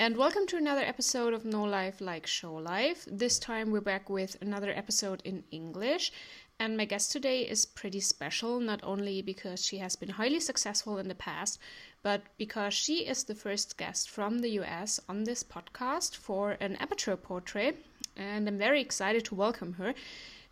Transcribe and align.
And 0.00 0.16
welcome 0.16 0.46
to 0.46 0.56
another 0.56 0.80
episode 0.80 1.34
of 1.34 1.44
No 1.44 1.62
Life 1.62 2.00
Like 2.00 2.26
Show 2.26 2.54
Life. 2.54 3.06
This 3.06 3.38
time 3.38 3.70
we're 3.70 3.82
back 3.82 4.08
with 4.08 4.34
another 4.40 4.70
episode 4.70 5.20
in 5.26 5.44
English. 5.50 6.10
And 6.58 6.74
my 6.74 6.86
guest 6.86 7.12
today 7.12 7.42
is 7.42 7.66
pretty 7.66 8.00
special, 8.00 8.60
not 8.60 8.80
only 8.82 9.20
because 9.20 9.62
she 9.62 9.76
has 9.76 9.96
been 9.96 10.08
highly 10.08 10.40
successful 10.40 10.96
in 10.96 11.08
the 11.08 11.14
past, 11.14 11.58
but 12.02 12.22
because 12.38 12.72
she 12.72 13.06
is 13.06 13.24
the 13.24 13.34
first 13.34 13.76
guest 13.76 14.08
from 14.08 14.38
the 14.38 14.48
US 14.60 15.00
on 15.06 15.24
this 15.24 15.44
podcast 15.44 16.16
for 16.16 16.52
an 16.60 16.76
amateur 16.76 17.14
portrait. 17.14 17.84
And 18.16 18.48
I'm 18.48 18.56
very 18.56 18.80
excited 18.80 19.26
to 19.26 19.34
welcome 19.34 19.74
her. 19.74 19.92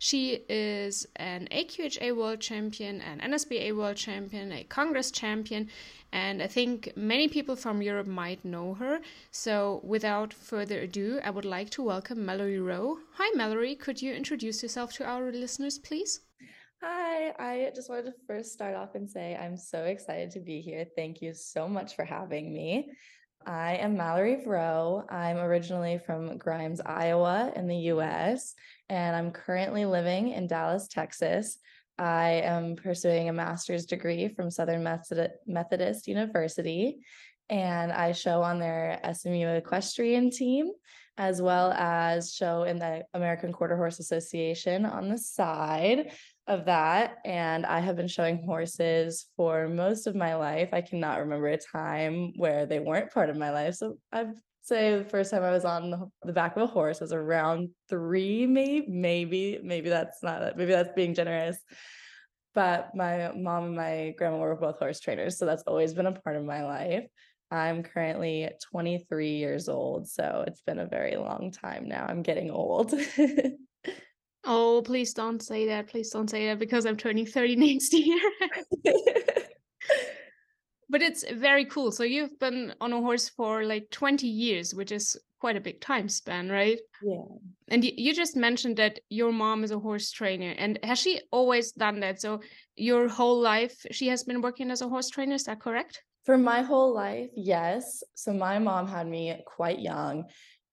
She 0.01 0.45
is 0.47 1.05
an 1.17 1.49
AQHA 1.51 2.15
world 2.15 2.39
champion, 2.39 3.01
an 3.01 3.19
NSBA 3.19 3.75
world 3.75 3.97
champion, 3.97 4.53
a 4.53 4.63
Congress 4.63 5.11
champion, 5.11 5.67
and 6.13 6.41
I 6.41 6.47
think 6.47 6.93
many 6.95 7.27
people 7.27 7.57
from 7.57 7.81
Europe 7.81 8.07
might 8.07 8.45
know 8.45 8.75
her. 8.75 9.01
So, 9.31 9.81
without 9.83 10.33
further 10.33 10.79
ado, 10.79 11.19
I 11.21 11.31
would 11.31 11.43
like 11.43 11.69
to 11.71 11.83
welcome 11.83 12.25
Mallory 12.25 12.61
Rowe. 12.61 12.99
Hi, 13.15 13.29
Mallory. 13.35 13.75
Could 13.75 14.01
you 14.01 14.13
introduce 14.13 14.63
yourself 14.63 14.93
to 14.93 15.05
our 15.05 15.33
listeners, 15.33 15.77
please? 15.77 16.21
Hi, 16.81 17.33
I 17.37 17.71
just 17.75 17.89
wanted 17.89 18.05
to 18.05 18.13
first 18.25 18.53
start 18.53 18.75
off 18.75 18.95
and 18.95 19.09
say 19.09 19.35
I'm 19.35 19.57
so 19.57 19.83
excited 19.83 20.31
to 20.31 20.39
be 20.39 20.61
here. 20.61 20.85
Thank 20.95 21.21
you 21.21 21.33
so 21.33 21.67
much 21.67 21.97
for 21.97 22.05
having 22.05 22.53
me. 22.53 22.93
I 23.45 23.75
am 23.75 23.97
Mallory 23.97 24.43
Rowe. 24.45 25.05
I'm 25.09 25.37
originally 25.37 25.99
from 26.05 26.37
Grimes, 26.37 26.81
Iowa, 26.85 27.51
in 27.55 27.67
the 27.67 27.91
US, 27.93 28.55
and 28.89 29.15
I'm 29.15 29.31
currently 29.31 29.85
living 29.85 30.29
in 30.29 30.47
Dallas, 30.47 30.87
Texas. 30.87 31.57
I 31.97 32.41
am 32.43 32.75
pursuing 32.75 33.29
a 33.29 33.33
master's 33.33 33.85
degree 33.85 34.29
from 34.29 34.49
Southern 34.49 34.83
Methodist 35.45 36.07
University, 36.07 36.99
and 37.49 37.91
I 37.91 38.13
show 38.13 38.41
on 38.41 38.59
their 38.59 38.99
SMU 39.13 39.47
equestrian 39.47 40.31
team, 40.31 40.71
as 41.17 41.41
well 41.41 41.73
as 41.73 42.33
show 42.33 42.63
in 42.63 42.79
the 42.79 43.03
American 43.13 43.51
Quarter 43.51 43.75
Horse 43.75 43.99
Association 43.99 44.85
on 44.85 45.09
the 45.09 45.17
side 45.17 46.13
of 46.47 46.65
that. 46.65 47.17
And 47.25 47.65
I 47.65 47.79
have 47.79 47.97
been 47.97 48.07
showing 48.07 48.41
horses 48.43 49.25
for 49.35 49.67
most 49.67 50.07
of 50.07 50.15
my 50.15 50.35
life. 50.35 50.69
I 50.71 50.79
cannot 50.81 51.19
remember 51.19 51.47
a 51.47 51.57
time 51.57 52.31
where 52.37 52.65
they 52.65 52.79
weren't 52.79 53.11
part 53.11 53.29
of 53.29 53.35
my 53.35 53.51
life. 53.51 53.75
So 53.75 53.97
I'd 54.13 54.31
say 54.69 54.97
the 54.97 55.03
first 55.03 55.31
time 55.31 55.43
I 55.43 55.51
was 55.51 55.65
on 55.65 56.11
the 56.23 56.33
back 56.33 56.55
of 56.55 56.63
a 56.63 56.67
horse 56.67 57.01
was 57.01 57.11
around 57.11 57.69
three, 57.89 58.45
maybe, 58.45 58.87
maybe, 58.87 59.59
maybe 59.61 59.89
that's 59.89 60.23
not, 60.23 60.55
maybe 60.55 60.71
that's 60.71 60.93
being 60.95 61.13
generous. 61.13 61.57
But 62.55 62.95
my 62.95 63.31
mom 63.35 63.65
and 63.65 63.75
my 63.75 64.13
grandma 64.17 64.37
were 64.37 64.55
both 64.55 64.79
horse 64.79 64.99
trainers. 64.99 65.37
So 65.37 65.45
that's 65.45 65.63
always 65.63 65.93
been 65.93 66.05
a 66.05 66.13
part 66.13 66.35
of 66.35 66.45
my 66.45 66.63
life. 66.63 67.05
I'm 67.51 67.83
currently 67.83 68.49
23 68.71 69.31
years 69.31 69.67
old. 69.67 70.07
So 70.07 70.43
it's 70.47 70.61
been 70.61 70.79
a 70.79 70.87
very 70.87 71.15
long 71.17 71.51
time 71.51 71.87
now. 71.87 72.05
I'm 72.07 72.21
getting 72.21 72.51
old. 72.51 72.93
Oh, 74.45 74.81
please 74.83 75.13
don't 75.13 75.41
say 75.41 75.67
that. 75.67 75.87
Please 75.87 76.09
don't 76.09 76.29
say 76.29 76.47
that 76.47 76.59
because 76.59 76.85
I'm 76.85 76.97
turning 76.97 77.25
30 77.25 77.55
next 77.57 77.93
year. 77.93 78.19
but 80.89 81.01
it's 81.01 81.23
very 81.31 81.65
cool. 81.65 81.91
So 81.91 82.03
you've 82.03 82.37
been 82.39 82.73
on 82.81 82.93
a 82.93 83.01
horse 83.01 83.29
for 83.29 83.63
like 83.63 83.89
20 83.91 84.27
years, 84.27 84.73
which 84.73 84.91
is 84.91 85.15
quite 85.39 85.55
a 85.55 85.61
big 85.61 85.79
time 85.79 86.09
span, 86.09 86.49
right? 86.49 86.79
Yeah. 87.03 87.23
And 87.69 87.83
you 87.83 88.13
just 88.13 88.35
mentioned 88.35 88.77
that 88.77 88.99
your 89.09 89.31
mom 89.31 89.63
is 89.63 89.71
a 89.71 89.79
horse 89.79 90.11
trainer. 90.11 90.53
And 90.57 90.79
has 90.83 90.99
she 90.99 91.21
always 91.31 91.71
done 91.71 91.99
that? 92.01 92.19
So 92.19 92.41
your 92.75 93.07
whole 93.07 93.39
life, 93.39 93.85
she 93.91 94.07
has 94.07 94.23
been 94.23 94.41
working 94.41 94.71
as 94.71 94.81
a 94.81 94.89
horse 94.89 95.09
trainer. 95.09 95.35
Is 95.35 95.45
that 95.45 95.61
correct? 95.61 96.01
For 96.25 96.37
my 96.37 96.61
whole 96.61 96.93
life, 96.93 97.29
yes. 97.35 98.03
So 98.15 98.33
my 98.33 98.59
mom 98.59 98.87
had 98.87 99.07
me 99.07 99.41
quite 99.45 99.79
young. 99.79 100.25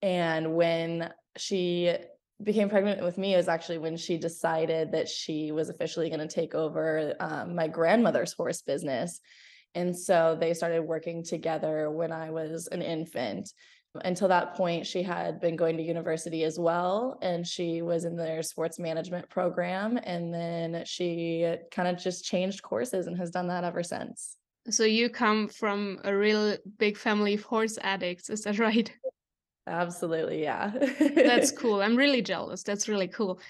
And 0.03 0.55
when 0.55 1.11
she 1.37 1.95
became 2.43 2.69
pregnant 2.69 3.03
with 3.03 3.17
me 3.17 3.33
it 3.33 3.39
was 3.39 3.49
actually 3.49 3.79
when 3.79 3.97
she 3.97 4.19
decided 4.19 4.93
that 4.93 5.09
she 5.09 5.53
was 5.53 5.71
officially 5.71 6.11
going 6.11 6.21
to 6.21 6.29
take 6.29 6.55
over 6.55 7.15
um, 7.19 7.55
my 7.55 7.67
grandmother's 7.67 8.35
horse 8.35 8.61
business. 8.61 9.21
And 9.77 9.97
so 9.97 10.37
they 10.41 10.55
started 10.55 10.81
working 10.81 11.23
together 11.23 11.91
when 11.91 12.11
I 12.11 12.31
was 12.31 12.67
an 12.69 12.81
infant. 12.81 13.53
Until 14.05 14.29
that 14.29 14.55
point, 14.55 14.87
she 14.87 15.03
had 15.03 15.39
been 15.41 15.55
going 15.55 15.77
to 15.77 15.83
university 15.83 16.45
as 16.45 16.59
well, 16.59 17.19
and 17.23 17.47
she 17.47 17.83
was 17.83 18.05
in 18.05 18.17
their 18.17 18.43
sports 18.43 18.79
management 18.79 19.29
program. 19.29 19.99
And 20.03 20.33
then 20.33 20.83
she 20.87 21.57
kind 21.71 21.89
of 21.89 22.03
just 22.03 22.25
changed 22.25 22.63
courses 22.63 23.07
and 23.07 23.17
has 23.19 23.31
done 23.31 23.49
that 23.49 23.65
ever 23.65 23.83
since. 23.83 24.37
So 24.69 24.85
you 24.85 25.11
come 25.11 25.49
from 25.49 26.01
a 26.05 26.17
real 26.17 26.57
big 26.79 26.97
family 26.97 27.35
of 27.35 27.43
horse 27.43 27.79
addicts, 27.83 28.31
is 28.31 28.43
that 28.43 28.59
right? 28.69 28.91
Absolutely, 29.67 30.43
yeah. 30.43 30.73
That's 31.15 31.51
cool. 31.61 31.83
I'm 31.83 31.97
really 31.97 32.23
jealous. 32.23 32.63
That's 32.63 32.89
really 32.89 33.09
cool. 33.09 33.41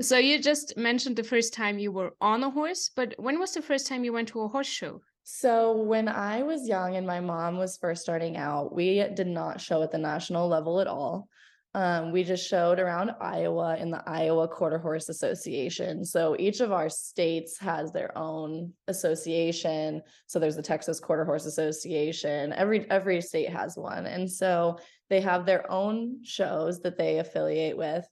So 0.00 0.16
you 0.16 0.40
just 0.40 0.76
mentioned 0.76 1.16
the 1.16 1.24
first 1.24 1.52
time 1.52 1.78
you 1.78 1.92
were 1.92 2.14
on 2.20 2.42
a 2.44 2.50
horse, 2.50 2.90
but 2.94 3.14
when 3.18 3.38
was 3.38 3.52
the 3.52 3.62
first 3.62 3.86
time 3.86 4.04
you 4.04 4.12
went 4.12 4.28
to 4.28 4.40
a 4.40 4.48
horse 4.48 4.66
show? 4.66 5.02
So 5.28 5.72
when 5.72 6.08
I 6.08 6.44
was 6.44 6.68
young 6.68 6.94
and 6.94 7.04
my 7.04 7.18
mom 7.18 7.58
was 7.58 7.78
first 7.78 8.00
starting 8.00 8.36
out, 8.36 8.72
we 8.72 9.04
did 9.12 9.26
not 9.26 9.60
show 9.60 9.82
at 9.82 9.90
the 9.90 9.98
national 9.98 10.46
level 10.46 10.78
at 10.78 10.86
all. 10.86 11.28
Um, 11.74 12.12
we 12.12 12.22
just 12.22 12.48
showed 12.48 12.78
around 12.78 13.10
Iowa 13.20 13.76
in 13.76 13.90
the 13.90 14.04
Iowa 14.06 14.46
Quarter 14.46 14.78
Horse 14.78 15.08
Association. 15.08 16.04
So 16.04 16.36
each 16.38 16.60
of 16.60 16.70
our 16.70 16.88
states 16.88 17.58
has 17.58 17.90
their 17.90 18.16
own 18.16 18.72
association. 18.86 20.00
So 20.28 20.38
there's 20.38 20.54
the 20.54 20.62
Texas 20.62 21.00
Quarter 21.00 21.24
Horse 21.24 21.44
Association. 21.44 22.52
Every 22.52 22.88
every 22.88 23.20
state 23.20 23.50
has 23.50 23.76
one, 23.76 24.06
and 24.06 24.30
so 24.30 24.78
they 25.10 25.20
have 25.22 25.44
their 25.44 25.68
own 25.68 26.22
shows 26.22 26.78
that 26.82 26.96
they 26.96 27.18
affiliate 27.18 27.76
with. 27.76 28.08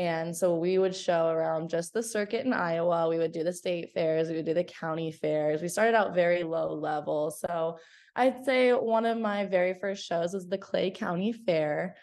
And 0.00 0.34
so 0.34 0.56
we 0.56 0.78
would 0.78 0.96
show 0.96 1.28
around 1.28 1.68
just 1.68 1.92
the 1.92 2.02
circuit 2.02 2.46
in 2.46 2.54
Iowa. 2.54 3.06
We 3.06 3.18
would 3.18 3.32
do 3.32 3.44
the 3.44 3.52
state 3.52 3.92
fairs. 3.92 4.30
We 4.30 4.36
would 4.36 4.46
do 4.46 4.54
the 4.54 4.64
county 4.64 5.12
fairs. 5.12 5.60
We 5.60 5.68
started 5.68 5.94
out 5.94 6.14
very 6.14 6.42
low 6.42 6.72
level. 6.72 7.30
So 7.30 7.76
I'd 8.16 8.42
say 8.42 8.72
one 8.72 9.04
of 9.04 9.18
my 9.18 9.44
very 9.44 9.74
first 9.74 10.06
shows 10.06 10.32
was 10.32 10.48
the 10.48 10.56
Clay 10.56 10.90
County 10.90 11.34
Fair 11.34 11.96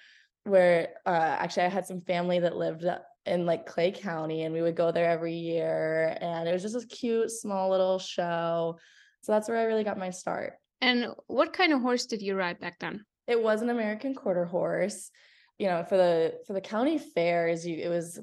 where 0.43 0.89
uh, 1.07 1.09
actually 1.09 1.63
I 1.63 1.69
had 1.69 1.87
some 1.87 2.01
family 2.01 2.37
that 2.39 2.55
lived 2.55 2.85
in 3.25 3.47
like 3.47 3.65
Clay 3.65 3.91
County 3.91 4.43
and 4.43 4.53
we 4.53 4.61
would 4.61 4.75
go 4.75 4.91
there 4.91 5.09
every 5.09 5.33
year 5.33 6.15
and 6.21 6.47
it 6.47 6.53
was 6.53 6.61
just 6.61 6.75
a 6.75 6.87
cute 6.87 7.31
small 7.31 7.71
little 7.71 7.97
show. 7.97 8.77
So 9.21 9.31
that's 9.31 9.49
where 9.49 9.57
I 9.57 9.63
really 9.63 9.83
got 9.83 9.97
my 9.97 10.11
start. 10.11 10.53
And 10.81 11.07
what 11.25 11.51
kind 11.51 11.73
of 11.73 11.81
horse 11.81 12.05
did 12.05 12.21
you 12.21 12.35
ride 12.35 12.59
back 12.59 12.77
then? 12.77 13.05
It 13.25 13.41
was 13.41 13.63
an 13.63 13.71
American 13.71 14.13
quarter 14.13 14.45
horse. 14.45 15.09
You 15.59 15.67
know, 15.67 15.83
for 15.83 15.97
the 15.97 16.39
for 16.45 16.53
the 16.53 16.61
county 16.61 16.97
fairs, 16.97 17.65
you 17.65 17.77
it 17.77 17.89
was 17.89 18.19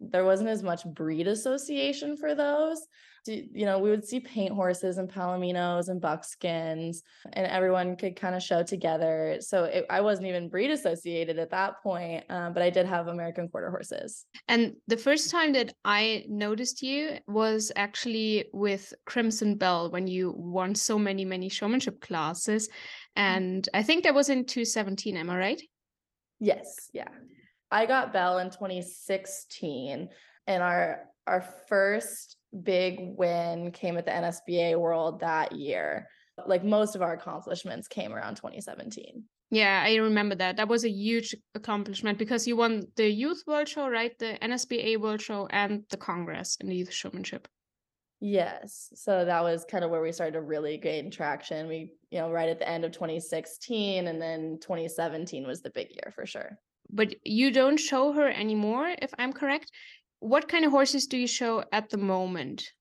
there 0.00 0.24
wasn't 0.24 0.48
as 0.48 0.62
much 0.62 0.84
breed 0.84 1.26
association 1.26 2.16
for 2.16 2.34
those 2.34 2.86
you 3.28 3.64
know, 3.66 3.78
we 3.78 3.90
would 3.90 4.04
see 4.04 4.20
paint 4.20 4.52
horses 4.52 4.98
and 4.98 5.08
palominos 5.08 5.88
and 5.88 6.00
buckskins, 6.00 7.02
and 7.32 7.46
everyone 7.46 7.96
could 7.96 8.16
kind 8.16 8.34
of 8.34 8.42
show 8.42 8.62
together. 8.62 9.38
So 9.40 9.64
it, 9.64 9.86
I 9.90 10.00
wasn't 10.00 10.28
even 10.28 10.48
breed 10.48 10.70
associated 10.70 11.38
at 11.38 11.50
that 11.50 11.82
point, 11.82 12.24
um, 12.28 12.52
but 12.52 12.62
I 12.62 12.70
did 12.70 12.86
have 12.86 13.08
American 13.08 13.48
quarter 13.48 13.70
horses. 13.70 14.26
And 14.48 14.74
the 14.86 14.96
first 14.96 15.30
time 15.30 15.52
that 15.52 15.72
I 15.84 16.24
noticed 16.28 16.82
you 16.82 17.18
was 17.26 17.72
actually 17.76 18.46
with 18.52 18.92
Crimson 19.04 19.56
Bell 19.56 19.90
when 19.90 20.06
you 20.06 20.34
won 20.36 20.74
so 20.74 20.98
many, 20.98 21.24
many 21.24 21.48
showmanship 21.48 22.00
classes. 22.00 22.68
Mm-hmm. 22.68 23.22
And 23.22 23.68
I 23.74 23.82
think 23.82 24.04
that 24.04 24.14
was 24.14 24.28
in 24.28 24.44
2017, 24.44 25.16
am 25.16 25.30
I 25.30 25.38
right? 25.38 25.62
Yes, 26.40 26.90
yeah. 26.92 27.08
I 27.70 27.86
got 27.86 28.12
Bell 28.12 28.38
in 28.38 28.50
2016 28.50 30.08
and 30.46 30.62
our 30.62 31.00
our 31.26 31.44
first 31.68 32.36
big 32.62 32.98
win 33.00 33.72
came 33.72 33.96
at 33.96 34.04
the 34.04 34.12
NSBA 34.12 34.78
World 34.78 35.20
that 35.20 35.52
year. 35.52 36.08
Like 36.46 36.64
most 36.64 36.94
of 36.94 37.02
our 37.02 37.14
accomplishments 37.14 37.88
came 37.88 38.12
around 38.12 38.36
2017. 38.36 39.24
Yeah, 39.50 39.82
I 39.84 39.96
remember 39.96 40.34
that. 40.36 40.56
That 40.56 40.68
was 40.68 40.84
a 40.84 40.90
huge 40.90 41.34
accomplishment 41.54 42.18
because 42.18 42.46
you 42.46 42.56
won 42.56 42.88
the 42.96 43.08
Youth 43.08 43.44
World 43.46 43.68
Show, 43.68 43.88
right? 43.88 44.16
The 44.18 44.38
NSBA 44.42 45.00
World 45.00 45.22
Show 45.22 45.46
and 45.50 45.84
the 45.90 45.96
Congress 45.96 46.56
in 46.60 46.68
the 46.68 46.74
Youth 46.74 46.92
Showmanship. 46.92 47.48
Yes. 48.20 48.90
So 48.94 49.24
that 49.24 49.42
was 49.42 49.64
kind 49.64 49.84
of 49.84 49.90
where 49.90 50.00
we 50.00 50.10
started 50.12 50.32
to 50.32 50.40
really 50.40 50.78
gain 50.78 51.10
traction. 51.10 51.68
We, 51.68 51.92
you 52.10 52.18
know, 52.18 52.30
right 52.30 52.48
at 52.48 52.58
the 52.58 52.68
end 52.68 52.84
of 52.84 52.92
2016 52.92 54.06
and 54.06 54.20
then 54.20 54.58
2017 54.60 55.46
was 55.46 55.60
the 55.60 55.70
big 55.70 55.90
year 55.90 56.12
for 56.14 56.24
sure. 56.24 56.58
But 56.88 57.14
you 57.24 57.50
don't 57.50 57.78
show 57.78 58.12
her 58.12 58.28
anymore, 58.28 58.94
if 59.02 59.12
I'm 59.18 59.32
correct 59.32 59.70
what 60.20 60.48
kind 60.48 60.64
of 60.64 60.70
horses 60.70 61.06
do 61.06 61.18
you 61.18 61.26
show 61.26 61.62
at 61.72 61.90
the 61.90 61.98
moment? 61.98 62.72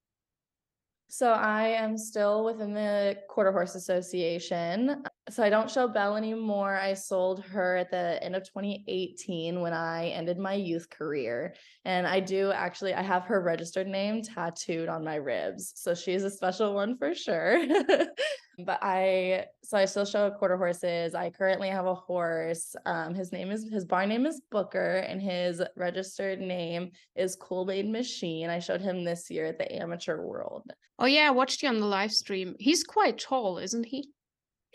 So 1.08 1.32
I 1.32 1.68
am 1.68 1.98
still 1.98 2.44
within 2.44 2.74
the 2.74 3.18
Quarter 3.30 3.52
Horse 3.52 3.76
Association. 3.76 5.04
So 5.30 5.44
I 5.44 5.50
don't 5.50 5.70
show 5.70 5.88
Belle 5.88 6.16
anymore. 6.16 6.76
I 6.76 6.94
sold 6.94 7.44
her 7.46 7.78
at 7.78 7.92
the 7.92 8.22
end 8.24 8.36
of 8.36 8.44
2018 8.44 9.62
when 9.62 9.74
I 9.74 10.08
ended 10.08 10.38
my 10.38 10.54
youth 10.54 10.90
career. 10.90 11.54
And 11.86 12.08
I 12.08 12.20
do 12.20 12.52
actually 12.52 12.94
I 12.94 13.02
have 13.02 13.24
her 13.26 13.42
registered 13.42 13.88
name 13.88 14.24
tattooed 14.24 14.90
on 14.90 15.04
my 15.04 15.16
ribs. 15.16 15.74
So 15.76 15.94
she's 15.94 16.24
a 16.24 16.32
special 16.32 16.74
one 16.74 16.98
for 16.98 17.14
sure. 17.14 17.66
but 18.60 18.80
I 18.82 19.46
so 19.64 19.78
I 19.78 19.86
still 19.86 20.06
show 20.06 20.32
quarter 20.32 20.58
horses. 20.58 21.16
I 21.16 21.30
currently 21.30 21.70
have 21.70 21.86
a 21.86 21.96
horse. 21.96 22.76
Um, 22.86 23.14
his 23.14 23.32
name 23.32 23.52
is 23.52 23.70
his 23.70 23.86
barn 23.86 24.10
name 24.10 24.26
is 24.26 24.42
Booker, 24.52 24.98
and 24.98 25.22
his 25.22 25.62
registered 25.76 26.40
name 26.40 26.92
is 27.16 27.38
Made 27.66 27.90
Machine. 27.90 28.50
I 28.50 28.60
showed 28.60 28.82
him 28.82 29.04
this 29.04 29.30
year 29.30 29.46
at 29.46 29.58
the 29.58 29.72
Amateur 29.76 30.22
World. 30.22 30.72
Oh 31.00 31.06
yeah, 31.06 31.28
I 31.28 31.32
watched 31.32 31.64
you 31.64 31.70
on 31.70 31.80
the 31.80 31.86
live 31.86 32.12
stream. 32.12 32.56
He's 32.60 32.84
quite 32.84 33.18
tall, 33.18 33.58
isn't 33.58 33.86
he? 33.86 34.10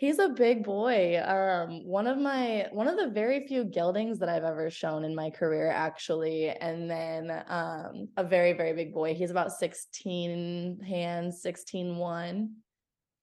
He's 0.01 0.17
a 0.17 0.29
big 0.29 0.63
boy. 0.63 1.21
Um, 1.23 1.85
one 1.85 2.07
of 2.07 2.17
my 2.17 2.67
one 2.71 2.87
of 2.87 2.97
the 2.97 3.09
very 3.09 3.45
few 3.45 3.63
geldings 3.63 4.17
that 4.17 4.29
I've 4.29 4.43
ever 4.43 4.71
shown 4.71 5.05
in 5.05 5.13
my 5.13 5.29
career, 5.29 5.69
actually. 5.69 6.49
And 6.49 6.89
then 6.89 7.43
um, 7.47 8.07
a 8.17 8.23
very, 8.23 8.53
very 8.53 8.73
big 8.73 8.95
boy. 8.95 9.13
He's 9.13 9.29
about 9.29 9.51
16 9.51 10.79
hands, 10.79 11.43
16 11.43 11.97
one, 11.97 12.55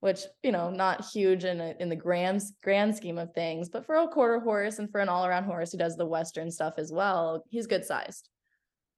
which, 0.00 0.20
you 0.42 0.52
know, 0.52 0.70
not 0.70 1.04
huge 1.04 1.44
in 1.44 1.60
a, 1.60 1.74
in 1.80 1.88
the 1.88 1.96
grand 1.96 2.42
grand 2.62 2.94
scheme 2.94 3.18
of 3.18 3.32
things, 3.34 3.68
but 3.68 3.84
for 3.84 3.96
a 3.96 4.08
quarter 4.08 4.40
horse 4.40 4.78
and 4.78 4.90
for 4.90 5.00
an 5.00 5.08
all-around 5.08 5.44
horse 5.44 5.72
who 5.72 5.78
does 5.78 5.96
the 5.96 6.06
western 6.06 6.50
stuff 6.50 6.74
as 6.78 6.92
well, 6.92 7.44
he's 7.50 7.66
good 7.66 7.84
sized. 7.84 8.28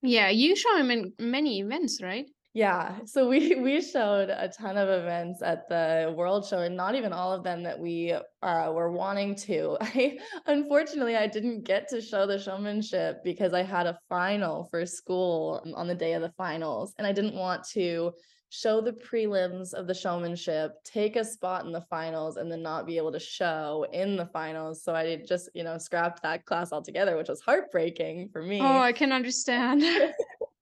Yeah, 0.01 0.29
you 0.29 0.55
show 0.55 0.77
him 0.77 0.91
in 0.91 1.13
many 1.19 1.59
events, 1.59 2.01
right? 2.01 2.25
Yeah, 2.53 2.99
so 3.05 3.29
we 3.29 3.55
we 3.61 3.81
showed 3.81 4.29
a 4.29 4.49
ton 4.49 4.77
of 4.77 4.89
events 4.89 5.41
at 5.41 5.69
the 5.69 6.13
World 6.17 6.45
Show, 6.45 6.59
and 6.59 6.75
not 6.75 6.95
even 6.95 7.13
all 7.13 7.31
of 7.31 7.43
them 7.43 7.63
that 7.63 7.79
we 7.79 8.13
uh, 8.41 8.71
were 8.73 8.91
wanting 8.91 9.35
to. 9.35 9.77
I 9.81 10.19
unfortunately 10.47 11.15
I 11.15 11.27
didn't 11.27 11.63
get 11.63 11.87
to 11.89 12.01
show 12.01 12.27
the 12.27 12.39
showmanship 12.39 13.23
because 13.23 13.53
I 13.53 13.63
had 13.63 13.87
a 13.87 13.97
final 14.09 14.65
for 14.65 14.85
school 14.85 15.63
on 15.75 15.87
the 15.87 15.95
day 15.95 16.13
of 16.13 16.21
the 16.21 16.33
finals, 16.37 16.93
and 16.97 17.07
I 17.07 17.13
didn't 17.13 17.35
want 17.35 17.63
to 17.69 18.11
show 18.51 18.81
the 18.81 18.91
prelims 18.91 19.73
of 19.73 19.87
the 19.87 19.93
showmanship, 19.93 20.73
take 20.83 21.15
a 21.15 21.23
spot 21.23 21.65
in 21.65 21.71
the 21.71 21.81
finals, 21.89 22.35
and 22.35 22.51
then 22.51 22.61
not 22.61 22.85
be 22.85 22.97
able 22.97 23.11
to 23.13 23.19
show 23.19 23.87
in 23.93 24.17
the 24.17 24.25
finals. 24.27 24.83
So 24.83 24.93
I 24.93 25.23
just 25.27 25.49
you 25.55 25.63
know 25.63 25.77
scrapped 25.77 26.21
that 26.23 26.45
class 26.45 26.71
altogether, 26.71 27.15
which 27.17 27.29
was 27.29 27.41
heartbreaking 27.41 28.29
for 28.31 28.43
me. 28.43 28.59
Oh, 28.61 28.79
I 28.79 28.91
can 28.91 29.11
understand. 29.11 29.83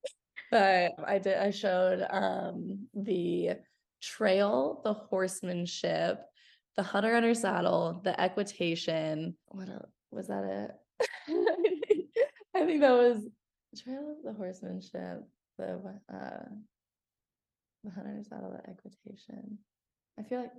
but 0.51 0.91
I 1.05 1.17
did 1.17 1.37
I 1.37 1.49
showed 1.49 2.05
um 2.09 2.87
the 2.93 3.51
trail, 4.01 4.81
the 4.83 4.93
horsemanship, 4.93 6.21
the 6.77 6.83
hunter 6.83 7.15
under 7.15 7.33
saddle, 7.33 8.01
the 8.03 8.19
equitation. 8.21 9.35
What 9.47 9.69
else? 9.69 9.91
was 10.11 10.27
that 10.27 10.43
it? 10.43 10.71
I 12.55 12.65
think 12.65 12.81
that 12.81 12.91
was 12.91 13.27
trail, 13.83 14.15
of 14.17 14.23
the 14.23 14.33
horsemanship, 14.33 15.23
the 15.57 15.79
uh 16.11 16.45
the 17.83 17.91
hunter 17.91 18.21
saddle, 18.27 18.51
the 18.51 18.69
equitation. 18.69 19.57
I 20.19 20.23
feel 20.23 20.39
like 20.41 20.51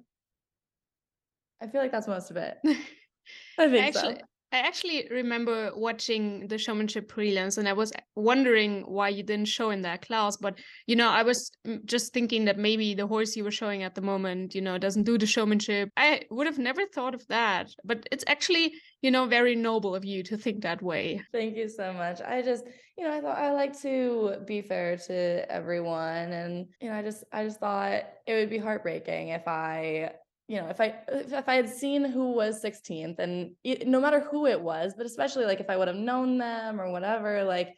I 1.62 1.66
feel 1.66 1.82
like 1.82 1.92
that's 1.92 2.08
most 2.08 2.30
of 2.30 2.36
it. 2.36 2.58
I 3.58 3.68
think 3.68 3.94
Actually, 3.96 4.16
so. 4.16 4.20
I 4.52 4.58
actually 4.58 5.06
remember 5.10 5.70
watching 5.76 6.48
the 6.48 6.58
showmanship 6.58 7.10
prelims 7.10 7.56
and 7.56 7.68
I 7.68 7.72
was 7.72 7.92
wondering 8.16 8.82
why 8.82 9.08
you 9.10 9.22
didn't 9.22 9.46
show 9.46 9.70
in 9.70 9.82
that 9.82 10.04
class. 10.06 10.36
But, 10.36 10.58
you 10.86 10.96
know, 10.96 11.08
I 11.08 11.22
was 11.22 11.52
just 11.84 12.12
thinking 12.12 12.46
that 12.46 12.58
maybe 12.58 12.94
the 12.94 13.06
horse 13.06 13.36
you 13.36 13.44
were 13.44 13.52
showing 13.52 13.84
at 13.84 13.94
the 13.94 14.00
moment, 14.00 14.54
you 14.54 14.60
know, 14.60 14.76
doesn't 14.76 15.04
do 15.04 15.18
the 15.18 15.26
showmanship. 15.26 15.90
I 15.96 16.22
would 16.30 16.48
have 16.48 16.58
never 16.58 16.84
thought 16.86 17.14
of 17.14 17.24
that. 17.28 17.70
But 17.84 18.08
it's 18.10 18.24
actually, 18.26 18.72
you 19.02 19.12
know, 19.12 19.26
very 19.26 19.54
noble 19.54 19.94
of 19.94 20.04
you 20.04 20.24
to 20.24 20.36
think 20.36 20.62
that 20.62 20.82
way. 20.82 21.22
Thank 21.32 21.56
you 21.56 21.68
so 21.68 21.92
much. 21.92 22.20
I 22.20 22.42
just, 22.42 22.64
you 22.98 23.04
know, 23.04 23.16
I 23.16 23.20
thought 23.20 23.38
I 23.38 23.52
like 23.52 23.80
to 23.82 24.36
be 24.46 24.62
fair 24.62 24.96
to 24.96 25.50
everyone. 25.50 26.32
And, 26.32 26.66
you 26.80 26.90
know, 26.90 26.96
I 26.96 27.02
just, 27.02 27.22
I 27.32 27.44
just 27.44 27.60
thought 27.60 28.02
it 28.26 28.34
would 28.34 28.50
be 28.50 28.58
heartbreaking 28.58 29.28
if 29.28 29.46
I 29.46 30.10
you 30.50 30.56
know, 30.56 30.66
if 30.66 30.80
I 30.80 30.96
if 31.06 31.48
I 31.48 31.54
had 31.54 31.68
seen 31.68 32.04
who 32.04 32.32
was 32.32 32.60
16th 32.60 33.20
and 33.20 33.52
it, 33.62 33.86
no 33.86 34.00
matter 34.00 34.18
who 34.18 34.46
it 34.46 34.60
was, 34.60 34.94
but 34.96 35.06
especially 35.06 35.44
like 35.44 35.60
if 35.60 35.70
I 35.70 35.76
would 35.76 35.86
have 35.86 35.96
known 35.96 36.38
them 36.38 36.80
or 36.80 36.90
whatever, 36.90 37.44
like 37.44 37.76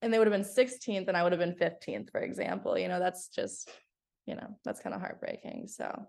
and 0.00 0.14
they 0.14 0.18
would 0.18 0.28
have 0.28 0.32
been 0.32 0.48
16th 0.48 1.08
and 1.08 1.16
I 1.16 1.24
would 1.24 1.32
have 1.32 1.40
been 1.40 1.56
15th, 1.56 2.12
for 2.12 2.20
example, 2.20 2.78
you 2.78 2.86
know, 2.86 3.00
that's 3.00 3.26
just, 3.26 3.68
you 4.24 4.36
know, 4.36 4.56
that's 4.64 4.80
kind 4.80 4.94
of 4.94 5.00
heartbreaking. 5.00 5.66
So 5.66 6.06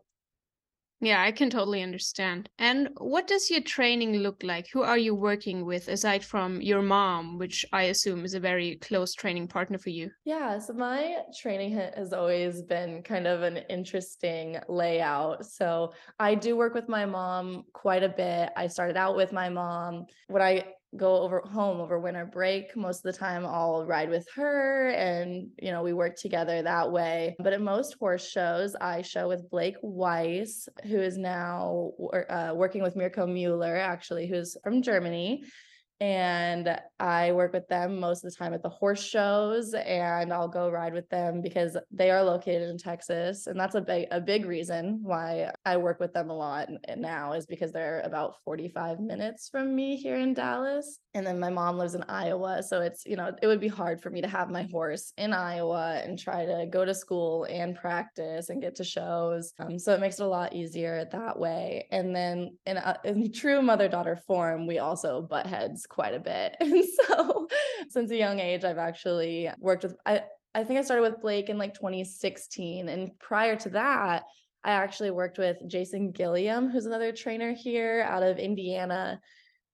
yeah, 1.06 1.22
I 1.22 1.32
can 1.32 1.50
totally 1.50 1.82
understand. 1.82 2.50
And 2.60 2.90
what 2.98 3.28
does 3.28 3.50
your 3.50 3.62
training 3.62 4.18
look 4.18 4.44
like? 4.44 4.68
Who 4.72 4.84
are 4.84 4.98
you 4.98 5.16
working 5.16 5.66
with 5.66 5.88
aside 5.88 6.24
from 6.24 6.62
your 6.62 6.82
mom, 6.82 7.38
which 7.38 7.66
I 7.74 7.84
assume 7.84 8.26
is 8.26 8.34
a 8.34 8.40
very 8.40 8.78
close 8.78 9.14
training 9.14 9.48
partner 9.48 9.78
for 9.78 9.90
you? 9.90 10.12
Yeah, 10.26 10.60
so 10.60 10.74
my 10.74 11.18
training 11.40 11.72
has 11.74 12.14
always 12.14 12.62
been 12.62 13.04
kind 13.04 13.28
of 13.28 13.42
an 13.44 13.58
interesting 13.70 14.58
layout. 14.68 15.46
So 15.46 15.94
I 16.20 16.36
do 16.36 16.56
work 16.56 16.74
with 16.74 16.90
my 16.90 17.06
mom 17.06 17.66
quite 17.74 18.04
a 18.04 18.10
bit. 18.10 18.50
I 18.56 18.68
started 18.68 18.98
out 18.98 19.16
with 19.16 19.32
my 19.32 19.50
mom. 19.50 20.06
What 20.28 20.42
I 20.42 20.66
go 20.98 21.22
over 21.22 21.42
home 21.42 21.80
over 21.80 22.00
winter 22.00 22.26
break 22.26 22.76
most 22.76 23.06
of 23.06 23.12
the 23.12 23.18
time 23.18 23.46
i'll 23.46 23.86
ride 23.86 24.10
with 24.10 24.28
her 24.36 24.90
and 24.90 25.50
you 25.62 25.72
know 25.72 25.82
we 25.82 25.94
work 25.94 26.16
together 26.16 26.62
that 26.62 26.92
way. 26.92 27.36
But 27.40 27.54
at 27.54 27.62
most 27.62 27.96
horse 28.00 28.28
shows 28.28 28.76
i 28.80 29.02
show 29.02 29.28
with 29.28 29.50
blake 29.50 29.76
weiss 29.82 30.68
who 30.84 31.00
is 31.00 31.18
now 31.18 31.92
uh, 32.30 32.54
working 32.56 32.84
with 32.84 32.96
mirko 32.96 33.26
mueller 33.26 33.76
actually 33.76 34.28
who's 34.28 34.56
from 34.64 34.82
germany 34.82 35.44
and 36.00 36.78
I 37.00 37.32
work 37.32 37.54
with 37.54 37.68
them 37.68 38.00
most 38.00 38.24
of 38.24 38.32
the 38.32 38.36
time 38.36 38.54
at 38.54 38.64
the 38.64 38.70
horse 38.70 39.04
shows 39.04 39.74
and 39.74 40.34
I'll 40.34 40.48
go 40.48 40.70
ride 40.70 40.94
with 40.94 41.10
them 41.10 41.42
because 41.42 41.78
they 41.92 42.12
are 42.12 42.24
located 42.24 42.70
in 42.70 42.78
Texas 42.78 43.48
and 43.48 43.60
that's 43.60 43.76
a 43.76 43.82
big 43.82 44.08
a 44.12 44.20
big 44.20 44.46
reason 44.46 45.00
why 45.02 45.52
I 45.66 45.78
work 45.78 46.00
with 46.00 46.14
them 46.14 46.30
a 46.30 46.36
lot 46.36 46.70
now 46.98 47.34
is 47.34 47.46
because 47.46 47.72
they're 47.72 48.02
about 48.02 48.36
45 48.44 49.00
minutes 49.00 49.50
from 49.50 49.76
me 49.76 49.96
here 49.96 50.18
in 50.18 50.34
Dallas 50.34 51.00
and 51.14 51.26
then 51.26 51.40
my 51.40 51.50
mom 51.50 51.78
lives 51.78 51.96
in 51.96 52.04
Iowa 52.04 52.64
so 52.64 52.82
it's 52.82 53.06
you 53.06 53.16
know 53.16 53.32
it 53.42 53.48
would 53.48 53.62
be 53.62 53.68
hard 53.68 54.02
for 54.02 54.10
me 54.10 54.22
to 54.22 54.28
have 54.28 54.50
my 54.50 54.64
horse 54.72 55.14
in 55.18 55.34
Iowa 55.34 56.02
and 56.04 56.18
try 56.18 56.46
to 56.46 56.68
go 56.70 56.86
to 56.86 56.96
school 56.96 57.46
and 57.46 57.76
practice 57.76 58.50
and 58.50 58.62
get 58.62 58.76
to 58.76 58.84
shows 58.84 59.54
um, 59.60 59.78
so 59.78 59.94
it 59.94 60.00
makes 60.00 60.20
it 60.20 60.24
a 60.24 60.28
lot 60.28 60.54
easier 60.54 61.08
that 61.12 61.40
way 61.40 61.88
and 61.92 62.16
then 62.16 62.58
in, 62.66 62.78
a, 62.78 62.98
in 63.04 63.32
true 63.32 63.62
mother 63.62 63.88
daughter 63.88 64.20
form 64.28 64.68
we 64.68 64.80
also 64.80 65.22
butt 65.22 65.46
heads 65.46 65.83
quite 65.86 66.14
a 66.14 66.20
bit. 66.20 66.56
And 66.62 66.84
so 66.86 67.48
since 67.90 68.12
a 68.12 68.18
young 68.18 68.40
age, 68.40 68.64
I've 68.64 68.78
actually 68.78 69.50
worked 69.60 69.84
with, 69.84 69.96
I, 70.06 70.24
I 70.56 70.64
think 70.64 70.80
I 70.80 70.84
started 70.84 71.02
with 71.02 71.22
Blake 71.22 71.50
in 71.50 71.58
like 71.58 71.74
2016. 71.74 72.90
And 72.90 73.18
prior 73.20 73.56
to 73.58 73.70
that, 73.72 74.24
I 74.64 74.72
actually 74.72 75.12
worked 75.12 75.38
with 75.38 75.58
Jason 75.68 76.12
Gilliam, 76.12 76.70
who's 76.70 76.86
another 76.86 77.12
trainer 77.12 77.54
here 77.54 78.06
out 78.08 78.24
of 78.24 78.38
Indiana. 78.38 79.20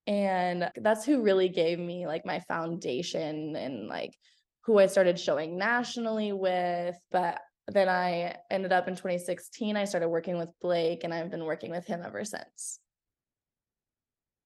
And 0.08 0.72
that's 0.75 1.06
who 1.06 1.22
really 1.22 1.50
gave 1.50 1.78
me 1.78 2.08
like 2.08 2.25
my 2.25 2.39
foundation 2.42 3.56
and 3.56 3.88
like 3.88 4.18
who 4.66 4.80
I 4.80 4.88
started 4.88 5.20
showing 5.20 5.58
nationally 5.58 6.32
with. 6.32 6.96
But 7.12 7.39
then 7.68 7.88
I 7.88 8.36
ended 8.50 8.72
up 8.72 8.88
in 8.88 8.96
2016, 8.96 9.78
I 9.78 9.86
started 9.86 10.10
working 10.10 10.38
with 10.38 10.50
Blake 10.62 11.04
and 11.04 11.13
I've 11.13 11.30
been 11.30 11.46
working 11.46 11.72
with 11.72 11.86
him 11.86 12.01
ever 12.04 12.25
since. 12.25 12.80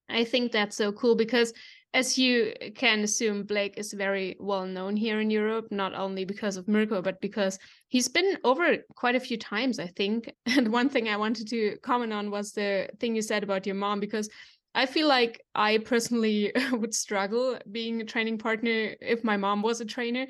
I 0.09 0.23
think 0.23 0.51
that's 0.51 0.75
so 0.75 0.91
cool 0.91 1.15
because, 1.15 1.53
as 1.93 2.17
you 2.17 2.53
can 2.75 3.01
assume, 3.01 3.43
Blake 3.43 3.77
is 3.77 3.93
very 3.93 4.35
well 4.39 4.65
known 4.65 4.95
here 4.95 5.19
in 5.21 5.29
Europe, 5.29 5.67
not 5.71 5.93
only 5.93 6.25
because 6.25 6.57
of 6.57 6.67
Mirko, 6.67 7.01
but 7.01 7.21
because 7.21 7.59
he's 7.87 8.07
been 8.07 8.37
over 8.43 8.77
quite 8.95 9.15
a 9.15 9.19
few 9.19 9.37
times, 9.37 9.79
I 9.79 9.87
think. 9.87 10.31
And 10.45 10.71
one 10.71 10.89
thing 10.89 11.07
I 11.07 11.17
wanted 11.17 11.47
to 11.49 11.77
comment 11.83 12.13
on 12.13 12.31
was 12.31 12.51
the 12.51 12.89
thing 12.99 13.15
you 13.15 13.21
said 13.21 13.43
about 13.43 13.65
your 13.65 13.75
mom, 13.75 13.99
because 13.99 14.29
I 14.75 14.85
feel 14.87 15.07
like 15.07 15.41
I 15.53 15.77
personally 15.79 16.51
would 16.71 16.95
struggle 16.95 17.59
being 17.71 18.01
a 18.01 18.05
training 18.05 18.39
partner 18.39 18.95
if 19.01 19.23
my 19.23 19.37
mom 19.37 19.61
was 19.61 19.81
a 19.81 19.85
trainer 19.85 20.27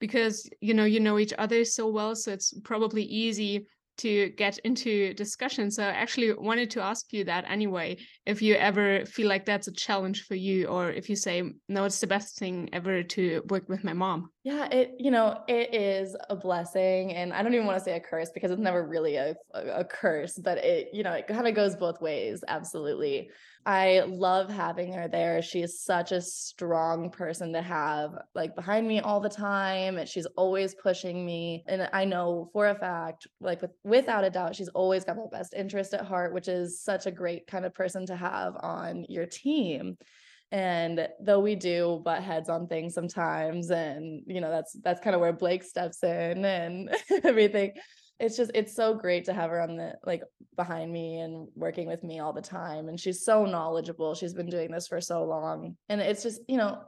because 0.00 0.50
you 0.60 0.74
know 0.74 0.84
you 0.84 0.98
know 0.98 1.18
each 1.18 1.32
other 1.38 1.64
so 1.64 1.86
well 1.88 2.16
so 2.16 2.32
it's 2.32 2.52
probably 2.64 3.04
easy 3.04 3.66
to 3.98 4.30
get 4.30 4.58
into 4.58 5.14
discussion. 5.14 5.70
So 5.70 5.84
I 5.84 5.90
actually 5.90 6.32
wanted 6.32 6.70
to 6.70 6.82
ask 6.82 7.12
you 7.12 7.24
that 7.24 7.44
anyway, 7.48 7.98
if 8.26 8.42
you 8.42 8.54
ever 8.54 9.04
feel 9.06 9.28
like 9.28 9.44
that's 9.44 9.68
a 9.68 9.72
challenge 9.72 10.24
for 10.24 10.34
you, 10.34 10.66
or 10.66 10.90
if 10.90 11.08
you 11.08 11.16
say, 11.16 11.42
no, 11.68 11.84
it's 11.84 12.00
the 12.00 12.06
best 12.06 12.38
thing 12.38 12.68
ever 12.72 13.02
to 13.02 13.42
work 13.48 13.68
with 13.68 13.84
my 13.84 13.92
mom. 13.92 14.31
Yeah, 14.44 14.66
it, 14.72 14.96
you 14.98 15.12
know, 15.12 15.44
it 15.46 15.72
is 15.72 16.16
a 16.28 16.34
blessing. 16.34 17.12
And 17.14 17.32
I 17.32 17.44
don't 17.44 17.54
even 17.54 17.64
want 17.64 17.78
to 17.78 17.84
say 17.84 17.94
a 17.94 18.00
curse 18.00 18.30
because 18.34 18.50
it's 18.50 18.60
never 18.60 18.84
really 18.84 19.14
a, 19.14 19.36
a 19.54 19.84
curse, 19.84 20.36
but 20.36 20.58
it, 20.58 20.88
you 20.92 21.04
know, 21.04 21.12
it 21.12 21.28
kind 21.28 21.46
of 21.46 21.54
goes 21.54 21.76
both 21.76 22.00
ways. 22.00 22.42
Absolutely. 22.48 23.30
I 23.66 24.00
love 24.00 24.50
having 24.50 24.92
her 24.94 25.06
there. 25.06 25.42
She 25.42 25.62
is 25.62 25.80
such 25.84 26.10
a 26.10 26.20
strong 26.20 27.10
person 27.10 27.52
to 27.52 27.62
have 27.62 28.14
like 28.34 28.56
behind 28.56 28.88
me 28.88 28.98
all 28.98 29.20
the 29.20 29.28
time. 29.28 29.96
And 29.96 30.08
she's 30.08 30.26
always 30.36 30.74
pushing 30.74 31.24
me. 31.24 31.62
And 31.68 31.88
I 31.92 32.04
know 32.04 32.50
for 32.52 32.66
a 32.66 32.74
fact, 32.74 33.28
like 33.40 33.62
with, 33.62 33.70
without 33.84 34.24
a 34.24 34.30
doubt, 34.30 34.56
she's 34.56 34.70
always 34.70 35.04
got 35.04 35.18
my 35.18 35.26
best 35.30 35.54
interest 35.54 35.94
at 35.94 36.04
heart, 36.04 36.34
which 36.34 36.48
is 36.48 36.82
such 36.82 37.06
a 37.06 37.12
great 37.12 37.46
kind 37.46 37.64
of 37.64 37.74
person 37.74 38.06
to 38.06 38.16
have 38.16 38.56
on 38.56 39.04
your 39.08 39.26
team. 39.26 39.98
And 40.52 41.08
though 41.18 41.40
we 41.40 41.56
do 41.56 42.00
butt 42.04 42.22
heads 42.22 42.48
on 42.48 42.68
things 42.68 42.94
sometimes, 42.94 43.70
and 43.70 44.22
you 44.26 44.40
know, 44.40 44.50
that's 44.50 44.76
that's 44.84 45.00
kind 45.00 45.14
of 45.14 45.20
where 45.20 45.32
Blake 45.32 45.64
steps 45.64 46.02
in 46.04 46.44
and 46.44 46.94
everything 47.24 47.72
it's 48.22 48.36
just 48.36 48.52
it's 48.54 48.74
so 48.74 48.94
great 48.94 49.24
to 49.24 49.32
have 49.32 49.50
her 49.50 49.60
on 49.60 49.76
the 49.76 49.94
like 50.06 50.22
behind 50.54 50.92
me 50.92 51.18
and 51.18 51.48
working 51.56 51.88
with 51.88 52.04
me 52.04 52.20
all 52.20 52.32
the 52.32 52.40
time. 52.40 52.88
And 52.88 52.98
she's 52.98 53.24
so 53.24 53.44
knowledgeable. 53.44 54.14
She's 54.14 54.32
been 54.32 54.48
doing 54.48 54.70
this 54.70 54.86
for 54.86 55.00
so 55.00 55.24
long. 55.24 55.76
And 55.88 56.00
it's 56.00 56.22
just 56.22 56.40
you 56.46 56.56
know 56.56 56.82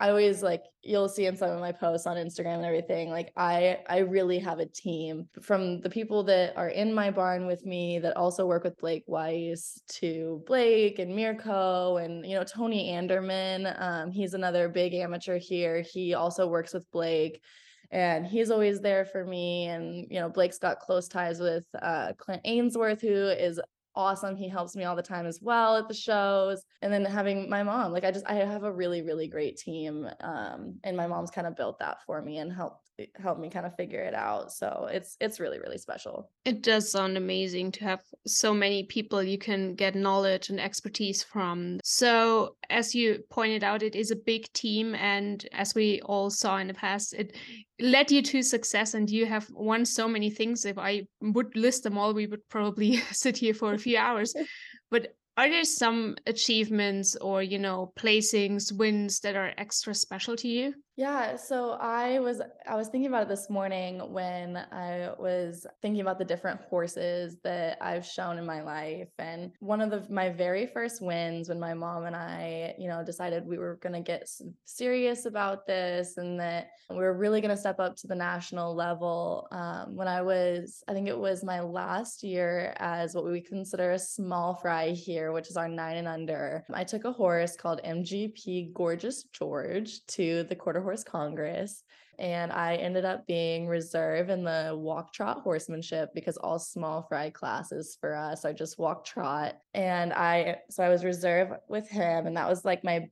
I 0.00 0.10
always 0.10 0.42
like 0.42 0.62
you'll 0.82 1.08
see 1.08 1.26
in 1.26 1.36
some 1.36 1.50
of 1.50 1.60
my 1.60 1.72
posts 1.72 2.06
on 2.06 2.16
Instagram 2.16 2.56
and 2.56 2.64
everything 2.64 3.10
like 3.10 3.32
I 3.36 3.78
I 3.88 3.98
really 3.98 4.38
have 4.38 4.60
a 4.60 4.66
team 4.66 5.28
from 5.42 5.80
the 5.80 5.90
people 5.90 6.22
that 6.24 6.56
are 6.56 6.68
in 6.68 6.94
my 6.94 7.10
barn 7.10 7.46
with 7.46 7.66
me 7.66 7.98
that 7.98 8.16
also 8.16 8.46
work 8.46 8.62
with 8.62 8.78
Blake 8.78 9.02
Weiss 9.08 9.80
to 9.94 10.42
Blake 10.46 11.00
and 11.00 11.16
Mirko 11.16 11.96
and 11.96 12.24
you 12.24 12.36
know 12.36 12.44
Tony 12.44 12.90
Anderman 12.90 13.74
um 13.80 14.12
he's 14.12 14.34
another 14.34 14.68
big 14.68 14.94
amateur 14.94 15.38
here. 15.38 15.80
He 15.80 16.14
also 16.14 16.46
works 16.46 16.72
with 16.72 16.88
Blake 16.92 17.42
and 17.90 18.24
he's 18.24 18.50
always 18.50 18.80
there 18.80 19.04
for 19.04 19.24
me 19.24 19.66
and 19.66 20.06
you 20.10 20.20
know 20.20 20.28
Blake's 20.28 20.58
got 20.58 20.78
close 20.78 21.08
ties 21.08 21.40
with 21.40 21.66
uh 21.82 22.12
Clint 22.18 22.42
Ainsworth 22.44 23.00
who 23.00 23.28
is 23.28 23.60
awesome. 23.98 24.36
He 24.36 24.48
helps 24.48 24.76
me 24.76 24.84
all 24.84 24.96
the 24.96 25.02
time 25.02 25.26
as 25.26 25.40
well 25.42 25.76
at 25.76 25.88
the 25.88 25.94
shows. 25.94 26.62
And 26.80 26.92
then 26.92 27.04
having 27.04 27.50
my 27.50 27.64
mom, 27.64 27.92
like 27.92 28.04
I 28.04 28.12
just 28.12 28.24
I 28.26 28.34
have 28.34 28.62
a 28.62 28.72
really 28.72 29.02
really 29.02 29.28
great 29.28 29.58
team 29.58 30.08
um 30.20 30.78
and 30.84 30.96
my 30.96 31.06
mom's 31.06 31.30
kind 31.30 31.46
of 31.46 31.56
built 31.56 31.80
that 31.80 31.98
for 32.06 32.22
me 32.22 32.38
and 32.38 32.52
helped 32.52 32.87
helped 33.20 33.40
me 33.40 33.50
kind 33.50 33.66
of 33.66 33.76
figure 33.76 34.00
it 34.00 34.14
out. 34.14 34.52
So 34.52 34.88
it's 34.90 35.16
it's 35.20 35.40
really 35.40 35.58
really 35.58 35.78
special. 35.78 36.30
It 36.44 36.62
does 36.62 36.90
sound 36.90 37.16
amazing 37.16 37.72
to 37.72 37.84
have 37.84 38.00
so 38.26 38.52
many 38.52 38.84
people 38.84 39.22
you 39.22 39.38
can 39.38 39.74
get 39.74 39.94
knowledge 39.94 40.50
and 40.50 40.60
expertise 40.60 41.22
from. 41.22 41.78
So 41.84 42.56
as 42.70 42.94
you 42.94 43.22
pointed 43.30 43.64
out 43.64 43.82
it 43.82 43.94
is 43.94 44.10
a 44.10 44.16
big 44.16 44.52
team 44.52 44.94
and 44.94 45.46
as 45.52 45.74
we 45.74 46.00
all 46.02 46.30
saw 46.30 46.58
in 46.58 46.66
the 46.66 46.74
past 46.74 47.14
it 47.14 47.36
led 47.80 48.10
you 48.10 48.22
to 48.22 48.42
success 48.42 48.94
and 48.94 49.08
you 49.08 49.26
have 49.26 49.48
won 49.50 49.84
so 49.84 50.08
many 50.08 50.30
things 50.30 50.64
if 50.64 50.78
I 50.78 51.06
would 51.20 51.54
list 51.56 51.84
them 51.84 51.96
all 51.96 52.12
we 52.12 52.26
would 52.26 52.46
probably 52.48 52.96
sit 53.12 53.36
here 53.36 53.54
for 53.54 53.74
a 53.74 53.78
few 53.78 53.96
hours. 53.96 54.34
But 54.90 55.08
are 55.36 55.50
there 55.50 55.64
some 55.64 56.16
achievements 56.26 57.14
or 57.14 57.42
you 57.42 57.58
know 57.58 57.92
placings 57.96 58.72
wins 58.72 59.20
that 59.20 59.36
are 59.36 59.52
extra 59.56 59.94
special 59.94 60.34
to 60.36 60.48
you 60.48 60.74
yeah, 60.98 61.36
so 61.36 61.78
I 61.80 62.18
was 62.18 62.42
I 62.66 62.74
was 62.74 62.88
thinking 62.88 63.06
about 63.06 63.22
it 63.22 63.28
this 63.28 63.48
morning 63.48 64.00
when 64.12 64.56
I 64.56 65.10
was 65.16 65.64
thinking 65.80 66.00
about 66.00 66.18
the 66.18 66.24
different 66.24 66.60
horses 66.62 67.36
that 67.44 67.78
I've 67.80 68.04
shown 68.04 68.36
in 68.36 68.44
my 68.44 68.62
life 68.62 69.06
and 69.16 69.52
one 69.60 69.80
of 69.80 69.90
the 69.90 70.12
my 70.12 70.28
very 70.28 70.66
first 70.66 71.00
wins 71.00 71.50
when 71.50 71.60
my 71.60 71.72
mom 71.72 72.06
and 72.06 72.16
I, 72.16 72.74
you 72.80 72.88
know, 72.88 73.04
decided 73.04 73.46
we 73.46 73.58
were 73.58 73.78
going 73.80 73.92
to 73.92 74.00
get 74.00 74.28
serious 74.64 75.24
about 75.24 75.68
this 75.68 76.16
and 76.16 76.40
that 76.40 76.70
we 76.90 76.96
were 76.96 77.16
really 77.16 77.40
going 77.40 77.54
to 77.54 77.60
step 77.60 77.78
up 77.78 77.94
to 77.98 78.08
the 78.08 78.16
national 78.16 78.74
level 78.74 79.46
um, 79.52 79.94
when 79.94 80.08
I 80.08 80.20
was 80.20 80.82
I 80.88 80.94
think 80.94 81.06
it 81.06 81.16
was 81.16 81.44
my 81.44 81.60
last 81.60 82.24
year 82.24 82.74
as 82.78 83.14
what 83.14 83.24
we 83.24 83.40
consider 83.40 83.92
a 83.92 83.98
small 84.00 84.56
fry 84.56 84.88
here, 84.88 85.30
which 85.30 85.48
is 85.48 85.56
our 85.56 85.68
9 85.68 85.96
and 85.96 86.08
under. 86.08 86.64
I 86.74 86.82
took 86.82 87.04
a 87.04 87.12
horse 87.12 87.54
called 87.54 87.80
MGP 87.84 88.72
Gorgeous 88.72 89.22
George 89.32 90.04
to 90.08 90.42
the 90.42 90.56
quarter 90.56 90.87
Horse 90.88 91.04
Congress. 91.04 91.82
And 92.18 92.50
I 92.50 92.76
ended 92.76 93.04
up 93.04 93.26
being 93.26 93.68
reserve 93.68 94.30
in 94.30 94.42
the 94.42 94.74
walk 94.74 95.12
trot 95.12 95.42
horsemanship 95.42 96.14
because 96.14 96.38
all 96.38 96.58
small 96.58 97.02
fry 97.02 97.28
classes 97.28 97.98
for 98.00 98.16
us 98.16 98.46
are 98.46 98.54
just 98.54 98.78
walk 98.78 99.04
trot. 99.04 99.58
And 99.74 100.14
I, 100.14 100.60
so 100.70 100.82
I 100.82 100.88
was 100.88 101.04
reserve 101.04 101.50
with 101.68 101.90
him. 101.90 102.26
And 102.26 102.38
that 102.38 102.48
was 102.48 102.64
like 102.64 102.82
my, 102.84 103.10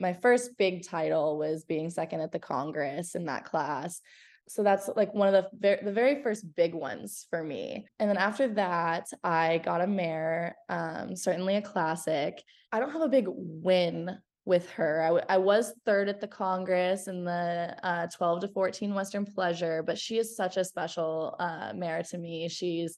my 0.00 0.12
first 0.12 0.58
big 0.58 0.86
title 0.86 1.38
was 1.38 1.64
being 1.64 1.88
second 1.88 2.20
at 2.20 2.30
the 2.30 2.38
Congress 2.38 3.14
in 3.14 3.24
that 3.24 3.46
class 3.46 4.02
so 4.46 4.62
that's 4.62 4.90
like 4.94 5.14
one 5.14 5.26
of 5.26 5.32
the 5.32 5.48
very, 5.58 5.82
the 5.82 5.90
very 5.90 6.22
first 6.22 6.54
big 6.54 6.74
ones 6.74 7.26
for 7.30 7.42
me 7.42 7.86
and 7.98 8.10
then 8.10 8.18
after 8.18 8.46
that 8.46 9.08
i 9.24 9.56
got 9.64 9.80
a 9.80 9.86
mare 9.86 10.54
um, 10.68 11.16
certainly 11.16 11.56
a 11.56 11.62
classic 11.62 12.42
i 12.70 12.78
don't 12.78 12.92
have 12.92 13.00
a 13.00 13.08
big 13.08 13.24
win 13.26 14.18
with 14.44 14.68
her. 14.70 15.02
I, 15.02 15.06
w- 15.06 15.24
I 15.28 15.38
was 15.38 15.72
third 15.84 16.08
at 16.08 16.20
the 16.20 16.28
Congress 16.28 17.08
in 17.08 17.24
the 17.24 17.74
uh, 17.82 18.06
12 18.14 18.42
to 18.42 18.48
14 18.48 18.94
Western 18.94 19.24
Pleasure, 19.24 19.82
but 19.82 19.98
she 19.98 20.18
is 20.18 20.36
such 20.36 20.56
a 20.56 20.64
special 20.64 21.36
uh, 21.38 21.72
mare 21.74 22.02
to 22.10 22.18
me. 22.18 22.48
She's 22.48 22.96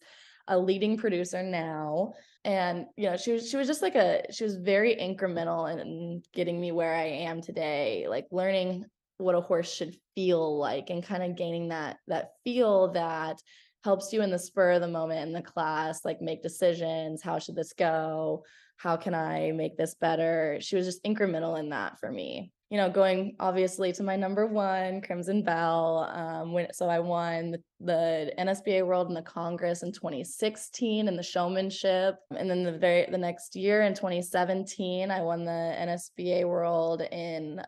a 0.49 0.59
leading 0.59 0.97
producer 0.97 1.43
now. 1.43 2.15
And, 2.45 2.87
you 2.97 3.11
know, 3.11 3.17
she 3.17 3.33
was, 3.33 3.51
she 3.51 3.57
was 3.57 3.67
just 3.67 3.83
like 3.83 3.97
a, 3.97 4.23
she 4.31 4.45
was 4.45 4.57
very 4.57 4.95
incremental 4.97 5.71
in 5.71 6.23
getting 6.33 6.61
me 6.61 6.73
where 6.73 6.95
I 6.95 7.05
am 7.05 7.41
today, 7.41 8.07
like 8.09 8.27
learning 8.31 8.85
what 9.19 9.35
a 9.35 9.41
horse 9.41 9.73
should 9.73 9.97
feel 10.15 10.59
like 10.59 10.91
and 10.91 11.03
kind 11.03 11.23
of 11.23 11.37
gaining 11.37 11.69
that, 11.69 11.99
that 12.07 12.31
feel 12.45 12.93
that 12.93 13.41
helps 13.83 14.13
you 14.13 14.23
in 14.23 14.31
the 14.31 14.39
spur 14.39 14.73
of 14.73 14.81
the 14.81 14.89
moment 14.89 15.27
in 15.27 15.33
the 15.33 15.43
class, 15.43 16.05
like 16.05 16.21
make 16.21 16.43
decisions. 16.43 17.23
How 17.23 17.39
should 17.39 17.55
this 17.55 17.73
go? 17.73 18.45
How 18.77 18.97
can 18.97 19.15
I 19.15 19.53
make 19.53 19.77
this 19.77 19.95
better? 19.95 20.59
She 20.61 20.77
was 20.77 20.87
just 20.87 21.03
incremental 21.05 21.59
in 21.59 21.71
that 21.71 21.99
for 21.99 22.11
me. 22.11 22.53
You 22.69 22.79
know, 22.79 22.91
going 22.91 23.37
obviously 23.39 23.93
to 23.93 24.03
my 24.03 24.17
number 24.17 24.45
one, 24.45 25.01
Crimson 25.01 25.43
Bell. 25.43 26.11
Um, 26.13 26.53
when 26.53 26.73
so 26.73 26.89
I 26.89 26.99
won 26.99 27.53
the, 27.53 27.63
the 27.81 28.33
NSBA 28.39 28.85
World 28.85 29.07
and 29.07 29.17
the 29.17 29.23
Congress 29.23 29.85
in 29.85 29.93
2016 29.93 31.07
in 31.07 31.17
the 31.17 31.23
showmanship, 31.23 32.17
and 32.37 32.51
then 32.51 32.65
the 32.65 32.77
very 32.77 33.07
the 33.09 33.19
next 33.19 33.55
year 33.55 33.83
in 33.83 33.95
2017, 33.95 35.13
I 35.13 35.23
won 35.23 35.45
the 35.45 35.51
NSBA 35.51 36.45
World 36.45 37.03
in 37.03 37.63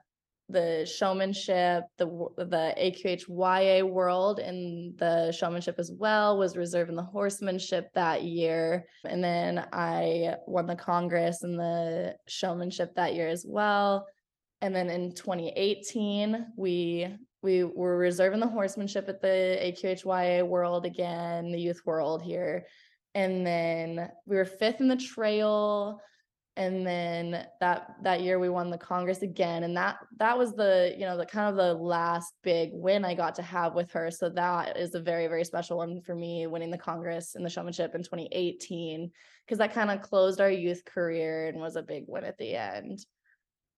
the 0.48 0.86
showmanship, 0.86 1.84
the 1.98 2.06
the 2.38 2.74
AQHYA 2.78 3.88
world 3.88 4.38
and 4.38 4.96
the 4.98 5.30
showmanship 5.32 5.76
as 5.78 5.92
well 5.92 6.38
was 6.38 6.56
reserved 6.56 6.90
in 6.90 6.96
the 6.96 7.02
horsemanship 7.02 7.92
that 7.94 8.24
year. 8.24 8.86
And 9.04 9.22
then 9.22 9.66
I 9.72 10.36
won 10.46 10.66
the 10.66 10.76
Congress 10.76 11.42
in 11.44 11.56
the 11.56 12.16
showmanship 12.26 12.94
that 12.96 13.14
year 13.14 13.28
as 13.28 13.44
well. 13.46 14.06
And 14.60 14.74
then 14.74 14.88
in 14.88 15.14
2018, 15.14 16.46
we 16.56 17.08
we 17.42 17.64
were 17.64 17.96
reserving 17.96 18.40
the 18.40 18.48
horsemanship 18.48 19.08
at 19.08 19.20
the 19.20 19.58
AQHYA 19.62 20.46
world 20.46 20.86
again, 20.86 21.52
the 21.52 21.60
youth 21.60 21.82
world 21.84 22.22
here. 22.22 22.66
And 23.14 23.46
then 23.46 24.08
we 24.26 24.36
were 24.36 24.44
fifth 24.44 24.80
in 24.80 24.88
the 24.88 24.96
trail 24.96 26.00
and 26.58 26.84
then 26.84 27.46
that 27.60 27.94
that 28.02 28.20
year 28.20 28.40
we 28.40 28.48
won 28.48 28.68
the 28.68 28.76
congress 28.76 29.22
again 29.22 29.62
and 29.62 29.76
that 29.76 29.96
that 30.18 30.36
was 30.36 30.54
the 30.54 30.92
you 30.98 31.06
know 31.06 31.16
the 31.16 31.24
kind 31.24 31.48
of 31.48 31.54
the 31.54 31.72
last 31.72 32.34
big 32.42 32.70
win 32.72 33.04
i 33.04 33.14
got 33.14 33.36
to 33.36 33.42
have 33.42 33.74
with 33.74 33.90
her. 33.92 34.10
So 34.10 34.28
that 34.30 34.76
is 34.76 34.94
a 34.94 35.00
very 35.00 35.28
very 35.28 35.44
special 35.44 35.78
one 35.78 36.00
for 36.02 36.16
me 36.16 36.48
winning 36.48 36.72
the 36.72 36.76
congress 36.76 37.36
and 37.36 37.46
the 37.46 37.50
showmanship 37.50 37.94
in 37.94 38.02
2018 38.02 39.10
because 39.46 39.58
that 39.58 39.72
kind 39.72 39.90
of 39.90 40.02
closed 40.02 40.40
our 40.40 40.50
youth 40.50 40.84
career 40.84 41.46
and 41.46 41.60
was 41.60 41.76
a 41.76 41.82
big 41.82 42.04
win 42.08 42.24
at 42.24 42.36
the 42.38 42.56
end. 42.56 43.06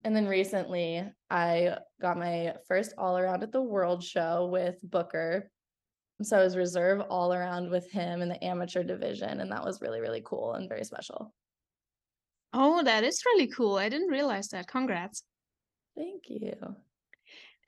And 0.03 0.15
then 0.15 0.25
recently 0.25 1.03
i 1.29 1.77
got 2.01 2.17
my 2.17 2.55
first 2.67 2.93
all 2.97 3.15
around 3.15 3.43
at 3.43 3.51
the 3.51 3.61
world 3.61 4.03
show 4.03 4.49
with 4.51 4.77
booker. 4.81 5.51
So 6.23 6.39
i 6.39 6.43
was 6.43 6.57
reserve 6.57 7.01
all 7.01 7.31
around 7.31 7.69
with 7.69 7.91
him 7.91 8.23
in 8.23 8.29
the 8.29 8.43
amateur 8.43 8.83
division 8.83 9.39
and 9.39 9.51
that 9.51 9.63
was 9.63 9.81
really 9.81 10.01
really 10.01 10.23
cool 10.25 10.53
and 10.53 10.67
very 10.67 10.83
special 10.83 11.31
Oh, 12.53 12.83
that 12.83 13.03
is 13.03 13.23
really 13.25 13.47
cool. 13.47 13.77
I 13.77 13.89
didn't 13.89 14.09
realize 14.09 14.49
that. 14.49 14.67
Congrats. 14.67 15.23
Thank 15.95 16.23
you. 16.29 16.55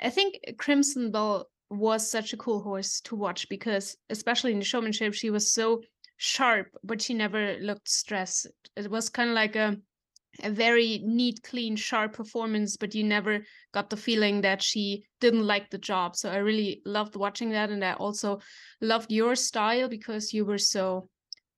I 0.01 0.09
think 0.09 0.39
Crimson 0.57 1.11
Bell 1.11 1.49
was 1.69 2.09
such 2.09 2.33
a 2.33 2.37
cool 2.37 2.61
horse 2.61 3.01
to 3.01 3.15
watch 3.15 3.47
because, 3.49 3.95
especially 4.09 4.51
in 4.51 4.59
the 4.59 4.65
showmanship, 4.65 5.13
she 5.13 5.29
was 5.29 5.51
so 5.51 5.81
sharp, 6.17 6.67
but 6.83 7.01
she 7.01 7.13
never 7.13 7.57
looked 7.59 7.89
stressed. 7.89 8.47
It 8.75 8.89
was 8.89 9.09
kind 9.09 9.29
of 9.29 9.35
like 9.35 9.55
a 9.55 9.77
a 10.41 10.49
very 10.49 10.99
neat, 11.05 11.43
clean, 11.43 11.75
sharp 11.75 12.13
performance, 12.13 12.75
but 12.75 12.95
you 12.95 13.03
never 13.03 13.45
got 13.71 13.91
the 13.91 13.97
feeling 13.97 14.41
that 14.41 14.63
she 14.63 15.03
didn't 15.19 15.45
like 15.45 15.69
the 15.69 15.77
job. 15.77 16.15
So 16.15 16.31
I 16.31 16.37
really 16.37 16.81
loved 16.85 17.15
watching 17.15 17.51
that, 17.51 17.69
and 17.69 17.85
I 17.85 17.93
also 17.93 18.39
loved 18.81 19.11
your 19.11 19.35
style 19.35 19.87
because 19.87 20.33
you 20.33 20.43
were 20.43 20.57
so 20.57 21.07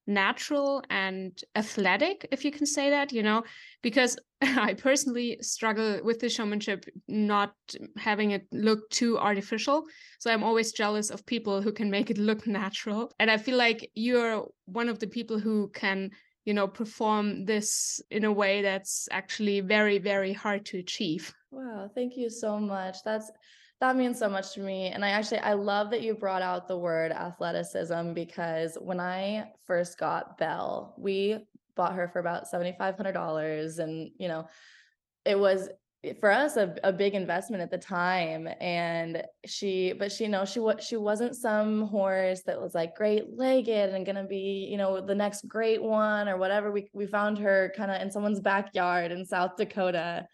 natural 0.07 0.83
and 0.89 1.41
athletic, 1.55 2.27
if 2.31 2.45
you 2.45 2.51
can 2.51 2.65
say 2.65 2.89
that, 2.89 3.11
you 3.11 3.23
know, 3.23 3.43
because 3.81 4.17
I 4.41 4.73
personally 4.73 5.37
struggle 5.41 5.99
with 6.03 6.19
the 6.19 6.29
showmanship 6.29 6.85
not 7.07 7.53
having 7.97 8.31
it 8.31 8.47
look 8.51 8.89
too 8.89 9.17
artificial. 9.17 9.83
So 10.19 10.31
I'm 10.31 10.43
always 10.43 10.71
jealous 10.71 11.09
of 11.09 11.25
people 11.25 11.61
who 11.61 11.71
can 11.71 11.89
make 11.89 12.09
it 12.09 12.17
look 12.17 12.45
natural. 12.61 13.11
And 13.19 13.31
I 13.31 13.37
feel 13.37 13.57
like 13.57 13.89
you're 13.95 14.45
one 14.65 14.89
of 14.89 14.99
the 14.99 15.07
people 15.07 15.39
who 15.39 15.69
can, 15.69 16.11
you 16.45 16.53
know, 16.53 16.67
perform 16.67 17.45
this 17.45 18.01
in 18.11 18.23
a 18.23 18.31
way 18.31 18.61
that's 18.61 19.07
actually 19.11 19.61
very, 19.61 19.97
very 19.97 20.33
hard 20.33 20.65
to 20.67 20.77
achieve. 20.77 21.33
Wow, 21.51 21.89
thank 21.95 22.17
you 22.17 22.29
so 22.29 22.59
much. 22.59 22.97
That's 23.03 23.31
that 23.85 23.95
means 23.95 24.17
so 24.17 24.27
much 24.27 24.53
to 24.53 24.61
me. 24.61 24.87
And 24.87 25.05
I 25.05 25.09
actually 25.09 25.39
I 25.39 25.53
love 25.53 25.91
that 25.91 26.01
you 26.01 26.15
brought 26.15 26.41
out 26.41 26.67
the 26.67 26.77
word 26.77 27.11
athleticism 27.11 28.13
because 28.13 28.77
when 28.81 28.99
I 28.99 29.51
first 29.67 29.99
got 29.99 30.39
Belle, 30.39 30.95
we 30.97 31.37
bought 31.75 31.93
her 31.93 32.07
for 32.07 32.19
about 32.19 32.51
$7500 32.51 33.79
and 33.79 34.09
you 34.17 34.27
know, 34.27 34.47
it 35.23 35.37
was 35.37 35.69
for 36.19 36.31
us 36.31 36.57
a, 36.57 36.75
a 36.83 36.91
big 36.91 37.13
investment 37.13 37.61
at 37.61 37.69
the 37.69 37.77
time. 37.77 38.49
And 38.59 39.23
she 39.45 39.93
but 39.93 40.11
she 40.11 40.23
you 40.23 40.29
know 40.31 40.45
she 40.45 40.59
what 40.59 40.81
she 40.81 40.97
wasn't 40.97 41.35
some 41.35 41.87
horse 41.87 42.41
that 42.47 42.59
was 42.59 42.73
like 42.73 42.95
great 42.95 43.37
legged 43.37 43.93
and 43.93 44.03
gonna 44.03 44.25
be 44.25 44.67
you 44.67 44.77
know 44.77 44.99
the 44.99 45.15
next 45.15 45.47
great 45.47 45.83
one 45.83 46.27
or 46.27 46.37
whatever. 46.37 46.71
We 46.71 46.89
we 46.91 47.05
found 47.05 47.37
her 47.37 47.71
kind 47.77 47.91
of 47.91 48.01
in 48.01 48.09
someone's 48.09 48.39
backyard 48.39 49.11
in 49.11 49.25
south 49.25 49.57
dakota. 49.57 50.25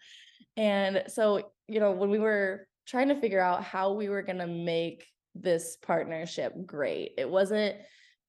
And 0.56 1.02
so 1.08 1.50
you 1.68 1.80
know 1.80 1.92
when 1.92 2.08
we 2.08 2.18
were 2.18 2.66
trying 2.86 3.08
to 3.08 3.20
figure 3.20 3.40
out 3.40 3.64
how 3.64 3.92
we 3.92 4.08
were 4.08 4.22
gonna 4.22 4.46
make 4.46 5.06
this 5.34 5.76
partnership 5.82 6.52
great 6.66 7.12
it 7.16 7.28
wasn't 7.28 7.74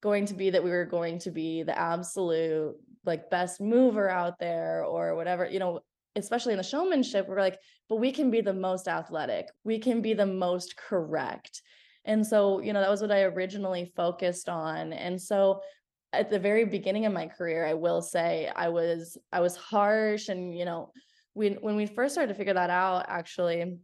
going 0.01 0.25
to 0.25 0.33
be 0.33 0.49
that 0.49 0.63
we 0.63 0.69
were 0.69 0.85
going 0.85 1.19
to 1.19 1.31
be 1.31 1.63
the 1.63 1.77
absolute 1.77 2.75
like 3.05 3.29
best 3.29 3.59
mover 3.59 4.09
out 4.09 4.39
there 4.39 4.85
or 4.85 5.15
whatever 5.15 5.47
you 5.49 5.59
know 5.59 5.81
especially 6.15 6.53
in 6.53 6.57
the 6.57 6.63
showmanship, 6.63 7.27
we're 7.27 7.39
like, 7.39 7.59
but 7.89 7.97
we 7.97 8.11
can 8.11 8.29
be 8.29 8.41
the 8.41 8.53
most 8.53 8.87
athletic, 8.87 9.47
we 9.63 9.79
can 9.79 10.01
be 10.01 10.13
the 10.13 10.25
most 10.25 10.75
correct. 10.77 11.61
And 12.05 12.25
so, 12.25 12.59
you 12.59 12.73
know, 12.73 12.81
that 12.81 12.89
was 12.89 13.01
what 13.01 13.11
I 13.11 13.23
originally 13.23 13.91
focused 13.95 14.49
on. 14.49 14.93
And 14.93 15.21
so 15.21 15.61
at 16.11 16.29
the 16.29 16.39
very 16.39 16.65
beginning 16.65 17.05
of 17.05 17.13
my 17.13 17.27
career, 17.27 17.65
I 17.65 17.73
will 17.73 18.01
say 18.01 18.51
I 18.55 18.69
was 18.69 19.17
I 19.31 19.39
was 19.39 19.55
harsh 19.55 20.29
and, 20.29 20.55
you 20.57 20.65
know, 20.65 20.91
when 21.33 21.53
when 21.55 21.75
we 21.75 21.85
first 21.85 22.13
started 22.13 22.33
to 22.33 22.37
figure 22.37 22.53
that 22.53 22.69
out, 22.69 23.05
actually, 23.07 23.77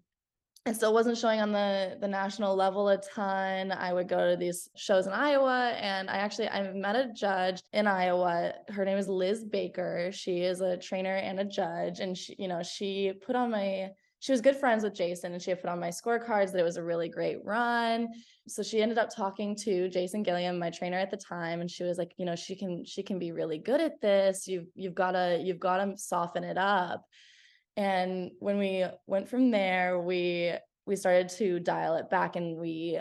I 0.66 0.74
still 0.74 0.94
wasn't 0.94 1.18
showing 1.18 1.39
on 1.39 1.51
the 1.51 1.98
the 2.00 2.08
national 2.08 2.56
level 2.56 2.89
a 2.89 2.98
ton. 2.98 3.72
I 3.72 3.94
would 3.94 4.08
go 4.08 4.30
to 4.30 4.38
these 4.38 4.70
shows 4.75 5.08
in 5.08 5.13
Iowa 5.13 5.74
and 5.80 6.10
I 6.10 6.18
actually 6.18 6.50
I 6.50 6.72
met 6.74 6.96
a 6.96 7.12
judge 7.13 7.62
in 7.74 7.88
Iowa. 7.88 8.54
Her 8.68 8.86
name 8.86 8.98
is 8.98 9.08
Liz 9.08 9.44
Baker. 9.44 10.12
She 10.13 10.42
is 10.42 10.62
a 10.62 10.78
trainer 10.78 11.16
and 11.16 11.39
a 11.39 11.46
judge 11.46 12.00
and 12.01 12.18
she 12.18 12.36
you 12.38 12.48
know, 12.48 12.62
she 12.62 13.13
put 13.25 13.36
on 13.36 13.51
my 13.51 13.89
she 14.20 14.34
was 14.34 14.42
good 14.42 14.58
friends 14.58 14.84
with 14.84 14.94
Jason 14.94 15.32
and 15.32 15.42
she 15.42 15.50
had 15.50 15.62
put 15.62 15.70
on 15.70 15.80
my 15.80 15.88
scorecards 15.88 16.51
that 16.51 16.60
it 16.60 16.63
was 16.63 16.75
a 16.75 16.84
really 16.84 17.08
great 17.08 17.38
run. 17.46 18.10
So 18.48 18.62
she 18.62 18.82
ended 18.82 18.98
up 18.98 19.16
talking 19.16 19.56
to 19.63 19.88
Jason 19.88 20.24
Gilliam, 20.24 20.60
my 20.60 20.70
trainer 20.70 21.00
at 21.00 21.10
the 21.10 21.18
time, 21.18 21.62
and 21.62 21.72
she 21.72 21.84
was 21.86 21.98
like, 21.98 22.12
you 22.18 22.25
know, 22.25 22.36
she 22.36 22.56
can 22.56 22.84
she 22.86 23.01
can 23.01 23.18
be 23.18 23.32
really 23.32 23.60
good 23.60 23.80
at 23.80 24.01
this. 24.01 24.46
You've 24.46 24.68
you've 24.75 24.96
got 24.96 25.12
to 25.12 25.39
you've 25.42 25.60
got 25.60 25.78
to 25.78 25.98
soften 25.98 26.44
it 26.44 26.58
up. 26.58 27.06
And 27.79 28.31
when 28.39 28.57
we 28.57 28.83
went 29.07 29.29
from 29.29 29.51
there, 29.51 30.01
we 30.01 30.53
we 30.86 30.98
started 30.98 31.29
to 31.29 31.62
dial 31.62 31.95
it 31.95 32.09
back 32.09 32.36
and 32.36 32.57
we 32.57 33.00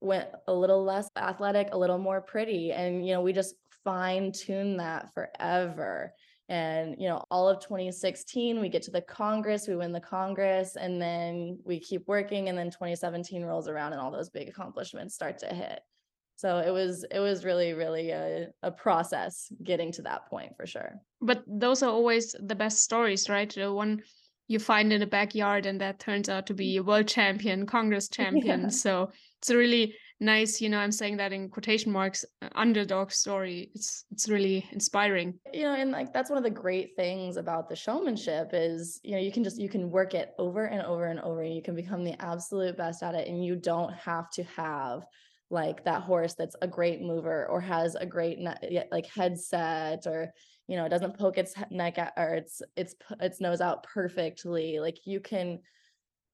went 0.00 0.28
a 0.48 0.52
little 0.52 0.82
less 0.82 1.08
athletic, 1.16 1.68
a 1.70 1.78
little 1.78 1.98
more 1.98 2.20
pretty. 2.20 2.72
And, 2.72 3.06
you 3.06 3.14
know, 3.14 3.20
we 3.20 3.32
just 3.32 3.54
fine 3.84 4.32
tuned 4.32 4.80
that 4.80 5.14
forever. 5.14 6.12
And, 6.48 6.96
you 6.98 7.06
know, 7.06 7.22
all 7.30 7.48
of 7.48 7.60
2016, 7.60 8.60
we 8.60 8.68
get 8.68 8.82
to 8.82 8.90
the 8.90 9.02
Congress, 9.02 9.68
we 9.68 9.76
win 9.76 9.92
the 9.92 10.00
Congress, 10.00 10.74
and 10.74 11.00
then 11.00 11.60
we 11.64 11.78
keep 11.78 12.02
working. 12.08 12.48
And 12.48 12.58
then 12.58 12.70
2017 12.70 13.44
rolls 13.44 13.68
around 13.68 13.92
and 13.92 14.00
all 14.00 14.10
those 14.10 14.30
big 14.30 14.48
accomplishments 14.48 15.14
start 15.14 15.38
to 15.38 15.46
hit. 15.46 15.80
So 16.42 16.58
it 16.58 16.72
was 16.72 17.04
it 17.08 17.20
was 17.20 17.44
really 17.44 17.72
really 17.72 18.10
a, 18.10 18.48
a 18.64 18.72
process 18.72 19.46
getting 19.62 19.92
to 19.92 20.02
that 20.02 20.28
point 20.28 20.56
for 20.56 20.66
sure. 20.66 21.00
But 21.20 21.44
those 21.46 21.84
are 21.84 21.90
always 21.90 22.34
the 22.40 22.56
best 22.56 22.82
stories, 22.82 23.28
right? 23.28 23.48
The 23.48 23.72
one 23.72 24.02
you 24.48 24.58
find 24.58 24.92
in 24.92 25.02
a 25.02 25.06
backyard 25.06 25.66
and 25.66 25.80
that 25.80 26.00
turns 26.00 26.28
out 26.28 26.48
to 26.48 26.54
be 26.54 26.78
a 26.78 26.82
world 26.82 27.06
champion, 27.06 27.64
Congress 27.64 28.08
champion. 28.18 28.62
Yeah. 28.62 28.68
So 28.70 29.12
it's 29.38 29.50
a 29.50 29.56
really 29.56 29.94
nice, 30.18 30.60
you 30.60 30.68
know, 30.68 30.78
I'm 30.78 30.90
saying 30.90 31.18
that 31.18 31.32
in 31.32 31.48
quotation 31.48 31.92
marks, 31.92 32.24
uh, 32.42 32.48
underdog 32.56 33.12
story. 33.12 33.70
It's 33.76 34.04
it's 34.10 34.28
really 34.28 34.66
inspiring. 34.72 35.38
You 35.52 35.62
know, 35.62 35.74
and 35.74 35.92
like 35.92 36.12
that's 36.12 36.28
one 36.28 36.38
of 36.38 36.44
the 36.44 36.60
great 36.64 36.96
things 36.96 37.36
about 37.36 37.68
the 37.68 37.76
showmanship 37.76 38.50
is, 38.52 38.98
you 39.04 39.12
know, 39.12 39.22
you 39.22 39.30
can 39.30 39.44
just 39.44 39.60
you 39.60 39.68
can 39.68 39.92
work 39.92 40.12
it 40.14 40.34
over 40.40 40.64
and 40.64 40.82
over 40.82 41.04
and 41.04 41.20
over 41.20 41.42
and 41.42 41.54
you 41.54 41.62
can 41.62 41.76
become 41.76 42.02
the 42.02 42.20
absolute 42.20 42.76
best 42.76 43.04
at 43.04 43.14
it 43.14 43.28
and 43.28 43.44
you 43.44 43.54
don't 43.54 43.92
have 43.94 44.28
to 44.30 44.42
have 44.42 45.06
like 45.52 45.84
that 45.84 46.02
horse 46.02 46.34
that's 46.34 46.56
a 46.62 46.66
great 46.66 47.02
mover 47.02 47.46
or 47.46 47.60
has 47.60 47.94
a 47.94 48.06
great 48.06 48.38
like 48.90 49.06
headset 49.06 50.06
or 50.06 50.32
you 50.66 50.76
know 50.76 50.86
it 50.86 50.88
doesn't 50.88 51.18
poke 51.18 51.36
its 51.36 51.54
neck 51.70 51.98
or 52.16 52.34
its 52.34 52.62
its 52.76 52.94
its 53.20 53.40
nose 53.40 53.60
out 53.60 53.82
perfectly 53.82 54.80
like 54.80 54.98
you 55.04 55.20
can 55.20 55.58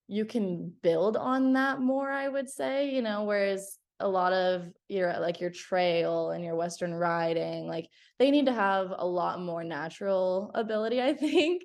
you 0.06 0.24
can 0.24 0.72
build 0.82 1.16
on 1.16 1.52
that 1.52 1.80
more 1.80 2.10
i 2.10 2.28
would 2.28 2.48
say 2.48 2.94
you 2.94 3.02
know 3.02 3.24
whereas 3.24 3.78
a 4.00 4.08
lot 4.08 4.32
of 4.32 4.72
your 4.88 5.18
like 5.18 5.40
your 5.40 5.50
trail 5.50 6.30
and 6.30 6.44
your 6.44 6.54
western 6.54 6.94
riding 6.94 7.66
like 7.66 7.88
they 8.20 8.30
need 8.30 8.46
to 8.46 8.52
have 8.52 8.94
a 8.96 9.06
lot 9.06 9.40
more 9.40 9.64
natural 9.64 10.52
ability 10.54 11.02
i 11.02 11.12
think 11.26 11.64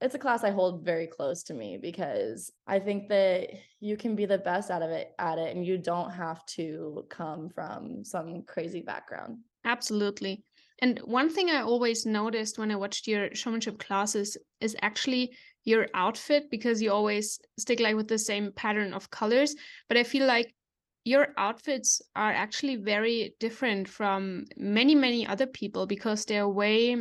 it's 0.00 0.14
a 0.14 0.18
class 0.18 0.44
I 0.44 0.50
hold 0.50 0.84
very 0.84 1.06
close 1.06 1.42
to 1.44 1.54
me 1.54 1.78
because 1.78 2.52
I 2.66 2.78
think 2.78 3.08
that 3.08 3.50
you 3.80 3.96
can 3.96 4.14
be 4.14 4.26
the 4.26 4.38
best 4.38 4.70
out 4.70 4.82
of 4.82 4.90
it 4.90 5.12
at 5.18 5.38
it 5.38 5.56
and 5.56 5.64
you 5.64 5.78
don't 5.78 6.10
have 6.10 6.44
to 6.46 7.04
come 7.08 7.48
from 7.48 8.04
some 8.04 8.42
crazy 8.42 8.82
background. 8.82 9.38
Absolutely. 9.64 10.42
And 10.82 10.98
one 11.00 11.30
thing 11.30 11.48
I 11.48 11.62
always 11.62 12.04
noticed 12.04 12.58
when 12.58 12.70
I 12.70 12.76
watched 12.76 13.08
your 13.08 13.34
showmanship 13.34 13.78
classes 13.78 14.36
is 14.60 14.76
actually 14.82 15.34
your 15.64 15.88
outfit 15.94 16.50
because 16.50 16.82
you 16.82 16.92
always 16.92 17.40
stick 17.58 17.80
like 17.80 17.96
with 17.96 18.08
the 18.08 18.18
same 18.18 18.52
pattern 18.52 18.92
of 18.92 19.10
colors, 19.10 19.54
but 19.88 19.96
I 19.96 20.04
feel 20.04 20.26
like 20.26 20.54
your 21.04 21.28
outfits 21.38 22.02
are 22.14 22.32
actually 22.32 22.76
very 22.76 23.34
different 23.40 23.88
from 23.88 24.44
many 24.56 24.94
many 24.94 25.26
other 25.26 25.46
people 25.46 25.86
because 25.86 26.24
they're 26.24 26.48
way 26.48 26.96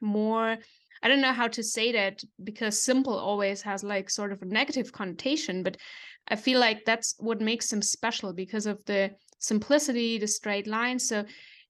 more 0.00 0.56
I 1.02 1.08
don't 1.08 1.20
know 1.20 1.32
how 1.32 1.48
to 1.48 1.62
say 1.62 1.92
that 1.92 2.22
because 2.44 2.82
simple 2.82 3.16
always 3.18 3.62
has 3.62 3.82
like 3.82 4.08
sort 4.08 4.32
of 4.32 4.42
a 4.42 4.46
negative 4.46 4.92
connotation, 4.92 5.62
but 5.62 5.76
I 6.28 6.36
feel 6.36 6.60
like 6.60 6.84
that's 6.84 7.14
what 7.18 7.40
makes 7.40 7.70
them 7.70 7.82
special 7.82 8.32
because 8.32 8.66
of 8.66 8.84
the 8.86 9.10
simplicity, 9.38 10.18
the 10.18 10.28
straight 10.28 10.66
lines. 10.66 11.08
So, 11.08 11.24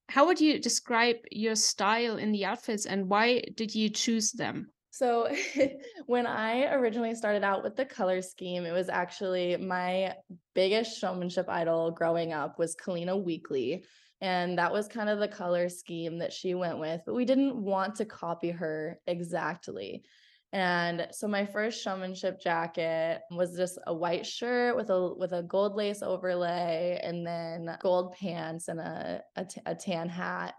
how 0.09 0.27
would 0.27 0.41
you 0.41 0.59
describe 0.59 1.17
your 1.31 1.55
style 1.55 2.19
in 2.19 2.33
the 2.33 2.45
outfits 2.45 2.85
and 2.87 3.09
why 3.09 3.43
did 3.57 3.75
you 3.75 3.89
choose 3.89 4.33
them? 4.33 4.69
So, 4.91 5.35
when 6.07 6.27
I 6.27 6.75
originally 6.75 7.15
started 7.15 7.43
out 7.43 7.63
with 7.63 7.77
the 7.77 7.87
color 7.87 8.21
scheme, 8.21 8.67
it 8.67 8.73
was 8.73 8.91
actually 8.91 9.57
my 9.57 10.15
biggest 10.55 10.99
showmanship 10.99 11.49
idol 11.49 11.91
growing 11.93 12.35
up 12.35 12.59
was 12.59 12.77
Kalina 12.77 13.23
Weekly 13.23 13.85
and 14.23 14.57
that 14.57 14.73
was 14.73 14.87
kind 14.87 15.11
of 15.11 15.19
the 15.19 15.29
color 15.29 15.69
scheme 15.69 16.19
that 16.19 16.33
she 16.33 16.55
went 16.55 16.79
with 16.79 17.03
but 17.05 17.15
we 17.15 17.25
didn't 17.27 17.57
want 17.57 17.97
to 17.97 18.07
copy 18.07 18.51
her 18.51 18.99
exactly. 19.07 20.03
And 20.55 21.09
so 21.13 21.27
my 21.27 21.47
first 21.47 21.83
showmanship 21.83 22.39
jacket 22.39 23.23
was 23.31 23.57
just 23.57 23.79
a 23.87 23.95
white 23.95 24.27
shirt 24.27 24.77
with 24.77 24.91
a 24.91 25.15
with 25.15 25.33
a 25.33 25.43
gold 25.43 25.75
lace 25.75 26.03
overlay 26.03 27.01
and 27.03 27.27
then 27.27 27.75
gold 27.81 28.13
pants 28.13 28.69
and 28.69 28.79
a 28.79 29.23
a, 29.37 29.45
t- 29.47 29.63
a 29.65 29.75
tan 29.75 30.09
hat. 30.11 30.55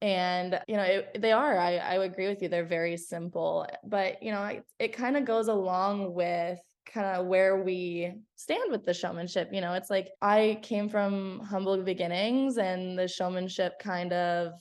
And 0.00 0.58
you 0.66 0.76
know 0.76 0.82
it, 0.82 1.20
they 1.20 1.32
are 1.32 1.58
I, 1.58 1.76
I 1.76 2.04
agree 2.04 2.28
with 2.28 2.42
you 2.42 2.48
they're 2.48 2.64
very 2.64 2.96
simple 2.96 3.66
but 3.84 4.22
you 4.22 4.32
know 4.32 4.44
it, 4.44 4.64
it 4.78 4.92
kind 4.94 5.16
of 5.16 5.24
goes 5.24 5.48
along 5.48 6.14
with 6.14 6.60
kind 6.96 7.18
of 7.18 7.26
where 7.26 7.62
we 7.62 8.10
stand 8.36 8.70
with 8.70 8.86
the 8.86 8.94
showmanship. 8.94 9.50
You 9.52 9.60
know, 9.60 9.74
it's 9.74 9.90
like 9.90 10.08
I 10.22 10.58
came 10.62 10.88
from 10.88 11.40
humble 11.40 11.76
beginnings 11.82 12.56
and 12.56 12.98
the 12.98 13.06
showmanship 13.06 13.78
kind 13.78 14.14
of 14.14 14.52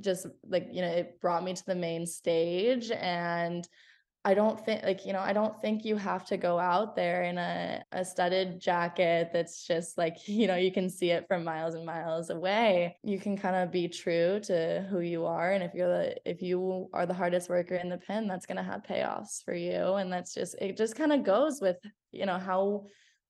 just 0.00 0.28
like, 0.48 0.68
you 0.70 0.82
know, 0.82 0.88
it 0.88 1.20
brought 1.20 1.42
me 1.42 1.54
to 1.54 1.66
the 1.66 1.74
main 1.74 2.06
stage 2.06 2.92
and 2.92 3.68
I 4.28 4.34
don't 4.34 4.62
think 4.62 4.82
like 4.82 5.06
you 5.06 5.14
know 5.14 5.20
I 5.20 5.32
don't 5.32 5.58
think 5.62 5.86
you 5.86 5.96
have 5.96 6.26
to 6.26 6.36
go 6.36 6.58
out 6.58 6.94
there 6.94 7.22
in 7.22 7.38
a 7.38 7.82
a 7.92 8.04
studded 8.04 8.60
jacket 8.60 9.30
that's 9.32 9.66
just 9.66 9.96
like 9.96 10.16
you 10.28 10.46
know 10.46 10.56
you 10.56 10.70
can 10.70 10.90
see 10.90 11.12
it 11.12 11.26
from 11.26 11.44
miles 11.44 11.74
and 11.74 11.86
miles 11.86 12.28
away. 12.28 12.98
You 13.02 13.18
can 13.18 13.38
kind 13.38 13.56
of 13.56 13.72
be 13.72 13.88
true 13.88 14.38
to 14.40 14.86
who 14.90 15.00
you 15.00 15.24
are 15.24 15.52
and 15.52 15.64
if 15.64 15.72
you're 15.72 15.88
the 15.88 16.16
if 16.26 16.42
you 16.42 16.90
are 16.92 17.06
the 17.06 17.14
hardest 17.14 17.48
worker 17.48 17.76
in 17.76 17.88
the 17.88 17.96
pen 17.96 18.28
that's 18.28 18.44
going 18.44 18.58
to 18.58 18.70
have 18.70 18.82
payoffs 18.82 19.42
for 19.42 19.54
you 19.54 19.94
and 19.94 20.12
that's 20.12 20.34
just 20.34 20.56
it 20.60 20.76
just 20.76 20.94
kind 20.94 21.14
of 21.14 21.24
goes 21.24 21.62
with 21.62 21.78
you 22.12 22.26
know 22.26 22.38
how 22.38 22.84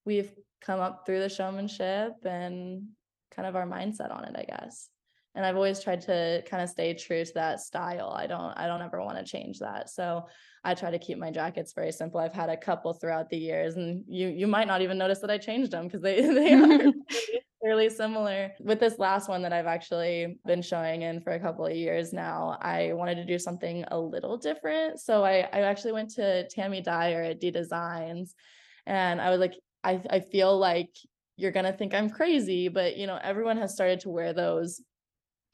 we've 0.04 0.32
come 0.61 0.80
up 0.80 1.06
through 1.06 1.20
the 1.20 1.28
showmanship 1.28 2.14
and 2.24 2.88
kind 3.30 3.46
of 3.46 3.54
our 3.54 3.68
mindset 3.68 4.12
on 4.12 4.24
it 4.24 4.34
I 4.37 4.42
guess 4.42 4.88
and 5.34 5.44
I've 5.44 5.56
always 5.56 5.80
tried 5.80 6.00
to 6.02 6.42
kind 6.48 6.62
of 6.62 6.68
stay 6.68 6.94
true 6.94 7.24
to 7.24 7.34
that 7.34 7.60
style. 7.60 8.10
I 8.10 8.26
don't 8.26 8.52
I 8.56 8.66
don't 8.66 8.82
ever 8.82 9.02
want 9.02 9.18
to 9.18 9.24
change 9.24 9.58
that. 9.60 9.90
So 9.90 10.26
I 10.64 10.74
try 10.74 10.90
to 10.90 10.98
keep 10.98 11.18
my 11.18 11.30
jackets 11.30 11.72
very 11.74 11.92
simple. 11.92 12.20
I've 12.20 12.32
had 12.32 12.48
a 12.48 12.56
couple 12.56 12.92
throughout 12.92 13.28
the 13.28 13.36
years 13.36 13.76
and 13.76 14.04
you 14.08 14.28
you 14.28 14.46
might 14.46 14.66
not 14.66 14.82
even 14.82 14.98
notice 14.98 15.20
that 15.20 15.30
I 15.30 15.38
changed 15.38 15.70
them 15.70 15.86
because 15.86 16.02
they 16.02 16.20
they 16.34 16.54
are 16.54 16.92
fairly 17.62 17.90
similar. 17.90 18.52
With 18.60 18.80
this 18.80 18.98
last 18.98 19.28
one 19.28 19.42
that 19.42 19.52
I've 19.52 19.66
actually 19.66 20.38
been 20.46 20.62
showing 20.62 21.02
in 21.02 21.20
for 21.20 21.32
a 21.32 21.40
couple 21.40 21.66
of 21.66 21.76
years 21.76 22.12
now, 22.12 22.58
I 22.60 22.92
wanted 22.94 23.16
to 23.16 23.24
do 23.24 23.38
something 23.38 23.84
a 23.88 23.98
little 23.98 24.38
different. 24.38 25.00
So 25.00 25.24
I 25.24 25.48
I 25.52 25.60
actually 25.60 25.92
went 25.92 26.10
to 26.14 26.48
Tammy 26.48 26.80
Dyer 26.80 27.22
at 27.22 27.40
D 27.40 27.50
Designs 27.50 28.34
and 28.86 29.20
I 29.20 29.30
was 29.30 29.40
like 29.40 29.54
I 29.84 30.00
I 30.10 30.20
feel 30.20 30.58
like 30.58 30.90
you're 31.38 31.52
going 31.52 31.66
to 31.66 31.72
think 31.72 31.94
I'm 31.94 32.10
crazy, 32.10 32.66
but 32.66 32.96
you 32.96 33.06
know, 33.06 33.18
everyone 33.22 33.58
has 33.58 33.72
started 33.72 34.00
to 34.00 34.10
wear 34.10 34.32
those 34.32 34.82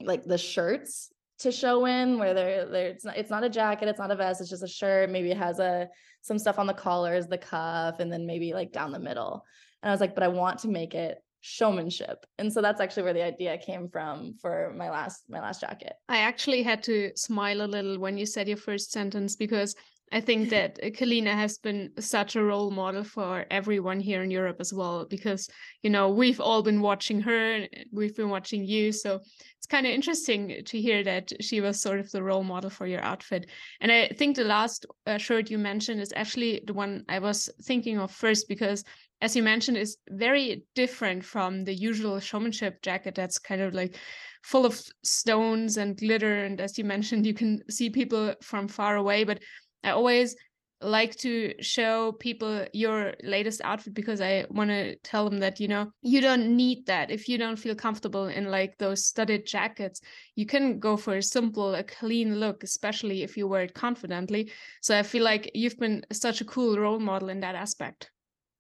like 0.05 0.25
the 0.25 0.39
shirts 0.39 1.11
to 1.41 1.51
show 1.51 1.87
in 1.87 2.19
where 2.19 2.33
there 2.33 2.67
there 2.67 2.89
it's 2.89 3.05
not 3.05 3.17
it's 3.17 3.31
not 3.31 3.45
a 3.45 3.49
jacket, 3.49 3.89
it's 3.89 3.99
not 3.99 4.11
a 4.11 4.17
vest, 4.17 4.41
it's 4.41 4.51
just 4.51 4.63
a 4.63 4.69
shirt. 4.69 5.11
Maybe 5.11 5.31
it 5.31 5.37
has 5.37 5.59
a 5.59 5.89
some 6.23 6.39
stuff 6.39 6.59
on 6.59 6.67
the 6.67 6.75
collars, 6.75 7.27
the 7.27 7.39
cuff, 7.39 8.01
and 8.01 8.13
then 8.13 8.27
maybe 8.27 8.55
like 8.55 8.73
down 8.73 8.93
the 8.93 8.99
middle. 8.99 9.45
And 9.83 9.91
I 9.91 9.93
was 9.93 10.01
like, 10.01 10.15
but 10.15 10.25
I 10.25 10.29
want 10.29 10.61
to 10.61 10.69
make 10.69 10.95
it 10.95 11.19
showmanship 11.47 12.25
and 12.39 12.51
so 12.51 12.63
that's 12.63 12.81
actually 12.81 13.03
where 13.03 13.13
the 13.13 13.23
idea 13.23 13.59
came 13.59 13.87
from 13.87 14.35
for 14.41 14.73
my 14.79 14.89
last 14.89 15.25
my 15.29 15.39
last 15.39 15.61
jacket 15.61 15.93
i 16.09 16.17
actually 16.17 16.63
had 16.63 16.83
to 16.83 17.13
smile 17.17 17.61
a 17.61 17.69
little 17.69 17.99
when 17.99 18.17
you 18.17 18.25
said 18.25 18.49
your 18.49 18.57
first 18.57 18.91
sentence 18.91 19.37
because 19.37 19.77
I 20.15 20.21
think 20.21 20.49
that 20.51 20.81
Kalina 20.81 21.33
has 21.33 21.59
been 21.59 21.91
such 21.99 22.37
a 22.37 22.45
role 22.45 22.71
model 22.71 23.03
for 23.03 23.47
everyone 23.51 23.99
here 23.99 24.23
in 24.23 24.31
Europe 24.31 24.59
as 24.61 24.73
well, 24.73 25.07
because, 25.11 25.51
you 25.83 25.91
know, 25.91 26.09
we've 26.09 26.41
all 26.41 26.63
been 26.63 26.81
watching 26.81 27.21
her, 27.23 27.67
we've 27.91 28.15
been 28.15 28.31
watching 28.31 28.65
you. 28.65 28.93
So 28.93 29.21
it's 29.59 29.67
kind 29.67 29.87
of 29.87 29.93
interesting 29.93 30.63
to 30.65 30.81
hear 30.81 31.03
that 31.03 31.33
she 31.41 31.61
was 31.61 31.81
sort 31.81 31.99
of 31.99 32.13
the 32.13 32.23
role 32.23 32.45
model 32.45 32.71
for 32.71 32.87
your 32.87 33.01
outfit. 33.01 33.51
And 33.81 33.91
I 33.91 34.07
think 34.17 34.37
the 34.37 34.45
last 34.45 34.87
uh, 35.05 35.19
shirt 35.19 35.51
you 35.51 35.59
mentioned 35.59 36.01
is 36.01 36.13
actually 36.15 36.63
the 36.65 36.75
one 36.75 37.05
I 37.09 37.19
was 37.19 37.51
thinking 37.65 37.99
of 37.99 38.13
first, 38.13 38.47
because 38.49 38.85
as 39.21 39.35
you 39.35 39.43
mentioned, 39.43 39.79
is 39.79 39.97
very 40.11 40.65
different 40.77 41.25
from 41.25 41.65
the 41.65 41.75
usual 41.75 42.21
showmanship 42.21 42.83
jacket 42.83 43.15
that's 43.17 43.39
kind 43.39 43.63
of 43.63 43.75
like 43.75 43.97
full 44.43 44.67
of 44.67 44.81
stones 45.03 45.79
and 45.79 45.97
glitter. 45.97 46.45
And 46.45 46.61
as 46.61 46.77
you 46.77 46.85
mentioned, 46.85 47.27
you 47.27 47.33
can 47.33 47.63
see 47.71 47.89
people 47.91 48.35
from 48.43 48.69
far 48.69 48.97
away, 48.97 49.25
but 49.25 49.41
I 49.85 49.91
always 49.91 50.35
like 50.81 51.15
to 51.17 51.55
show 51.61 52.13
people 52.13 52.67
your 52.73 53.15
latest 53.23 53.61
outfit 53.65 53.95
because 53.95 54.21
I 54.21 54.45
want 54.51 54.71
to 54.71 54.97
tell 54.97 55.29
them 55.31 55.39
that 55.41 55.61
you 55.61 55.69
know 55.69 55.91
you 56.03 56.21
don't 56.21 56.57
need 56.57 56.87
that. 56.87 57.11
If 57.11 57.29
you 57.29 57.39
don't 57.39 57.57
feel 57.59 57.75
comfortable 57.75 58.27
in 58.27 58.51
like 58.51 58.77
those 58.79 59.07
studded 59.07 59.47
jackets 59.47 60.01
you 60.35 60.47
can 60.47 60.79
go 60.79 60.97
for 60.97 61.17
a 61.17 61.23
simple 61.23 61.75
a 61.75 61.85
clean 61.85 62.41
look 62.41 62.65
especially 62.65 63.23
if 63.23 63.37
you 63.37 63.47
wear 63.47 63.63
it 63.63 63.75
confidently. 63.75 64.51
So 64.83 64.99
I 64.99 65.03
feel 65.03 65.25
like 65.25 65.51
you've 65.55 65.79
been 65.79 66.05
such 66.13 66.41
a 66.41 66.45
cool 66.45 66.77
role 66.79 66.99
model 66.99 67.29
in 67.29 67.41
that 67.41 67.55
aspect 67.55 68.11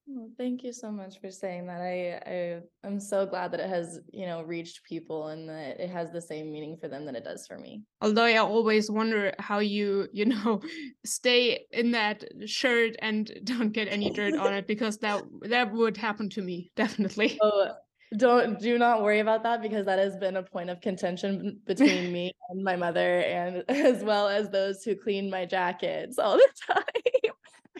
well, 0.06 0.30
thank 0.36 0.62
you 0.62 0.72
so 0.72 0.90
much 0.90 1.20
for 1.20 1.30
saying 1.30 1.66
that. 1.66 1.80
I, 1.80 2.20
I 2.26 2.60
I'm 2.86 3.00
so 3.00 3.24
glad 3.24 3.52
that 3.52 3.60
it 3.60 3.68
has, 3.68 4.00
you 4.12 4.26
know, 4.26 4.42
reached 4.42 4.84
people 4.84 5.28
and 5.28 5.48
that 5.48 5.80
it 5.80 5.90
has 5.90 6.10
the 6.10 6.20
same 6.20 6.52
meaning 6.52 6.76
for 6.76 6.88
them 6.88 7.06
that 7.06 7.16
it 7.16 7.24
does 7.24 7.46
for 7.46 7.58
me. 7.58 7.82
Although 8.02 8.24
I 8.24 8.36
always 8.36 8.90
wonder 8.90 9.32
how 9.38 9.60
you, 9.60 10.08
you 10.12 10.26
know, 10.26 10.60
stay 11.06 11.66
in 11.70 11.92
that 11.92 12.24
shirt 12.46 12.96
and 13.00 13.30
don't 13.44 13.72
get 13.72 13.88
any 13.88 14.10
dirt 14.10 14.34
on 14.34 14.52
it 14.52 14.66
because 14.66 14.98
that 14.98 15.22
that 15.42 15.72
would 15.72 15.96
happen 15.96 16.28
to 16.30 16.42
me 16.42 16.70
definitely. 16.76 17.38
Oh, 17.42 17.70
don't 18.16 18.60
do 18.60 18.78
not 18.78 19.02
worry 19.02 19.20
about 19.20 19.42
that 19.42 19.62
because 19.62 19.86
that 19.86 19.98
has 19.98 20.16
been 20.16 20.36
a 20.36 20.42
point 20.42 20.70
of 20.70 20.80
contention 20.80 21.60
between 21.66 22.12
me 22.12 22.32
and 22.50 22.62
my 22.62 22.76
mother 22.76 23.20
and 23.20 23.64
as 23.68 24.04
well 24.04 24.28
as 24.28 24.50
those 24.50 24.84
who 24.84 24.94
clean 24.94 25.30
my 25.30 25.46
jackets 25.46 26.18
all 26.18 26.36
the 26.36 26.48
time. 26.66 27.32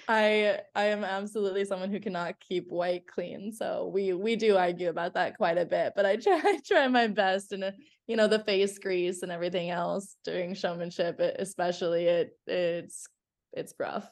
I 0.09 0.61
I 0.75 0.85
am 0.85 1.05
absolutely 1.05 1.64
someone 1.64 1.90
who 1.90 2.01
cannot 2.01 2.40
keep 2.40 2.69
white 2.71 3.07
clean. 3.07 3.53
So 3.53 3.90
we 3.93 4.12
we 4.12 4.37
do 4.37 4.57
argue 4.57 4.88
about 4.88 5.14
that 5.14 5.37
quite 5.37 5.59
a 5.59 5.64
bit, 5.64 5.93
but 5.97 6.07
I 6.07 6.17
try 6.17 6.40
I 6.45 6.59
try 6.67 6.88
my 6.88 7.07
best 7.07 7.53
and 7.53 7.64
uh, 7.64 7.73
you 8.07 8.17
know 8.17 8.29
the 8.29 8.40
face 8.40 8.79
grease 8.79 9.23
and 9.23 9.33
everything 9.33 9.71
else 9.71 10.17
during 10.25 10.55
showmanship 10.55 11.19
especially 11.21 12.05
it 12.05 12.38
it's 12.47 13.07
it's 13.53 13.75
rough. 13.79 14.09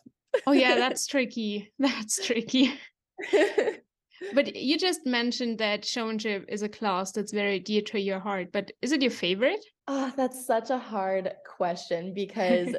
oh 0.46 0.52
yeah, 0.52 0.74
that's 0.76 1.07
tricky. 1.07 1.72
That's 1.78 2.24
tricky. 2.24 2.72
but 4.35 4.57
you 4.57 4.78
just 4.78 5.05
mentioned 5.05 5.59
that 5.59 5.85
showmanship 5.85 6.46
is 6.48 6.62
a 6.62 6.68
class 6.68 7.12
that's 7.12 7.33
very 7.33 7.59
dear 7.59 7.83
to 7.83 8.00
your 8.00 8.20
heart, 8.20 8.52
but 8.52 8.70
is 8.81 8.92
it 8.92 9.02
your 9.02 9.11
favorite? 9.11 9.64
Oh, 9.88 10.12
that's 10.16 10.46
such 10.46 10.70
a 10.70 10.78
hard 10.78 11.33
question 11.57 12.14
because 12.14 12.74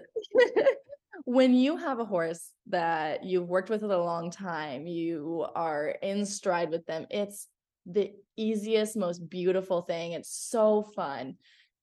when 1.26 1.54
you 1.54 1.78
have 1.78 2.00
a 2.00 2.06
horse 2.06 2.52
that 2.68 3.24
you've 3.24 3.48
worked 3.48 3.70
with 3.70 3.84
it 3.84 3.90
a 3.90 3.98
long 3.98 4.32
time, 4.32 4.88
you 4.88 5.46
are 5.56 5.90
in 6.02 6.26
stride 6.26 6.70
with 6.70 6.86
them, 6.86 7.06
it's 7.10 7.48
the 7.86 8.14
easiest, 8.38 8.96
most 8.96 9.30
beautiful 9.30 9.82
thing. 9.82 10.14
It's 10.14 10.34
so 10.50 10.84
fun. 10.96 11.36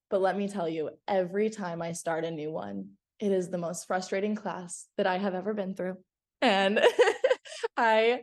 But 0.09 0.21
let 0.21 0.37
me 0.37 0.49
tell 0.49 0.69
you, 0.69 0.91
every 1.07 1.51
time 1.51 1.83
I 1.83 1.93
start 1.93 2.25
a 2.25 2.31
new 2.31 2.51
one, 2.51 2.91
it 3.21 3.33
is 3.33 3.51
the 3.51 3.59
most 3.59 3.87
frustrating 3.87 4.35
class 4.35 4.87
that 4.97 5.07
I 5.07 5.19
have 5.19 5.35
ever 5.35 5.55
been 5.55 5.75
through. 5.75 5.97
And 6.43 6.81
I 7.77 8.23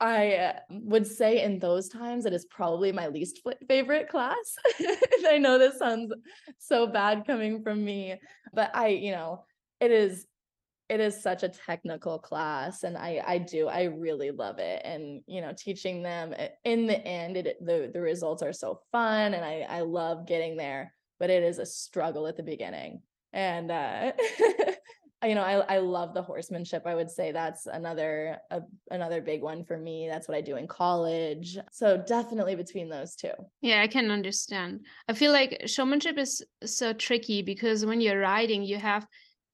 I 0.00 0.54
would 0.70 1.06
say 1.06 1.42
in 1.42 1.58
those 1.58 1.88
times 1.88 2.24
it 2.24 2.32
is 2.32 2.44
probably 2.44 2.92
my 2.92 3.08
least 3.08 3.40
favorite 3.66 4.08
class. 4.08 4.56
I 5.28 5.38
know 5.38 5.58
this 5.58 5.78
sounds 5.78 6.12
so 6.58 6.86
bad 6.86 7.26
coming 7.26 7.62
from 7.62 7.84
me, 7.84 8.14
but 8.52 8.70
I, 8.74 8.88
you 8.88 9.10
know, 9.10 9.44
it 9.80 9.90
is 9.90 10.26
it 10.88 11.00
is 11.00 11.22
such 11.22 11.42
a 11.42 11.48
technical 11.48 12.18
class 12.18 12.82
and 12.82 12.96
i 12.96 13.22
i 13.26 13.38
do 13.38 13.68
i 13.68 13.84
really 13.84 14.30
love 14.30 14.58
it 14.58 14.80
and 14.84 15.20
you 15.26 15.40
know 15.40 15.52
teaching 15.56 16.02
them 16.02 16.34
eh, 16.36 16.48
in 16.64 16.86
the 16.86 16.98
end 17.06 17.36
it 17.36 17.56
the 17.64 17.90
the 17.92 18.00
results 18.00 18.42
are 18.42 18.52
so 18.52 18.80
fun 18.90 19.34
and 19.34 19.44
i 19.44 19.66
i 19.68 19.80
love 19.80 20.26
getting 20.26 20.56
there 20.56 20.92
but 21.18 21.30
it 21.30 21.42
is 21.42 21.58
a 21.58 21.66
struggle 21.66 22.26
at 22.26 22.36
the 22.36 22.42
beginning 22.42 23.02
and 23.32 23.70
uh 23.70 24.12
you 25.24 25.34
know 25.34 25.42
i 25.42 25.54
i 25.74 25.78
love 25.78 26.14
the 26.14 26.22
horsemanship 26.22 26.82
i 26.86 26.94
would 26.94 27.10
say 27.10 27.32
that's 27.32 27.66
another 27.66 28.38
a, 28.50 28.60
another 28.90 29.20
big 29.20 29.42
one 29.42 29.64
for 29.64 29.76
me 29.76 30.08
that's 30.08 30.28
what 30.28 30.36
i 30.36 30.40
do 30.40 30.56
in 30.56 30.66
college 30.66 31.58
so 31.72 31.96
definitely 31.96 32.54
between 32.54 32.88
those 32.88 33.16
two. 33.16 33.32
Yeah 33.60 33.82
i 33.82 33.88
can 33.88 34.10
understand. 34.10 34.86
I 35.08 35.14
feel 35.14 35.32
like 35.32 35.62
showmanship 35.66 36.18
is 36.18 36.44
so 36.64 36.92
tricky 36.92 37.42
because 37.42 37.84
when 37.84 38.00
you're 38.00 38.20
riding 38.20 38.62
you 38.62 38.78
have 38.78 39.06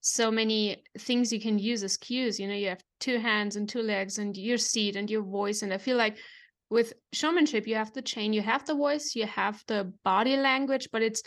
so 0.07 0.29
many 0.29 0.83
things 0.99 1.33
you 1.33 1.39
can 1.39 1.57
use 1.57 1.83
as 1.83 1.97
cues 1.97 2.39
you 2.39 2.47
know 2.47 2.53
you 2.53 2.69
have 2.69 2.83
two 2.99 3.17
hands 3.17 3.55
and 3.55 3.67
two 3.67 3.81
legs 3.81 4.19
and 4.19 4.37
your 4.37 4.57
seat 4.57 4.95
and 4.95 5.09
your 5.09 5.23
voice 5.23 5.63
and 5.63 5.73
i 5.73 5.79
feel 5.79 5.97
like 5.97 6.15
with 6.69 6.93
showmanship 7.11 7.65
you 7.65 7.73
have 7.73 7.91
the 7.93 8.03
chain 8.03 8.31
you 8.31 8.41
have 8.41 8.63
the 8.67 8.75
voice 8.75 9.15
you 9.15 9.25
have 9.25 9.63
the 9.67 9.91
body 10.03 10.37
language 10.37 10.89
but 10.91 11.01
it's 11.01 11.23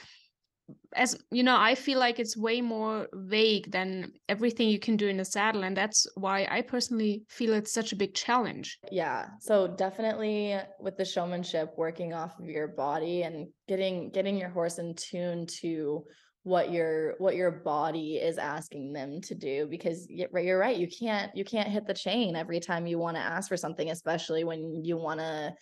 as 0.94 1.18
you 1.32 1.42
know 1.42 1.56
i 1.58 1.74
feel 1.74 1.98
like 1.98 2.20
it's 2.20 2.36
way 2.36 2.60
more 2.60 3.08
vague 3.14 3.68
than 3.72 4.12
everything 4.28 4.68
you 4.68 4.78
can 4.78 4.96
do 4.96 5.08
in 5.08 5.18
a 5.18 5.24
saddle 5.24 5.64
and 5.64 5.76
that's 5.76 6.06
why 6.14 6.46
i 6.48 6.62
personally 6.62 7.24
feel 7.28 7.54
it's 7.54 7.72
such 7.72 7.92
a 7.92 7.96
big 7.96 8.14
challenge. 8.14 8.78
Yeah 8.92 9.26
so 9.40 9.66
definitely 9.66 10.56
with 10.78 10.96
the 10.96 11.04
showmanship 11.04 11.72
working 11.76 12.12
off 12.12 12.38
of 12.38 12.46
your 12.46 12.68
body 12.68 13.22
and 13.22 13.48
getting 13.66 14.10
getting 14.10 14.38
your 14.38 14.50
horse 14.50 14.78
in 14.78 14.94
tune 14.94 15.46
to 15.62 16.04
what 16.44 16.72
your 16.72 17.14
what 17.18 17.36
your 17.36 17.50
body 17.50 18.16
is 18.16 18.38
asking 18.38 18.92
them 18.92 19.20
to 19.20 19.34
do 19.34 19.66
because 19.66 20.06
you're 20.08 20.58
right 20.58 20.78
you 20.78 20.88
can't 20.88 21.34
you 21.36 21.44
can't 21.44 21.68
hit 21.68 21.86
the 21.86 21.92
chain 21.92 22.36
every 22.36 22.60
time 22.60 22.86
you 22.86 22.98
want 22.98 23.16
to 23.16 23.22
ask 23.22 23.48
for 23.48 23.56
something 23.56 23.90
especially 23.90 24.44
when 24.44 24.84
you 24.84 24.96
want 24.96 25.20
to 25.20 25.52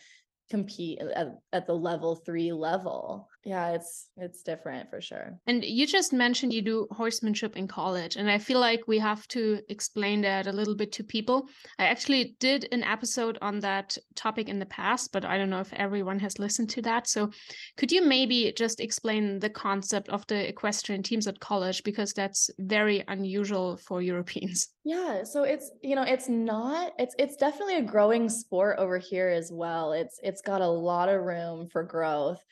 compete 0.48 1.00
uh, 1.02 1.08
at, 1.14 1.28
at 1.52 1.66
the 1.66 1.72
level 1.74 2.16
three 2.16 2.52
level. 2.52 3.28
Yeah 3.44 3.70
it's 3.70 4.08
it's 4.16 4.42
different 4.42 4.90
for 4.90 5.00
sure. 5.00 5.38
And 5.46 5.64
you 5.64 5.86
just 5.86 6.12
mentioned 6.12 6.52
you 6.52 6.62
do 6.62 6.86
horsemanship 6.90 7.56
in 7.56 7.68
college 7.68 8.16
and 8.16 8.30
i 8.30 8.38
feel 8.38 8.60
like 8.60 8.82
we 8.86 8.98
have 8.98 9.26
to 9.28 9.60
explain 9.68 10.20
that 10.22 10.46
a 10.46 10.52
little 10.52 10.74
bit 10.74 10.92
to 10.92 11.04
people. 11.04 11.48
I 11.78 11.86
actually 11.86 12.36
did 12.40 12.68
an 12.72 12.82
episode 12.82 13.38
on 13.42 13.60
that 13.60 13.96
topic 14.14 14.48
in 14.48 14.58
the 14.58 14.66
past 14.66 15.12
but 15.12 15.24
i 15.24 15.38
don't 15.38 15.50
know 15.50 15.60
if 15.60 15.72
everyone 15.72 16.18
has 16.20 16.38
listened 16.38 16.70
to 16.70 16.82
that. 16.82 17.08
So 17.08 17.30
could 17.76 17.92
you 17.92 18.04
maybe 18.04 18.52
just 18.56 18.80
explain 18.80 19.38
the 19.38 19.50
concept 19.50 20.08
of 20.08 20.26
the 20.26 20.48
equestrian 20.48 21.02
teams 21.02 21.26
at 21.26 21.40
college? 21.40 21.82
Because 21.84 22.12
that's 22.12 22.50
very 22.58 23.04
unusual 23.08 23.76
for 23.76 24.02
europeans. 24.02 24.68
Yeah 24.86 25.24
so 25.24 25.42
it's 25.42 25.72
you 25.82 25.96
know 25.96 26.04
it's 26.04 26.28
not 26.28 26.92
it's 26.96 27.14
it's 27.18 27.34
definitely 27.34 27.78
a 27.78 27.82
growing 27.82 28.28
sport 28.28 28.78
over 28.78 28.98
here 28.98 29.28
as 29.28 29.50
well. 29.52 29.92
It's 29.92 30.20
it's 30.22 30.35
got 30.42 30.60
a 30.60 30.68
lot 30.68 31.08
of 31.08 31.22
room 31.22 31.68
for 31.68 31.82
growth 31.82 32.42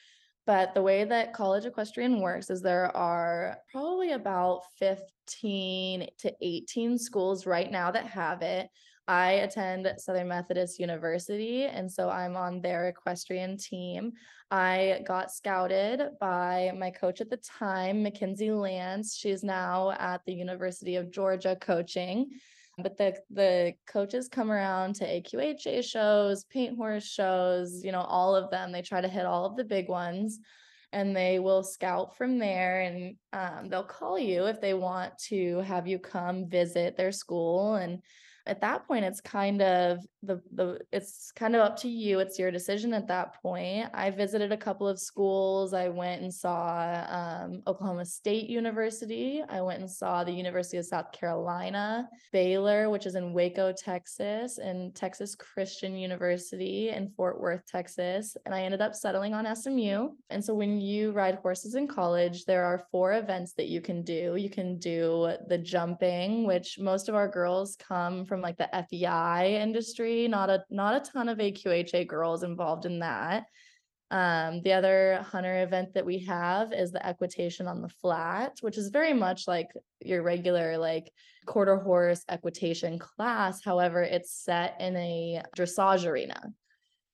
but 0.47 0.75
the 0.75 0.83
way 0.83 1.05
that 1.05 1.33
college 1.33 1.65
equestrian 1.65 2.21
works 2.21 2.51
is 2.51 2.61
there 2.61 2.95
are 2.95 3.57
probably 3.73 4.13
about 4.13 4.63
15 4.79 6.07
to 6.19 6.33
18 6.43 6.99
schools 6.99 7.47
right 7.47 7.71
now 7.71 7.91
that 7.91 8.07
have 8.07 8.43
it. 8.43 8.69
I 9.07 9.33
attend 9.33 9.91
Southern 9.99 10.29
Methodist 10.29 10.79
University, 10.79 11.65
and 11.65 11.91
so 11.91 12.09
I'm 12.09 12.37
on 12.37 12.61
their 12.61 12.89
equestrian 12.89 13.59
team. 13.59 14.13
I 14.51 15.03
got 15.07 15.31
scouted 15.33 16.11
by 16.21 16.73
my 16.79 16.91
coach 16.91 17.21
at 17.21 17.29
the 17.29 17.39
time, 17.39 18.03
Mackenzie 18.03 18.51
Lance. 18.51 19.15
She's 19.15 19.43
now 19.43 19.93
at 19.93 20.23
the 20.25 20.33
University 20.33 20.97
of 20.97 21.11
Georgia 21.11 21.57
coaching. 21.61 22.31
But 22.79 22.97
the 22.97 23.17
the 23.31 23.75
coaches 23.87 24.29
come 24.29 24.51
around 24.51 24.97
to 24.97 25.05
AQHA 25.07 25.85
shows, 25.85 26.45
paint 26.45 26.77
horse 26.77 27.07
shows, 27.07 27.85
you 27.85 27.93
know, 27.93 28.01
all 28.01 28.35
of 28.35 28.51
them. 28.51 28.73
They 28.73 28.83
try 28.83 29.01
to 29.01 29.09
hit 29.09 29.27
all 29.27 29.45
of 29.45 29.57
the 29.57 29.65
big 29.65 29.89
ones 29.89 30.41
and 30.95 31.15
they 31.15 31.41
will 31.41 31.63
scout 31.63 32.17
from 32.17 32.39
there 32.39 32.81
and 32.83 33.17
um, 33.33 33.69
they'll 33.69 33.83
call 33.83 34.19
you 34.19 34.45
if 34.47 34.61
they 34.61 34.75
want 34.75 35.17
to 35.19 35.59
have 35.59 35.89
you 35.89 35.99
come 35.99 36.49
visit 36.49 36.97
their 36.97 37.11
school 37.11 37.75
and 37.75 38.01
at 38.47 38.61
that 38.61 38.87
point 38.87 39.05
it's 39.05 39.21
kind 39.21 39.63
of 39.63 39.99
the 40.23 40.41
the 40.55 40.79
it's 40.93 41.33
kind 41.33 41.55
of 41.55 41.61
up 41.61 41.77
to 41.77 41.89
you 41.89 42.21
it's 42.21 42.39
your 42.39 42.51
decision 42.51 42.95
at 42.95 43.09
that 43.09 43.41
point. 43.43 43.89
I 43.93 44.11
visited 44.11 44.53
a 44.53 44.57
couple 44.57 44.89
of 44.89 44.99
schools 44.99 45.75
i 45.75 45.89
went 45.89 46.23
and 46.23 46.33
saw 46.33 47.05
um, 47.09 47.63
oklahoma 47.67 48.05
state 48.05 48.49
university 48.49 49.43
i 49.49 49.61
went 49.61 49.81
and 49.81 49.91
saw 49.91 50.25
the 50.25 50.33
university 50.33 50.77
of 50.79 50.85
south 50.87 51.13
carolina 51.13 52.09
baylor 52.33 52.91
which 52.91 53.07
is 53.07 53.15
in 53.15 53.33
waco 53.33 53.73
texas 53.73 54.59
and 54.59 54.95
texas 54.95 55.35
christian 55.35 55.97
university 55.97 56.91
in 56.91 57.11
fort 57.11 57.41
worth 57.41 57.65
texas 57.67 58.37
and 58.47 58.55
i 58.55 58.63
ended 58.63 58.81
up 58.81 58.95
settling 58.95 59.35
on 59.35 59.47
smu 59.57 60.11
and 60.31 60.45
so 60.45 60.55
when 60.55 60.81
you 60.81 61.13
ride 61.13 61.37
horses 61.43 61.75
in 61.75 61.87
college 61.87 62.45
there 62.45 62.65
are 62.65 62.87
four 62.91 63.15
events 63.15 63.53
that 63.53 63.69
you 63.69 63.81
can 63.81 64.03
do. 64.03 64.37
You 64.37 64.51
can 64.51 64.79
do 64.79 65.33
the 65.49 65.59
jumping 65.59 66.47
which 66.47 66.79
most 66.79 67.09
of 67.09 67.15
our 67.15 67.29
girls 67.29 67.77
come 67.77 68.25
from 68.25 68.34
from 68.35 68.43
like 68.43 68.59
the 68.59 68.69
FEI 68.91 69.61
industry, 69.63 70.27
not 70.27 70.51
a 70.51 70.65
not 70.69 70.97
a 70.97 71.11
ton 71.13 71.29
of 71.29 71.39
AQHA 71.39 72.09
girls 72.09 72.43
involved 72.43 72.85
in 72.85 72.99
that. 72.99 73.45
Um, 74.11 74.61
the 74.63 74.73
other 74.73 75.25
hunter 75.31 75.63
event 75.63 75.95
that 75.95 76.05
we 76.05 76.19
have 76.25 76.73
is 76.73 76.91
the 76.91 77.07
equitation 77.07 77.69
on 77.69 77.81
the 77.81 77.89
flat, 77.89 78.57
which 78.61 78.77
is 78.77 78.89
very 78.89 79.15
much 79.15 79.47
like 79.47 79.69
your 80.01 80.25
regular 80.25 80.79
like 80.79 81.13
quarter 81.47 81.77
horse 81.77 82.25
equitation 82.29 82.99
class. 82.99 83.63
However, 83.63 84.03
it's 84.03 84.33
set 84.33 84.81
in 84.81 84.97
a 84.97 85.43
dressage 85.57 86.05
arena. 86.05 86.41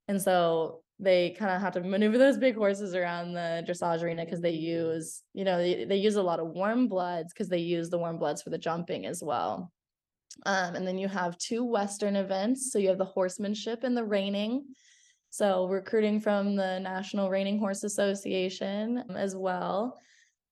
And 0.09 0.21
so 0.21 0.81
they 0.99 1.37
kind 1.39 1.55
of 1.55 1.61
have 1.61 1.75
to 1.75 1.81
maneuver 1.83 2.17
those 2.17 2.39
big 2.39 2.55
horses 2.55 2.95
around 2.95 3.35
the 3.35 3.63
dressage 3.69 4.03
arena 4.03 4.25
because 4.25 4.41
they 4.41 4.53
use, 4.53 5.23
you 5.35 5.45
know, 5.45 5.59
they, 5.59 5.85
they 5.85 5.97
use 5.97 6.17
a 6.17 6.23
lot 6.23 6.41
of 6.41 6.49
warm 6.49 6.89
bloods 6.89 7.35
because 7.35 7.51
they 7.51 7.59
use 7.59 7.91
the 7.91 7.99
warm 7.99 8.19
bloods 8.19 8.41
for 8.41 8.49
the 8.49 8.59
jumping 8.59 9.05
as 9.05 9.23
well. 9.23 9.71
Um, 10.47 10.75
and 10.75 10.87
then 10.87 10.99
you 10.99 11.09
have 11.09 11.39
two 11.39 11.65
Western 11.65 12.17
events. 12.17 12.73
So 12.73 12.79
you 12.79 12.89
have 12.89 12.99
the 12.99 13.05
horsemanship 13.05 13.85
and 13.85 13.97
the 13.97 14.05
reining. 14.05 14.65
So 15.31 15.67
recruiting 15.67 16.21
from 16.21 16.57
the 16.57 16.79
National 16.81 17.31
Reining 17.31 17.59
Horse 17.59 17.85
Association 17.85 19.05
as 19.15 19.37
well. 19.37 19.99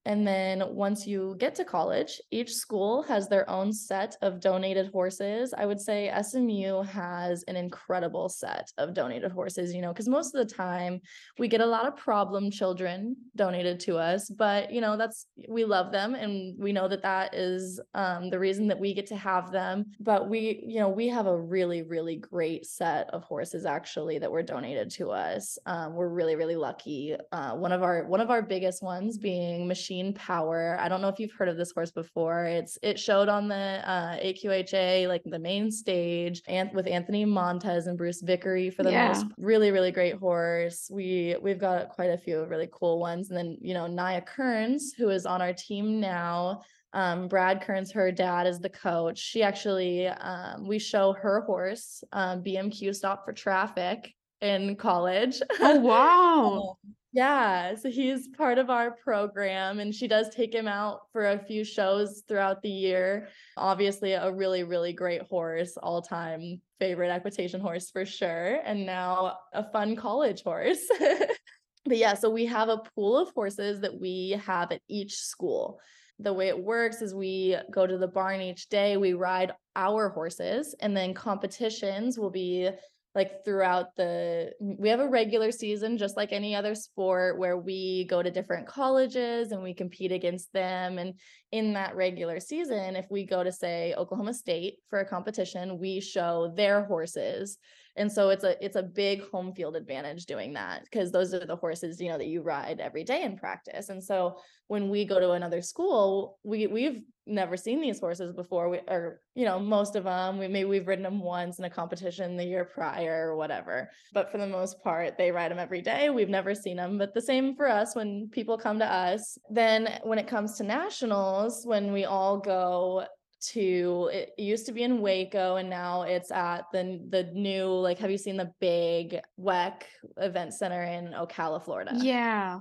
And 0.08 0.26
then 0.26 0.64
once 0.70 1.06
you 1.06 1.36
get 1.38 1.54
to 1.56 1.66
college, 1.66 2.18
each 2.30 2.54
school 2.54 3.02
has 3.02 3.28
their 3.28 3.48
own 3.48 3.74
set 3.74 4.16
of 4.22 4.40
donated 4.40 4.90
horses. 4.90 5.52
I 5.52 5.66
would 5.66 5.78
say 5.78 6.10
SMU 6.22 6.82
has 6.84 7.44
an 7.46 7.56
incredible 7.56 8.30
set 8.30 8.72
of 8.78 8.94
donated 8.94 9.30
horses, 9.30 9.74
you 9.74 9.82
know, 9.82 9.92
because 9.92 10.08
most 10.08 10.34
of 10.34 10.48
the 10.48 10.54
time 10.54 11.02
we 11.38 11.46
get 11.46 11.60
a 11.60 11.66
lot 11.66 11.86
of 11.86 11.94
problem 11.94 12.50
children 12.50 13.16
donated 13.36 13.80
to 13.80 13.98
us, 13.98 14.30
but, 14.30 14.72
you 14.72 14.80
know, 14.80 14.96
that's, 14.96 15.26
we 15.46 15.66
love 15.66 15.92
them 15.92 16.14
and 16.14 16.58
we 16.58 16.72
know 16.72 16.88
that 16.88 17.02
that 17.02 17.34
is 17.34 17.78
um, 17.92 18.30
the 18.30 18.38
reason 18.38 18.66
that 18.68 18.80
we 18.80 18.94
get 18.94 19.08
to 19.08 19.16
have 19.16 19.52
them. 19.52 19.84
But 20.00 20.30
we, 20.30 20.64
you 20.66 20.80
know, 20.80 20.88
we 20.88 21.08
have 21.08 21.26
a 21.26 21.38
really, 21.38 21.82
really 21.82 22.16
great 22.16 22.64
set 22.64 23.10
of 23.10 23.24
horses 23.24 23.66
actually 23.66 24.18
that 24.20 24.32
were 24.32 24.42
donated 24.42 24.90
to 24.92 25.10
us. 25.10 25.58
Um, 25.66 25.92
we're 25.92 26.08
really, 26.08 26.34
really 26.34 26.56
lucky. 26.56 27.14
Uh, 27.30 27.56
one 27.56 27.72
of 27.72 27.82
our, 27.82 28.06
one 28.06 28.22
of 28.22 28.30
our 28.30 28.40
biggest 28.40 28.82
ones 28.82 29.18
being 29.18 29.68
Machine 29.68 29.97
Power. 30.14 30.76
I 30.80 30.88
don't 30.88 31.00
know 31.02 31.08
if 31.08 31.18
you've 31.18 31.32
heard 31.32 31.48
of 31.48 31.56
this 31.56 31.72
horse 31.72 31.90
before. 31.90 32.44
It's 32.44 32.78
it 32.82 32.98
showed 32.98 33.28
on 33.28 33.48
the 33.48 33.82
uh, 33.84 34.16
AQHA 34.16 35.08
like 35.08 35.22
the 35.24 35.38
main 35.38 35.70
stage 35.70 36.42
and 36.46 36.72
with 36.72 36.86
Anthony 36.86 37.24
Montez 37.24 37.86
and 37.86 37.98
Bruce 37.98 38.22
Vickery 38.22 38.70
for 38.70 38.82
the 38.82 38.92
yeah. 38.92 39.08
most 39.08 39.26
really 39.38 39.70
really 39.70 39.92
great 39.92 40.16
horse. 40.16 40.88
We 40.92 41.36
we've 41.40 41.58
got 41.58 41.90
quite 41.90 42.10
a 42.10 42.18
few 42.18 42.44
really 42.44 42.68
cool 42.72 42.98
ones, 42.98 43.30
and 43.30 43.38
then 43.38 43.58
you 43.60 43.74
know 43.74 43.86
Nia 43.86 44.22
Kearns 44.22 44.92
who 44.92 45.10
is 45.10 45.26
on 45.26 45.42
our 45.42 45.52
team 45.52 46.00
now. 46.00 46.62
Um, 46.94 47.28
Brad 47.28 47.60
Kearns, 47.60 47.92
her 47.92 48.10
dad 48.10 48.46
is 48.46 48.60
the 48.60 48.70
coach. 48.70 49.18
She 49.18 49.42
actually, 49.42 50.06
um, 50.06 50.66
we 50.66 50.78
show 50.78 51.12
her 51.12 51.42
horse, 51.42 52.02
um, 52.12 52.42
BMQ 52.42 52.94
stop 52.94 53.26
for 53.26 53.32
traffic 53.34 54.14
in 54.40 54.76
college. 54.76 55.40
Oh, 55.60 55.78
wow. 55.80 56.78
Yeah, 57.12 57.74
so 57.74 57.90
he's 57.90 58.28
part 58.28 58.58
of 58.58 58.68
our 58.68 58.90
program 58.90 59.80
and 59.80 59.94
she 59.94 60.08
does 60.08 60.28
take 60.28 60.54
him 60.54 60.68
out 60.68 61.00
for 61.12 61.30
a 61.30 61.38
few 61.38 61.64
shows 61.64 62.22
throughout 62.28 62.60
the 62.60 62.68
year. 62.68 63.28
Obviously, 63.56 64.12
a 64.12 64.30
really, 64.30 64.62
really 64.62 64.92
great 64.92 65.22
horse, 65.22 65.76
all 65.78 66.02
time 66.02 66.60
favorite 66.78 67.10
equitation 67.10 67.60
horse 67.60 67.90
for 67.90 68.04
sure. 68.04 68.60
And 68.64 68.84
now 68.84 69.38
a 69.54 69.70
fun 69.70 69.96
college 69.96 70.42
horse. 70.42 70.80
but 71.84 71.96
yeah, 71.96 72.14
so 72.14 72.28
we 72.28 72.44
have 72.46 72.68
a 72.68 72.82
pool 72.94 73.16
of 73.16 73.30
horses 73.34 73.80
that 73.80 73.98
we 73.98 74.38
have 74.44 74.70
at 74.70 74.82
each 74.88 75.14
school. 75.16 75.80
The 76.20 76.32
way 76.32 76.48
it 76.48 76.62
works 76.62 77.00
is 77.00 77.14
we 77.14 77.56
go 77.72 77.86
to 77.86 77.96
the 77.96 78.08
barn 78.08 78.40
each 78.42 78.68
day, 78.68 78.96
we 78.96 79.14
ride 79.14 79.52
our 79.76 80.08
horses, 80.08 80.74
and 80.80 80.96
then 80.96 81.14
competitions 81.14 82.18
will 82.18 82.30
be 82.30 82.70
like 83.18 83.44
throughout 83.44 83.96
the 83.96 84.52
we 84.60 84.88
have 84.88 85.00
a 85.00 85.08
regular 85.08 85.50
season 85.50 85.98
just 85.98 86.16
like 86.16 86.32
any 86.32 86.54
other 86.54 86.72
sport 86.76 87.36
where 87.36 87.58
we 87.58 88.06
go 88.08 88.22
to 88.22 88.30
different 88.30 88.68
colleges 88.68 89.50
and 89.50 89.60
we 89.60 89.74
compete 89.74 90.12
against 90.12 90.52
them. 90.52 90.98
And 90.98 91.14
in 91.50 91.72
that 91.72 91.96
regular 91.96 92.38
season 92.38 92.94
if 92.94 93.06
we 93.10 93.26
go 93.26 93.42
to 93.42 93.50
say 93.50 93.92
Oklahoma 93.98 94.34
State 94.34 94.76
for 94.88 95.00
a 95.00 95.08
competition 95.08 95.80
we 95.80 96.00
show 96.00 96.52
their 96.54 96.84
horses 96.84 97.58
and 97.98 98.10
so 98.10 98.30
it's 98.30 98.44
a 98.44 98.64
it's 98.64 98.76
a 98.76 98.82
big 98.82 99.28
home 99.30 99.52
field 99.52 99.76
advantage 99.76 100.26
doing 100.26 100.52
that 100.54 100.84
because 100.84 101.10
those 101.10 101.34
are 101.34 101.44
the 101.44 101.56
horses 101.56 102.00
you 102.00 102.08
know 102.08 102.16
that 102.18 102.28
you 102.28 102.42
ride 102.42 102.80
every 102.80 103.04
day 103.04 103.22
in 103.22 103.36
practice. 103.36 103.88
And 103.88 104.02
so 104.02 104.38
when 104.68 104.88
we 104.88 105.04
go 105.04 105.18
to 105.20 105.32
another 105.32 105.60
school 105.60 106.38
we 106.44 106.66
we've 106.66 107.02
never 107.26 107.56
seen 107.56 107.80
these 107.80 108.00
horses 108.00 108.32
before. 108.32 108.68
We 108.70 108.78
or 108.88 109.20
you 109.34 109.44
know 109.44 109.58
most 109.58 109.96
of 109.96 110.04
them 110.04 110.38
we 110.38 110.48
maybe 110.48 110.68
we've 110.68 110.86
ridden 110.86 111.02
them 111.02 111.20
once 111.20 111.58
in 111.58 111.64
a 111.64 111.70
competition 111.70 112.36
the 112.36 112.44
year 112.44 112.64
prior 112.64 113.30
or 113.30 113.36
whatever. 113.36 113.90
But 114.14 114.30
for 114.30 114.38
the 114.38 114.46
most 114.46 114.82
part 114.82 115.18
they 115.18 115.30
ride 115.30 115.50
them 115.50 115.58
every 115.58 115.82
day. 115.82 116.08
We've 116.10 116.28
never 116.28 116.54
seen 116.54 116.76
them 116.76 116.98
but 116.98 117.14
the 117.14 117.20
same 117.20 117.56
for 117.56 117.68
us 117.68 117.94
when 117.94 118.28
people 118.30 118.56
come 118.56 118.78
to 118.78 118.86
us 118.86 119.36
then 119.50 120.00
when 120.04 120.18
it 120.18 120.28
comes 120.28 120.56
to 120.56 120.64
nationals 120.64 121.66
when 121.66 121.92
we 121.92 122.04
all 122.04 122.38
go 122.38 123.04
to 123.40 124.10
it 124.12 124.30
used 124.36 124.66
to 124.66 124.72
be 124.72 124.82
in 124.82 125.00
Waco 125.00 125.56
and 125.56 125.70
now 125.70 126.02
it's 126.02 126.30
at 126.30 126.64
the 126.72 127.00
the 127.08 127.30
new 127.34 127.66
like 127.66 127.98
have 127.98 128.10
you 128.10 128.18
seen 128.18 128.36
the 128.36 128.52
big 128.60 129.20
WEC 129.40 129.82
event 130.16 130.54
center 130.54 130.82
in 130.82 131.12
Ocala, 131.12 131.62
Florida? 131.62 131.92
Yeah. 131.96 132.60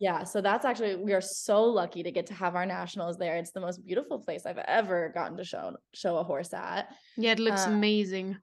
Yeah, 0.00 0.24
so 0.24 0.40
that's 0.40 0.64
actually 0.64 0.96
we 0.96 1.12
are 1.12 1.20
so 1.20 1.62
lucky 1.62 2.02
to 2.02 2.10
get 2.10 2.26
to 2.26 2.34
have 2.34 2.56
our 2.56 2.64
nationals 2.64 3.18
there. 3.18 3.36
It's 3.36 3.52
the 3.52 3.60
most 3.60 3.84
beautiful 3.84 4.18
place 4.18 4.46
I've 4.46 4.56
ever 4.56 5.12
gotten 5.14 5.36
to 5.36 5.44
show 5.44 5.76
show 5.94 6.16
a 6.16 6.24
horse 6.24 6.54
at. 6.54 6.88
Yeah, 7.18 7.32
it 7.32 7.38
looks 7.38 7.66
um, 7.66 7.74
amazing. 7.74 8.38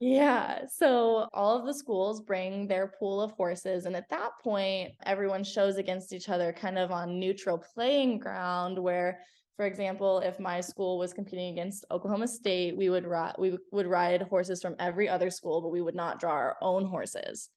Yeah, 0.00 0.64
so 0.70 1.28
all 1.32 1.56
of 1.56 1.64
the 1.64 1.72
schools 1.72 2.20
bring 2.20 2.66
their 2.66 2.92
pool 2.98 3.22
of 3.22 3.30
horses 3.32 3.86
and 3.86 3.96
at 3.96 4.10
that 4.10 4.32
point 4.42 4.92
everyone 5.04 5.42
shows 5.42 5.76
against 5.76 6.12
each 6.12 6.28
other 6.28 6.52
kind 6.52 6.76
of 6.76 6.90
on 6.90 7.18
neutral 7.18 7.62
playing 7.74 8.18
ground 8.18 8.78
where 8.78 9.20
for 9.56 9.64
example, 9.64 10.18
if 10.20 10.38
my 10.38 10.60
school 10.60 10.98
was 10.98 11.14
competing 11.14 11.52
against 11.52 11.86
Oklahoma 11.90 12.28
State, 12.28 12.76
we 12.76 12.90
would 12.90 13.06
ride 13.06 13.34
we 13.38 13.56
would 13.72 13.86
ride 13.86 14.22
horses 14.22 14.60
from 14.60 14.76
every 14.78 15.08
other 15.08 15.30
school, 15.30 15.62
but 15.62 15.70
we 15.70 15.80
would 15.80 15.94
not 15.94 16.20
draw 16.20 16.32
our 16.32 16.56
own 16.60 16.84
horses. 16.84 17.48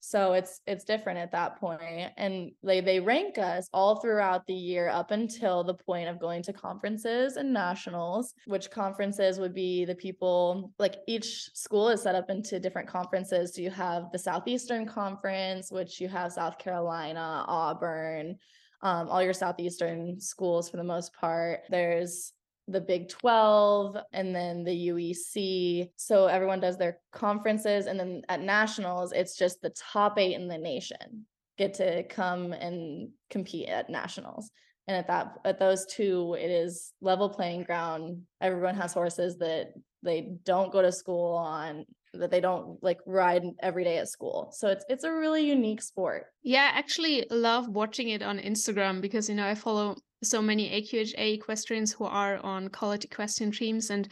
So 0.00 0.32
it's 0.32 0.60
it's 0.66 0.84
different 0.84 1.18
at 1.18 1.32
that 1.32 1.58
point, 1.58 2.12
and 2.16 2.52
they 2.62 2.80
they 2.80 3.00
rank 3.00 3.38
us 3.38 3.68
all 3.72 4.00
throughout 4.00 4.46
the 4.46 4.54
year 4.54 4.88
up 4.88 5.10
until 5.10 5.62
the 5.62 5.74
point 5.74 6.08
of 6.08 6.18
going 6.18 6.42
to 6.44 6.52
conferences 6.52 7.36
and 7.36 7.52
nationals. 7.52 8.34
Which 8.46 8.70
conferences 8.70 9.38
would 9.38 9.54
be 9.54 9.84
the 9.84 9.94
people 9.94 10.72
like 10.78 10.96
each 11.06 11.50
school 11.54 11.88
is 11.90 12.02
set 12.02 12.14
up 12.14 12.28
into 12.30 12.60
different 12.60 12.88
conferences. 12.88 13.54
So 13.54 13.62
you 13.62 13.70
have 13.70 14.10
the 14.12 14.18
Southeastern 14.18 14.86
Conference, 14.86 15.70
which 15.70 16.00
you 16.00 16.08
have 16.08 16.32
South 16.32 16.58
Carolina, 16.58 17.44
Auburn, 17.46 18.38
um, 18.82 19.08
all 19.08 19.22
your 19.22 19.32
southeastern 19.32 20.20
schools 20.20 20.70
for 20.70 20.76
the 20.76 20.84
most 20.84 21.12
part. 21.14 21.60
There's 21.68 22.32
the 22.68 22.80
Big 22.80 23.08
12 23.08 23.96
and 24.12 24.34
then 24.34 24.64
the 24.64 24.88
UEC. 24.88 25.90
So 25.96 26.26
everyone 26.26 26.60
does 26.60 26.78
their 26.78 26.98
conferences. 27.12 27.86
And 27.86 27.98
then 27.98 28.22
at 28.28 28.40
nationals, 28.40 29.12
it's 29.12 29.36
just 29.36 29.60
the 29.60 29.70
top 29.70 30.18
eight 30.18 30.34
in 30.34 30.48
the 30.48 30.58
nation 30.58 31.26
get 31.58 31.74
to 31.74 32.02
come 32.04 32.52
and 32.52 33.10
compete 33.28 33.68
at 33.68 33.90
nationals. 33.90 34.50
And 34.88 34.96
at 34.96 35.06
that 35.08 35.36
at 35.44 35.58
those 35.58 35.84
two, 35.86 36.34
it 36.40 36.50
is 36.50 36.92
level 37.02 37.28
playing 37.28 37.64
ground. 37.64 38.22
Everyone 38.40 38.74
has 38.76 38.94
horses 38.94 39.36
that 39.38 39.74
they 40.02 40.38
don't 40.44 40.72
go 40.72 40.80
to 40.80 40.90
school 40.90 41.34
on 41.34 41.84
that 42.14 42.30
they 42.30 42.40
don't 42.40 42.82
like 42.82 42.98
ride 43.06 43.44
every 43.60 43.84
day 43.84 43.98
at 43.98 44.08
school. 44.08 44.50
So 44.52 44.68
it's 44.68 44.84
it's 44.88 45.04
a 45.04 45.12
really 45.12 45.46
unique 45.46 45.82
sport. 45.82 46.26
Yeah, 46.42 46.70
I 46.72 46.78
actually 46.78 47.26
love 47.30 47.68
watching 47.68 48.08
it 48.08 48.22
on 48.22 48.38
Instagram 48.38 49.00
because 49.00 49.28
you 49.28 49.34
know 49.34 49.46
I 49.46 49.54
follow 49.54 49.96
so 50.22 50.42
many 50.42 50.68
AQHA 50.70 51.34
equestrians 51.34 51.92
who 51.92 52.04
are 52.04 52.38
on 52.38 52.68
college 52.68 53.04
equestrian 53.04 53.52
teams 53.52 53.90
and 53.90 54.08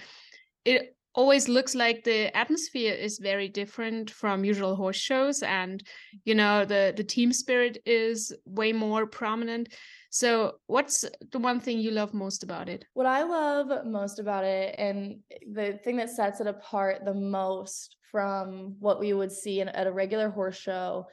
it 0.64 0.94
always 1.14 1.48
looks 1.48 1.74
like 1.74 2.04
the 2.04 2.34
atmosphere 2.36 2.94
is 2.94 3.18
very 3.18 3.48
different 3.48 4.10
from 4.10 4.44
usual 4.44 4.76
horse 4.76 4.96
shows 4.96 5.42
and 5.42 5.82
you 6.24 6.34
know 6.34 6.64
the 6.64 6.94
the 6.96 7.04
team 7.04 7.32
spirit 7.32 7.78
is 7.84 8.32
way 8.44 8.72
more 8.72 9.06
prominent 9.06 9.68
so 10.10 10.54
what's 10.66 11.04
the 11.32 11.38
one 11.38 11.60
thing 11.60 11.78
you 11.78 11.90
love 11.90 12.14
most 12.14 12.42
about 12.42 12.68
it? 12.68 12.84
What 12.94 13.06
i 13.06 13.22
love 13.22 13.86
most 13.86 14.18
about 14.18 14.44
it 14.44 14.74
and 14.78 15.20
the 15.52 15.78
thing 15.84 15.96
that 15.96 16.10
sets 16.10 16.40
it 16.40 16.46
apart 16.46 17.04
the 17.04 17.14
most 17.14 17.96
from 18.10 18.76
what 18.78 19.00
we 19.00 19.12
would 19.12 19.32
see 19.32 19.60
in, 19.60 19.68
at 19.68 19.86
a 19.86 19.92
regular 19.92 20.30
horse 20.30 20.56
show 20.56 21.06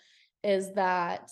is 0.43 0.73
that 0.73 1.29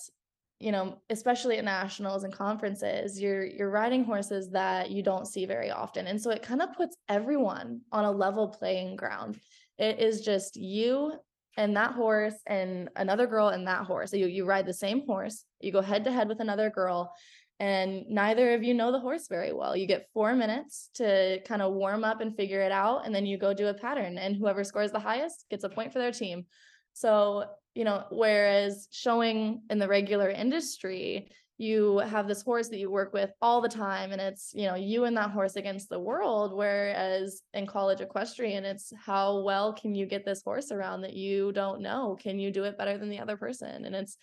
you 0.60 0.72
know 0.72 0.98
especially 1.10 1.58
at 1.58 1.64
nationals 1.64 2.24
and 2.24 2.32
conferences 2.32 3.20
you're 3.20 3.44
you're 3.44 3.70
riding 3.70 4.04
horses 4.04 4.50
that 4.50 4.90
you 4.90 5.02
don't 5.02 5.26
see 5.26 5.46
very 5.46 5.70
often. 5.70 6.06
And 6.06 6.20
so 6.20 6.30
it 6.30 6.42
kind 6.42 6.62
of 6.62 6.74
puts 6.74 6.96
everyone 7.08 7.80
on 7.92 8.04
a 8.04 8.10
level 8.10 8.48
playing 8.48 8.96
ground. 8.96 9.40
It 9.78 9.98
is 9.98 10.20
just 10.20 10.56
you 10.56 11.14
and 11.56 11.76
that 11.76 11.92
horse 11.92 12.34
and 12.46 12.88
another 12.96 13.26
girl 13.26 13.48
and 13.48 13.66
that 13.66 13.84
horse. 13.84 14.10
So 14.10 14.16
you 14.16 14.26
you 14.26 14.44
ride 14.44 14.66
the 14.66 14.74
same 14.74 15.06
horse 15.06 15.44
you 15.60 15.72
go 15.72 15.80
head 15.80 16.04
to 16.04 16.12
head 16.12 16.28
with 16.28 16.40
another 16.40 16.70
girl 16.70 17.12
and 17.60 18.04
neither 18.08 18.54
of 18.54 18.62
you 18.62 18.74
know 18.74 18.90
the 18.92 19.00
horse 19.00 19.28
very 19.28 19.52
well. 19.52 19.76
You 19.76 19.86
get 19.86 20.08
4 20.12 20.34
minutes 20.34 20.90
to 20.94 21.40
kind 21.46 21.62
of 21.62 21.74
warm 21.74 22.04
up 22.04 22.20
and 22.20 22.36
figure 22.36 22.60
it 22.60 22.72
out 22.72 23.06
and 23.06 23.14
then 23.14 23.26
you 23.26 23.38
go 23.38 23.54
do 23.54 23.68
a 23.68 23.74
pattern 23.74 24.18
and 24.18 24.36
whoever 24.36 24.64
scores 24.64 24.92
the 24.92 24.98
highest 24.98 25.46
gets 25.50 25.64
a 25.64 25.68
point 25.68 25.92
for 25.92 25.98
their 25.98 26.12
team. 26.12 26.46
So 26.92 27.44
you 27.74 27.84
know, 27.84 28.04
whereas 28.10 28.88
showing 28.92 29.62
in 29.68 29.78
the 29.78 29.88
regular 29.88 30.30
industry, 30.30 31.28
you 31.56 31.98
have 31.98 32.26
this 32.26 32.42
horse 32.42 32.68
that 32.68 32.78
you 32.78 32.90
work 32.90 33.12
with 33.12 33.30
all 33.40 33.60
the 33.60 33.68
time 33.68 34.10
and 34.10 34.20
it's 34.20 34.50
you 34.54 34.66
know 34.66 34.74
you 34.74 35.04
and 35.04 35.16
that 35.16 35.30
horse 35.30 35.54
against 35.54 35.88
the 35.88 35.98
world 35.98 36.52
whereas 36.52 37.42
in 37.52 37.64
college 37.64 38.00
equestrian 38.00 38.64
it's 38.64 38.92
how 39.06 39.40
well 39.42 39.72
can 39.72 39.94
you 39.94 40.04
get 40.04 40.24
this 40.24 40.42
horse 40.42 40.72
around 40.72 41.02
that 41.02 41.14
you 41.14 41.52
don't 41.52 41.80
know? 41.80 42.16
Can 42.20 42.40
you 42.40 42.50
do 42.50 42.64
it 42.64 42.76
better 42.76 42.98
than 42.98 43.08
the 43.08 43.20
other 43.20 43.36
person? 43.36 43.84
And 43.84 43.94
it's 43.94 44.16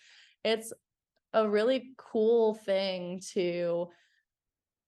it's 0.43 0.73
a 1.33 1.47
really 1.47 1.91
cool 1.97 2.55
thing 2.55 3.21
to 3.33 3.87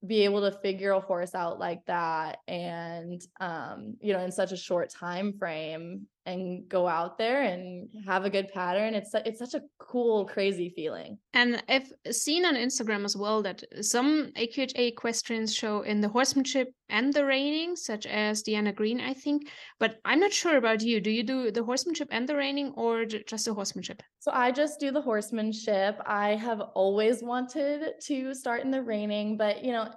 be 0.06 0.26
able 0.26 0.42
to 0.42 0.58
figure 0.60 0.92
a 0.92 1.00
horse 1.00 1.34
out 1.34 1.60
like 1.60 1.86
that 1.86 2.40
and 2.48 3.22
um 3.40 3.96
you 4.02 4.12
know 4.12 4.20
in 4.20 4.32
such 4.32 4.52
a 4.52 4.58
short 4.58 4.90
time 4.90 5.32
frame 5.38 6.08
and 6.26 6.68
go 6.70 6.88
out 6.88 7.18
there 7.18 7.42
and 7.42 7.90
have 8.06 8.24
a 8.26 8.30
good 8.30 8.48
pattern 8.54 8.94
it's 8.94 9.14
it's 9.26 9.40
such 9.40 9.54
a 9.54 9.62
cool 9.78 10.26
crazy 10.26 10.70
feeling. 10.70 11.18
And 11.34 11.62
i've 11.70 11.92
seen 12.12 12.46
on 12.46 12.56
instagram 12.56 13.06
as 13.06 13.16
well 13.16 13.42
that 13.44 13.64
some 13.82 14.32
aqha 14.38 14.72
equestrians 14.76 15.54
show 15.54 15.82
in 15.82 16.02
the 16.02 16.10
horsemanship 16.10 16.74
and 16.90 17.14
the 17.14 17.26
reining 17.26 17.76
such 17.76 18.06
as 18.06 18.44
deanna 18.44 18.74
green 18.74 19.00
i 19.02 19.14
think. 19.14 19.50
But 19.80 20.00
i'm 20.06 20.20
not 20.20 20.34
sure 20.34 20.58
about 20.58 20.82
you. 20.82 21.00
Do 21.02 21.12
you 21.12 21.24
do 21.24 21.52
the 21.52 21.64
horsemanship 21.64 22.08
and 22.12 22.28
the 22.28 22.36
reining 22.36 22.74
or 22.76 23.06
just 23.06 23.46
the 23.46 23.54
horsemanship? 23.54 24.02
So 24.20 24.32
i 24.32 24.52
just 24.52 24.80
do 24.80 24.92
the 24.92 25.02
horsemanship. 25.02 26.00
I 26.06 26.36
have 26.36 26.62
always 26.76 27.22
wanted 27.22 28.00
to 28.02 28.34
start 28.34 28.64
in 28.64 28.72
the 28.72 28.82
reining 28.82 29.38
but 29.38 29.64
you 29.64 29.72
know 29.72 29.90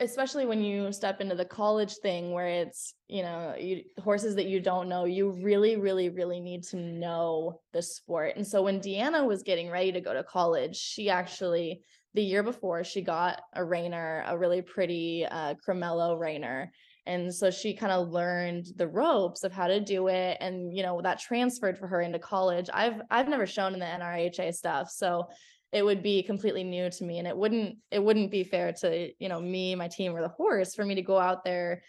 especially 0.00 0.44
when 0.44 0.62
you 0.62 0.92
step 0.92 1.20
into 1.20 1.34
the 1.34 1.44
college 1.44 1.94
thing 2.02 2.32
where 2.32 2.48
it's 2.48 2.94
you 3.08 3.22
know 3.22 3.54
you, 3.58 3.82
horses 4.02 4.34
that 4.34 4.46
you 4.46 4.58
don't 4.60 4.88
know 4.88 5.04
you 5.04 5.30
really 5.42 5.76
really 5.76 6.08
really 6.08 6.40
need 6.40 6.64
to 6.64 6.76
know 6.76 7.60
the 7.72 7.82
sport. 7.82 8.34
And 8.36 8.46
so 8.46 8.62
when 8.62 8.80
deanna 8.80 9.26
was 9.26 9.42
getting 9.42 9.70
ready 9.70 9.92
to 9.92 10.00
go 10.00 10.12
to 10.12 10.24
college 10.24 10.76
she 10.76 11.10
actually 11.10 11.82
the 12.14 12.22
year 12.22 12.42
before 12.42 12.82
she 12.84 13.02
got 13.02 13.40
a 13.54 13.60
reiner 13.60 14.24
a 14.26 14.36
really 14.36 14.62
pretty 14.62 15.26
uh 15.30 15.54
cremello 15.66 16.18
reiner 16.18 16.68
and 17.06 17.34
so 17.34 17.50
she 17.50 17.74
kind 17.74 17.92
of 17.92 18.08
learned 18.08 18.66
the 18.76 18.88
ropes 18.88 19.44
of 19.44 19.52
how 19.52 19.66
to 19.66 19.80
do 19.80 20.08
it 20.08 20.38
and 20.40 20.74
you 20.74 20.82
know 20.82 21.00
that 21.02 21.20
transferred 21.20 21.78
for 21.78 21.86
her 21.86 22.00
into 22.00 22.18
college. 22.18 22.68
I've 22.72 23.00
i've 23.10 23.28
never 23.28 23.46
shown 23.46 23.74
in 23.74 23.80
the 23.80 23.86
nrha 23.86 24.54
stuff. 24.54 24.90
So 24.90 25.28
it 25.74 25.84
would 25.84 26.02
be 26.02 26.22
completely 26.22 26.62
new 26.62 26.88
to 26.88 27.04
me 27.04 27.18
and 27.18 27.26
it 27.26 27.36
wouldn't 27.36 27.76
it 27.90 28.02
wouldn't 28.02 28.30
be 28.30 28.44
fair 28.44 28.72
to 28.72 29.10
you 29.18 29.28
know 29.28 29.40
me 29.40 29.74
my 29.74 29.88
team 29.88 30.14
or 30.14 30.22
the 30.22 30.28
horse 30.28 30.74
for 30.74 30.84
me 30.84 30.94
to 30.94 31.02
go 31.02 31.18
out 31.18 31.44
there 31.44 31.82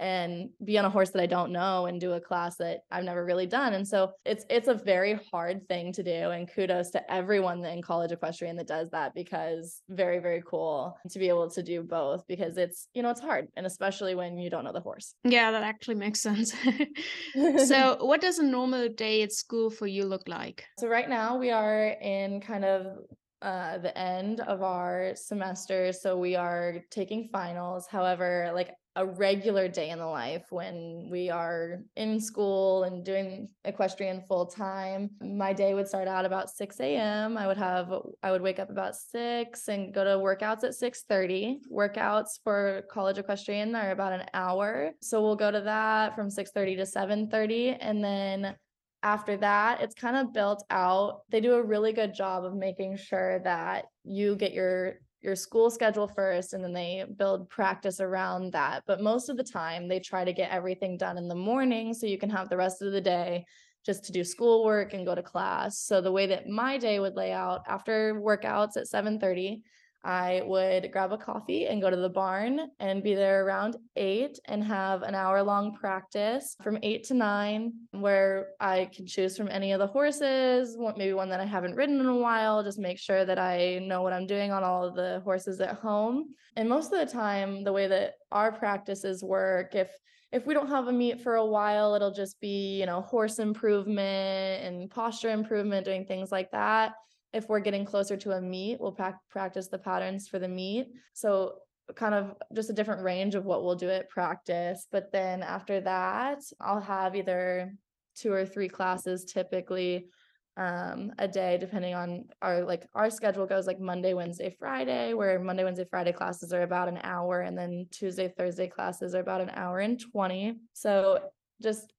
and 0.00 0.50
be 0.64 0.78
on 0.78 0.84
a 0.84 0.90
horse 0.90 1.10
that 1.10 1.22
I 1.22 1.26
don't 1.26 1.50
know 1.50 1.86
and 1.86 2.00
do 2.00 2.12
a 2.12 2.20
class 2.20 2.56
that 2.58 2.80
I've 2.90 3.04
never 3.04 3.24
really 3.24 3.46
done. 3.46 3.74
And 3.74 3.86
so 3.86 4.12
it's 4.24 4.44
it's 4.48 4.68
a 4.68 4.74
very 4.74 5.18
hard 5.30 5.66
thing 5.68 5.92
to 5.94 6.02
do 6.02 6.30
and 6.30 6.48
kudos 6.52 6.90
to 6.90 7.12
everyone 7.12 7.64
in 7.64 7.82
college 7.82 8.12
equestrian 8.12 8.56
that 8.56 8.68
does 8.68 8.90
that 8.90 9.12
because 9.14 9.82
very 9.88 10.18
very 10.20 10.42
cool 10.46 10.96
to 11.10 11.18
be 11.18 11.28
able 11.28 11.50
to 11.50 11.62
do 11.62 11.82
both 11.82 12.26
because 12.28 12.56
it's 12.56 12.88
you 12.94 13.02
know 13.02 13.10
it's 13.10 13.20
hard 13.20 13.48
and 13.56 13.66
especially 13.66 14.14
when 14.14 14.38
you 14.38 14.50
don't 14.50 14.64
know 14.64 14.72
the 14.72 14.80
horse. 14.80 15.14
Yeah, 15.24 15.50
that 15.50 15.62
actually 15.62 15.96
makes 15.96 16.20
sense. 16.20 16.54
so, 17.66 17.96
what 18.00 18.20
does 18.20 18.38
a 18.38 18.44
normal 18.44 18.88
day 18.88 19.22
at 19.22 19.32
school 19.32 19.70
for 19.70 19.86
you 19.86 20.04
look 20.04 20.28
like? 20.28 20.64
So 20.78 20.88
right 20.88 21.08
now 21.08 21.38
we 21.38 21.50
are 21.50 21.88
in 22.00 22.40
kind 22.40 22.64
of 22.64 22.98
uh, 23.42 23.78
the 23.78 23.96
end 23.96 24.40
of 24.40 24.62
our 24.62 25.12
semester. 25.14 25.92
So 25.92 26.16
we 26.16 26.36
are 26.36 26.76
taking 26.90 27.28
finals. 27.32 27.86
However, 27.86 28.50
like 28.54 28.74
a 28.96 29.06
regular 29.06 29.68
day 29.68 29.90
in 29.90 29.98
the 30.00 30.06
life 30.06 30.46
when 30.50 31.06
we 31.08 31.30
are 31.30 31.84
in 31.94 32.20
school 32.20 32.82
and 32.82 33.04
doing 33.04 33.48
equestrian 33.64 34.24
full 34.26 34.44
time, 34.44 35.10
my 35.20 35.52
day 35.52 35.72
would 35.72 35.86
start 35.86 36.08
out 36.08 36.24
about 36.24 36.50
6 36.50 36.80
a.m. 36.80 37.38
I 37.38 37.46
would 37.46 37.56
have 37.56 37.92
I 38.24 38.32
would 38.32 38.42
wake 38.42 38.58
up 38.58 38.70
about 38.70 38.96
six 38.96 39.68
and 39.68 39.94
go 39.94 40.02
to 40.02 40.10
workouts 40.10 40.64
at 40.64 40.74
6:30. 40.74 41.60
Workouts 41.70 42.40
for 42.42 42.82
college 42.90 43.18
equestrian 43.18 43.76
are 43.76 43.92
about 43.92 44.14
an 44.14 44.26
hour. 44.34 44.90
So 45.00 45.22
we'll 45.22 45.36
go 45.36 45.52
to 45.52 45.60
that 45.60 46.16
from 46.16 46.28
6:30 46.28 46.76
to 46.78 46.86
7:30 46.86 47.76
and 47.80 48.02
then 48.02 48.56
after 49.02 49.36
that, 49.38 49.80
it's 49.80 49.94
kind 49.94 50.16
of 50.16 50.32
built 50.32 50.64
out. 50.70 51.20
They 51.30 51.40
do 51.40 51.54
a 51.54 51.62
really 51.62 51.92
good 51.92 52.14
job 52.14 52.44
of 52.44 52.54
making 52.54 52.96
sure 52.96 53.40
that 53.40 53.86
you 54.04 54.36
get 54.36 54.52
your 54.52 54.94
your 55.20 55.34
school 55.34 55.68
schedule 55.68 56.06
first 56.06 56.52
and 56.52 56.62
then 56.62 56.72
they 56.72 57.04
build 57.16 57.50
practice 57.50 58.00
around 58.00 58.52
that. 58.52 58.84
But 58.86 59.00
most 59.00 59.28
of 59.28 59.36
the 59.36 59.42
time, 59.42 59.88
they 59.88 59.98
try 59.98 60.24
to 60.24 60.32
get 60.32 60.52
everything 60.52 60.96
done 60.96 61.18
in 61.18 61.26
the 61.26 61.34
morning 61.34 61.92
so 61.92 62.06
you 62.06 62.18
can 62.18 62.30
have 62.30 62.48
the 62.48 62.56
rest 62.56 62.82
of 62.82 62.92
the 62.92 63.00
day 63.00 63.44
just 63.84 64.04
to 64.04 64.12
do 64.12 64.22
schoolwork 64.22 64.92
and 64.92 65.06
go 65.06 65.14
to 65.14 65.22
class. 65.22 65.80
So 65.80 66.00
the 66.00 66.12
way 66.12 66.26
that 66.28 66.46
my 66.46 66.78
day 66.78 67.00
would 67.00 67.14
lay 67.14 67.32
out 67.32 67.62
after 67.66 68.14
workouts 68.14 68.76
at 68.76 68.86
7:30, 68.86 69.62
I 70.04 70.42
would 70.44 70.90
grab 70.92 71.12
a 71.12 71.18
coffee 71.18 71.66
and 71.66 71.82
go 71.82 71.90
to 71.90 71.96
the 71.96 72.08
barn 72.08 72.60
and 72.78 73.02
be 73.02 73.14
there 73.14 73.44
around 73.44 73.76
eight 73.96 74.38
and 74.46 74.62
have 74.62 75.02
an 75.02 75.14
hour 75.14 75.42
long 75.42 75.74
practice 75.74 76.56
from 76.62 76.78
eight 76.82 77.04
to 77.04 77.14
nine, 77.14 77.72
where 77.90 78.50
I 78.60 78.90
can 78.94 79.06
choose 79.06 79.36
from 79.36 79.48
any 79.48 79.72
of 79.72 79.80
the 79.80 79.86
horses, 79.86 80.76
maybe 80.96 81.12
one 81.12 81.28
that 81.30 81.40
I 81.40 81.44
haven't 81.44 81.74
ridden 81.74 82.00
in 82.00 82.06
a 82.06 82.16
while, 82.16 82.62
just 82.62 82.78
make 82.78 82.98
sure 82.98 83.24
that 83.24 83.38
I 83.38 83.80
know 83.82 84.02
what 84.02 84.12
I'm 84.12 84.26
doing 84.26 84.52
on 84.52 84.62
all 84.62 84.84
of 84.84 84.94
the 84.94 85.20
horses 85.24 85.60
at 85.60 85.76
home. 85.76 86.34
And 86.56 86.68
most 86.68 86.92
of 86.92 86.98
the 86.98 87.12
time, 87.12 87.64
the 87.64 87.72
way 87.72 87.88
that 87.88 88.14
our 88.32 88.52
practices 88.52 89.22
work, 89.22 89.74
if 89.74 89.90
if 90.30 90.46
we 90.46 90.52
don't 90.52 90.68
have 90.68 90.88
a 90.88 90.92
meet 90.92 91.22
for 91.22 91.36
a 91.36 91.46
while, 91.46 91.94
it'll 91.94 92.12
just 92.12 92.38
be, 92.38 92.78
you 92.78 92.84
know, 92.84 93.00
horse 93.00 93.38
improvement 93.38 94.62
and 94.62 94.90
posture 94.90 95.30
improvement, 95.30 95.86
doing 95.86 96.04
things 96.04 96.30
like 96.30 96.50
that 96.50 96.92
if 97.32 97.48
we're 97.48 97.60
getting 97.60 97.84
closer 97.84 98.16
to 98.16 98.32
a 98.32 98.40
meet, 98.40 98.80
we'll 98.80 98.92
pra- 98.92 99.20
practice 99.30 99.68
the 99.68 99.78
patterns 99.78 100.28
for 100.28 100.38
the 100.38 100.48
meet. 100.48 100.88
So 101.12 101.56
kind 101.94 102.14
of 102.14 102.34
just 102.54 102.70
a 102.70 102.74
different 102.74 103.02
range 103.02 103.34
of 103.34 103.44
what 103.44 103.64
we'll 103.64 103.74
do 103.74 103.90
at 103.90 104.08
practice. 104.08 104.86
But 104.90 105.12
then 105.12 105.42
after 105.42 105.80
that, 105.82 106.40
I'll 106.60 106.80
have 106.80 107.16
either 107.16 107.72
two 108.16 108.32
or 108.32 108.44
three 108.44 108.68
classes 108.68 109.24
typically 109.24 110.08
um, 110.56 111.12
a 111.18 111.28
day, 111.28 111.56
depending 111.56 111.94
on 111.94 112.24
our 112.42 112.64
like 112.64 112.88
our 112.94 113.10
schedule 113.10 113.46
goes 113.46 113.66
like 113.66 113.78
Monday, 113.78 114.12
Wednesday, 114.12 114.54
Friday, 114.58 115.14
where 115.14 115.38
Monday, 115.38 115.62
Wednesday, 115.62 115.86
Friday 115.88 116.12
classes 116.12 116.52
are 116.52 116.62
about 116.62 116.88
an 116.88 116.98
hour, 117.04 117.42
and 117.42 117.56
then 117.56 117.86
Tuesday, 117.92 118.32
Thursday 118.36 118.66
classes 118.66 119.14
are 119.14 119.20
about 119.20 119.40
an 119.40 119.50
hour 119.50 119.78
and 119.78 120.00
20. 120.12 120.56
So 120.72 121.20
just 121.62 121.92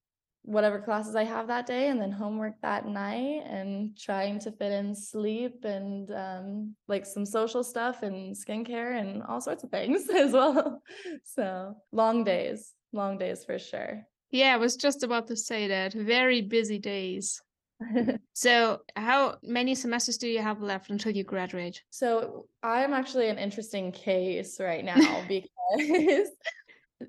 whatever 0.50 0.80
classes 0.80 1.16
I 1.16 1.26
have 1.26 1.48
that 1.48 1.68
day 1.68 1.90
and 1.90 2.02
then 2.02 2.12
homework 2.12 2.60
that 2.62 2.88
night 2.88 3.44
and 3.46 3.96
trying 3.96 4.40
to 4.40 4.52
fit 4.52 4.72
in 4.72 4.96
sleep 4.96 5.64
and 5.64 6.10
um, 6.12 6.76
like 6.88 7.06
some 7.06 7.24
social 7.24 7.64
stuff 7.64 8.02
and 8.02 8.36
skincare 8.36 9.00
and 9.00 9.22
all 9.22 9.42
sorts 9.42 9.64
of 9.64 9.70
things 9.70 10.10
as 10.14 10.32
well. 10.32 10.82
So 11.24 11.76
long 11.92 12.24
days, 12.24 12.74
long 12.92 13.20
days 13.20 13.46
for 13.46 13.60
sure. 13.60 14.08
Yeah, 14.32 14.54
I 14.54 14.58
was 14.58 14.76
just 14.76 15.04
about 15.04 15.28
to 15.28 15.36
say 15.36 15.68
that. 15.68 15.94
Very 15.94 16.42
busy 16.42 16.80
days. 16.80 17.42
so, 18.34 18.82
how 18.96 19.38
many 19.42 19.74
semesters 19.74 20.18
do 20.18 20.28
you 20.28 20.42
have 20.42 20.62
left 20.62 20.90
until 20.90 21.12
you 21.12 21.24
graduate? 21.24 21.82
So, 21.92 22.48
I'm 22.62 22.94
actually 22.94 23.30
an 23.30 23.38
interesting 23.38 23.92
case 23.92 24.60
right 24.60 24.84
now 24.84 25.24
because 25.28 26.30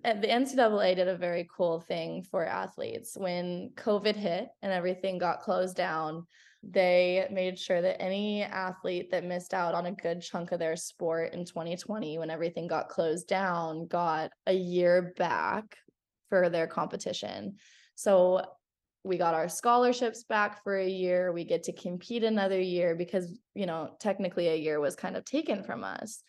Eh, 0.04 0.14
the 0.14 0.28
NCAA 0.28 0.94
did 0.94 1.08
a 1.08 1.16
very 1.16 1.48
cool 1.54 1.80
thing 1.80 2.22
for 2.22 2.46
athletes 2.46 3.16
when 3.16 3.70
COVID 3.74 4.14
hit 4.14 4.48
and 4.62 4.72
everything 4.72 5.18
got 5.18 5.40
closed 5.40 5.76
down. 5.76 6.26
They 6.62 7.26
made 7.30 7.58
sure 7.58 7.80
that 7.80 8.00
any 8.00 8.42
athlete 8.42 9.10
that 9.10 9.24
missed 9.24 9.54
out 9.54 9.74
on 9.74 9.86
a 9.86 9.92
good 9.92 10.20
chunk 10.20 10.52
of 10.52 10.58
their 10.58 10.76
sport 10.76 11.32
in 11.32 11.44
2020 11.44 12.18
when 12.18 12.30
everything 12.30 12.66
got 12.66 12.88
closed 12.88 13.26
down 13.26 13.86
got 13.86 14.30
a 14.46 14.52
year 14.52 15.12
back 15.16 15.76
for 16.28 16.48
their 16.50 16.66
competition. 16.66 17.56
So 17.94 18.42
we 19.02 19.16
got 19.16 19.34
our 19.34 19.48
scholarships 19.48 20.24
back 20.24 20.62
for 20.62 20.76
a 20.76 20.88
year. 20.88 21.32
We 21.32 21.44
get 21.44 21.62
to 21.64 21.72
compete 21.72 22.22
another 22.22 22.60
year 22.60 22.94
because, 22.94 23.38
you 23.54 23.64
know, 23.64 23.96
technically 23.98 24.48
a 24.48 24.56
year 24.56 24.78
was 24.78 24.94
kind 24.94 25.16
of 25.16 25.24
taken 25.24 25.64
from 25.64 25.82
us. 25.82 26.22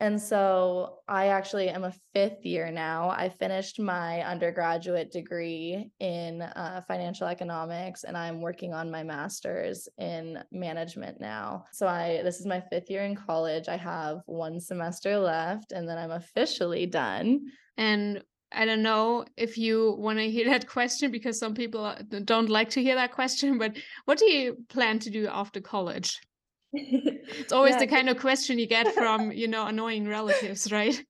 And 0.00 0.20
so 0.20 1.00
I 1.06 1.26
actually 1.26 1.68
am 1.68 1.84
a 1.84 1.92
fifth 2.14 2.46
year 2.46 2.70
now. 2.70 3.10
I 3.10 3.28
finished 3.28 3.78
my 3.78 4.22
undergraduate 4.22 5.12
degree 5.12 5.90
in 6.00 6.40
uh, 6.40 6.80
financial 6.88 7.26
economics 7.26 8.04
and 8.04 8.16
I'm 8.16 8.40
working 8.40 8.72
on 8.72 8.90
my 8.90 9.02
master's 9.02 9.88
in 9.98 10.42
management 10.50 11.20
now. 11.20 11.66
So 11.72 11.86
I 11.86 12.22
this 12.24 12.40
is 12.40 12.46
my 12.46 12.62
fifth 12.70 12.88
year 12.88 13.02
in 13.02 13.14
college. 13.14 13.68
I 13.68 13.76
have 13.76 14.22
one 14.24 14.58
semester 14.58 15.18
left 15.18 15.72
and 15.72 15.86
then 15.86 15.98
I'm 15.98 16.12
officially 16.12 16.86
done. 16.86 17.40
And 17.76 18.22
I 18.52 18.64
don't 18.64 18.82
know 18.82 19.26
if 19.36 19.58
you 19.58 19.96
want 19.98 20.18
to 20.18 20.30
hear 20.30 20.46
that 20.46 20.66
question 20.76 21.10
because 21.10 21.38
some 21.38 21.54
people 21.54 21.94
don't 22.24 22.48
like 22.48 22.70
to 22.70 22.82
hear 22.82 22.94
that 22.94 23.12
question, 23.12 23.58
but 23.58 23.76
what 24.06 24.18
do 24.18 24.24
you 24.24 24.64
plan 24.70 24.98
to 25.00 25.10
do 25.10 25.28
after 25.28 25.60
college? 25.60 26.18
it's 26.72 27.52
always 27.52 27.74
yeah. 27.74 27.80
the 27.80 27.86
kind 27.86 28.08
of 28.08 28.18
question 28.18 28.58
you 28.58 28.66
get 28.66 28.94
from 28.94 29.32
you 29.32 29.48
know 29.48 29.66
annoying 29.66 30.06
relatives 30.06 30.70
right 30.70 31.02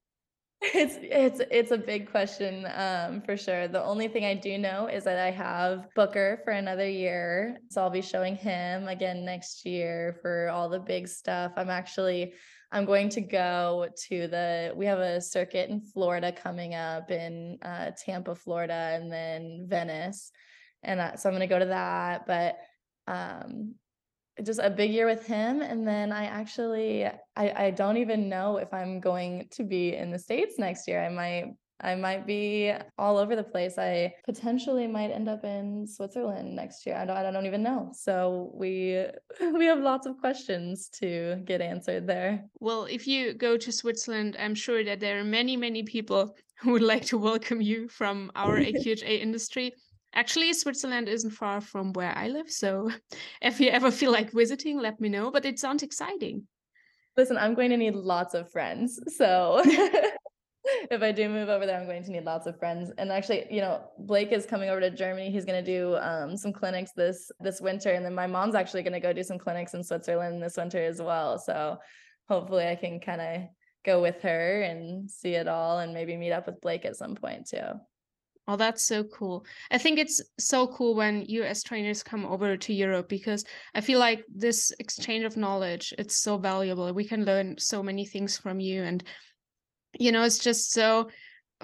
it's 0.62 0.98
it's 1.02 1.40
it's 1.50 1.70
a 1.70 1.78
big 1.78 2.10
question 2.10 2.66
um 2.74 3.20
for 3.22 3.36
sure 3.36 3.68
the 3.68 3.82
only 3.82 4.08
thing 4.08 4.24
i 4.24 4.34
do 4.34 4.56
know 4.56 4.86
is 4.86 5.04
that 5.04 5.18
i 5.18 5.30
have 5.30 5.86
booker 5.94 6.40
for 6.44 6.50
another 6.50 6.88
year 6.88 7.58
so 7.70 7.82
i'll 7.82 7.90
be 7.90 8.02
showing 8.02 8.36
him 8.36 8.88
again 8.88 9.24
next 9.24 9.64
year 9.66 10.18
for 10.22 10.48
all 10.48 10.68
the 10.68 10.78
big 10.78 11.08
stuff 11.08 11.52
i'm 11.56 11.70
actually 11.70 12.32
i'm 12.72 12.84
going 12.84 13.08
to 13.08 13.20
go 13.20 13.88
to 14.08 14.28
the 14.28 14.72
we 14.76 14.84
have 14.84 14.98
a 14.98 15.20
circuit 15.20 15.70
in 15.70 15.80
florida 15.80 16.30
coming 16.32 16.74
up 16.74 17.10
in 17.10 17.58
uh, 17.62 17.90
tampa 18.02 18.34
florida 18.34 18.92
and 18.94 19.10
then 19.10 19.66
venice 19.66 20.30
and 20.82 21.00
uh, 21.00 21.16
so 21.16 21.28
i'm 21.28 21.34
going 21.34 21.46
to 21.46 21.54
go 21.54 21.58
to 21.58 21.66
that 21.66 22.26
but 22.26 22.58
um 23.06 23.74
just 24.44 24.60
a 24.62 24.70
big 24.70 24.90
year 24.90 25.06
with 25.06 25.26
him 25.26 25.60
and 25.60 25.86
then 25.86 26.12
i 26.12 26.24
actually 26.24 27.04
I, 27.36 27.66
I 27.66 27.70
don't 27.70 27.96
even 27.96 28.28
know 28.28 28.56
if 28.56 28.72
i'm 28.72 29.00
going 29.00 29.48
to 29.52 29.64
be 29.64 29.94
in 29.94 30.10
the 30.10 30.18
states 30.18 30.58
next 30.58 30.86
year. 30.88 31.02
I 31.02 31.08
might 31.08 31.54
i 31.82 31.94
might 31.94 32.26
be 32.26 32.72
all 32.98 33.16
over 33.16 33.34
the 33.34 33.42
place. 33.42 33.78
I 33.78 34.12
potentially 34.26 34.86
might 34.86 35.10
end 35.10 35.28
up 35.28 35.44
in 35.44 35.86
switzerland 35.86 36.54
next 36.54 36.84
year. 36.84 36.96
I 36.96 37.06
don't, 37.06 37.16
I 37.16 37.30
don't 37.30 37.46
even 37.46 37.62
know. 37.62 37.90
So 37.94 38.50
we 38.54 39.06
we 39.58 39.64
have 39.66 39.80
lots 39.80 40.06
of 40.06 40.18
questions 40.18 40.88
to 41.00 41.36
get 41.44 41.60
answered 41.60 42.06
there. 42.06 42.44
Well 42.58 42.84
if 42.84 43.06
you 43.06 43.34
go 43.34 43.56
to 43.56 43.72
switzerland 43.72 44.36
i'm 44.38 44.54
sure 44.54 44.84
that 44.84 45.00
there 45.00 45.18
are 45.18 45.24
many 45.24 45.56
many 45.56 45.82
people 45.82 46.36
who 46.60 46.72
would 46.72 46.82
like 46.82 47.06
to 47.06 47.16
welcome 47.16 47.60
you 47.62 47.88
from 47.88 48.30
our 48.34 48.58
aqha 48.68 49.20
industry 49.20 49.72
Actually, 50.14 50.52
Switzerland 50.52 51.08
isn't 51.08 51.30
far 51.30 51.60
from 51.60 51.92
where 51.92 52.16
I 52.16 52.28
live. 52.28 52.50
So 52.50 52.90
if 53.42 53.60
you 53.60 53.70
ever 53.70 53.90
feel 53.90 54.12
like 54.12 54.32
visiting, 54.32 54.78
let 54.78 55.00
me 55.00 55.08
know. 55.08 55.30
But 55.30 55.44
it 55.44 55.58
sounds 55.58 55.82
exciting. 55.82 56.46
Listen, 57.16 57.36
I'm 57.36 57.54
going 57.54 57.70
to 57.70 57.76
need 57.76 57.94
lots 57.94 58.34
of 58.34 58.50
friends. 58.50 58.98
So 59.16 59.62
if 60.90 61.02
I 61.02 61.12
do 61.12 61.28
move 61.28 61.48
over 61.48 61.66
there, 61.66 61.78
I'm 61.78 61.86
going 61.86 62.02
to 62.04 62.10
need 62.10 62.24
lots 62.24 62.46
of 62.46 62.58
friends. 62.58 62.90
And 62.98 63.10
actually, 63.10 63.46
you 63.50 63.60
know, 63.60 63.82
Blake 63.98 64.32
is 64.32 64.46
coming 64.46 64.70
over 64.70 64.80
to 64.80 64.90
Germany. 64.90 65.30
He's 65.30 65.44
going 65.44 65.62
to 65.64 65.70
do 65.70 65.96
um, 65.96 66.36
some 66.36 66.52
clinics 66.52 66.92
this 66.92 67.30
this 67.40 67.60
winter, 67.60 67.90
and 67.90 68.04
then 68.04 68.14
my 68.14 68.26
mom's 68.26 68.54
actually 68.54 68.82
going 68.82 68.92
to 68.92 69.00
go 69.00 69.12
do 69.12 69.22
some 69.22 69.38
clinics 69.38 69.74
in 69.74 69.82
Switzerland 69.82 70.42
this 70.42 70.56
winter 70.56 70.82
as 70.82 71.00
well. 71.00 71.38
So 71.38 71.78
hopefully, 72.28 72.68
I 72.68 72.76
can 72.76 73.00
kind 73.00 73.20
of 73.20 73.42
go 73.84 74.02
with 74.02 74.20
her 74.22 74.62
and 74.62 75.10
see 75.10 75.34
it 75.34 75.48
all, 75.48 75.78
and 75.78 75.94
maybe 75.94 76.16
meet 76.16 76.32
up 76.32 76.46
with 76.46 76.60
Blake 76.60 76.84
at 76.84 76.96
some 76.96 77.14
point 77.14 77.48
too. 77.48 77.80
Oh, 78.50 78.56
that's 78.56 78.82
so 78.82 79.04
cool. 79.04 79.46
I 79.70 79.78
think 79.78 80.00
it's 80.00 80.20
so 80.40 80.66
cool 80.66 80.96
when 80.96 81.24
US 81.28 81.62
trainers 81.62 82.02
come 82.02 82.26
over 82.26 82.56
to 82.56 82.74
Europe 82.74 83.08
because 83.08 83.44
I 83.76 83.80
feel 83.80 84.00
like 84.00 84.24
this 84.28 84.72
exchange 84.80 85.24
of 85.24 85.36
knowledge, 85.36 85.94
it's 85.98 86.16
so 86.16 86.36
valuable. 86.36 86.92
We 86.92 87.04
can 87.04 87.24
learn 87.24 87.58
so 87.58 87.80
many 87.80 88.04
things 88.04 88.36
from 88.36 88.58
you 88.58 88.82
and 88.82 89.04
you 90.00 90.10
know, 90.10 90.24
it's 90.24 90.40
just 90.40 90.72
so 90.72 91.10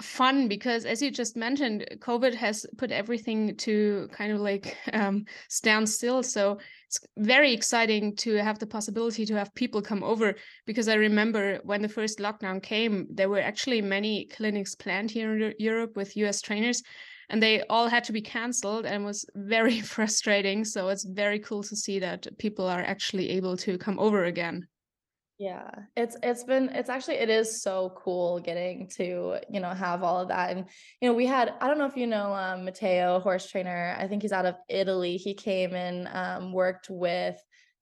fun 0.01 0.47
because 0.47 0.85
as 0.85 1.01
you 1.01 1.09
just 1.09 1.35
mentioned 1.35 1.85
covid 1.99 2.33
has 2.33 2.65
put 2.77 2.91
everything 2.91 3.55
to 3.55 4.07
kind 4.11 4.31
of 4.31 4.39
like 4.39 4.77
um, 4.93 5.25
stand 5.49 5.89
still. 5.89 6.21
So 6.21 6.59
it's 6.87 6.99
very 7.17 7.51
exciting 7.51 8.15
to 8.17 8.35
have 8.35 8.59
the 8.59 8.67
possibility 8.67 9.25
to 9.25 9.35
have 9.35 9.53
people 9.55 9.81
come 9.81 10.03
over 10.03 10.35
because 10.65 10.87
i 10.87 10.93
remember 10.93 11.59
when 11.63 11.81
the 11.81 11.89
first 11.89 12.19
lockdown 12.19 12.63
came 12.63 13.07
there 13.09 13.27
were 13.27 13.41
actually 13.41 13.81
many 13.81 14.25
clinics 14.27 14.73
planned 14.73 15.11
here 15.11 15.35
in 15.35 15.53
europe 15.59 15.97
with 15.97 16.15
us 16.15 16.39
trainers 16.39 16.81
and 17.29 17.43
they 17.43 17.61
all 17.63 17.87
had 17.87 18.05
to 18.05 18.13
be 18.13 18.21
canceled 18.21 18.85
and 18.85 19.03
was 19.03 19.25
very 19.35 19.81
frustrating. 19.95 20.63
So 20.63 20.89
it's 20.89 21.03
very 21.03 21.39
cool 21.39 21.63
to 21.63 21.75
see 21.75 21.99
that 21.99 22.27
people 22.37 22.65
are 22.65 22.81
actually 22.81 23.31
able 23.31 23.57
to 23.57 23.77
come 23.77 23.99
over 23.99 24.23
again 24.25 24.67
yeah, 25.39 25.69
it's 25.95 26.17
it's 26.23 26.43
been 26.43 26.69
it's 26.69 26.89
actually 26.89 27.17
it 27.17 27.29
is 27.29 27.61
so 27.61 27.93
cool 27.95 28.39
getting 28.39 28.87
to, 28.97 29.37
you 29.49 29.59
know, 29.59 29.69
have 29.69 30.01
all 30.01 30.19
of 30.19 30.29
that. 30.29 30.49
And 30.49 30.65
you 30.99 31.07
know, 31.07 31.13
we 31.13 31.27
had 31.27 31.53
I 31.61 31.67
don't 31.67 31.77
know 31.77 31.85
if 31.85 31.95
you 31.95 32.07
know 32.07 32.33
um 32.33 32.65
Matteo, 32.65 33.19
horse 33.19 33.47
trainer. 33.47 33.95
I 33.99 34.07
think 34.07 34.23
he's 34.23 34.31
out 34.31 34.47
of 34.47 34.55
Italy. 34.67 35.17
He 35.17 35.35
came 35.35 35.75
and 35.75 36.07
um 36.07 36.53
worked 36.53 36.89
with 36.89 37.39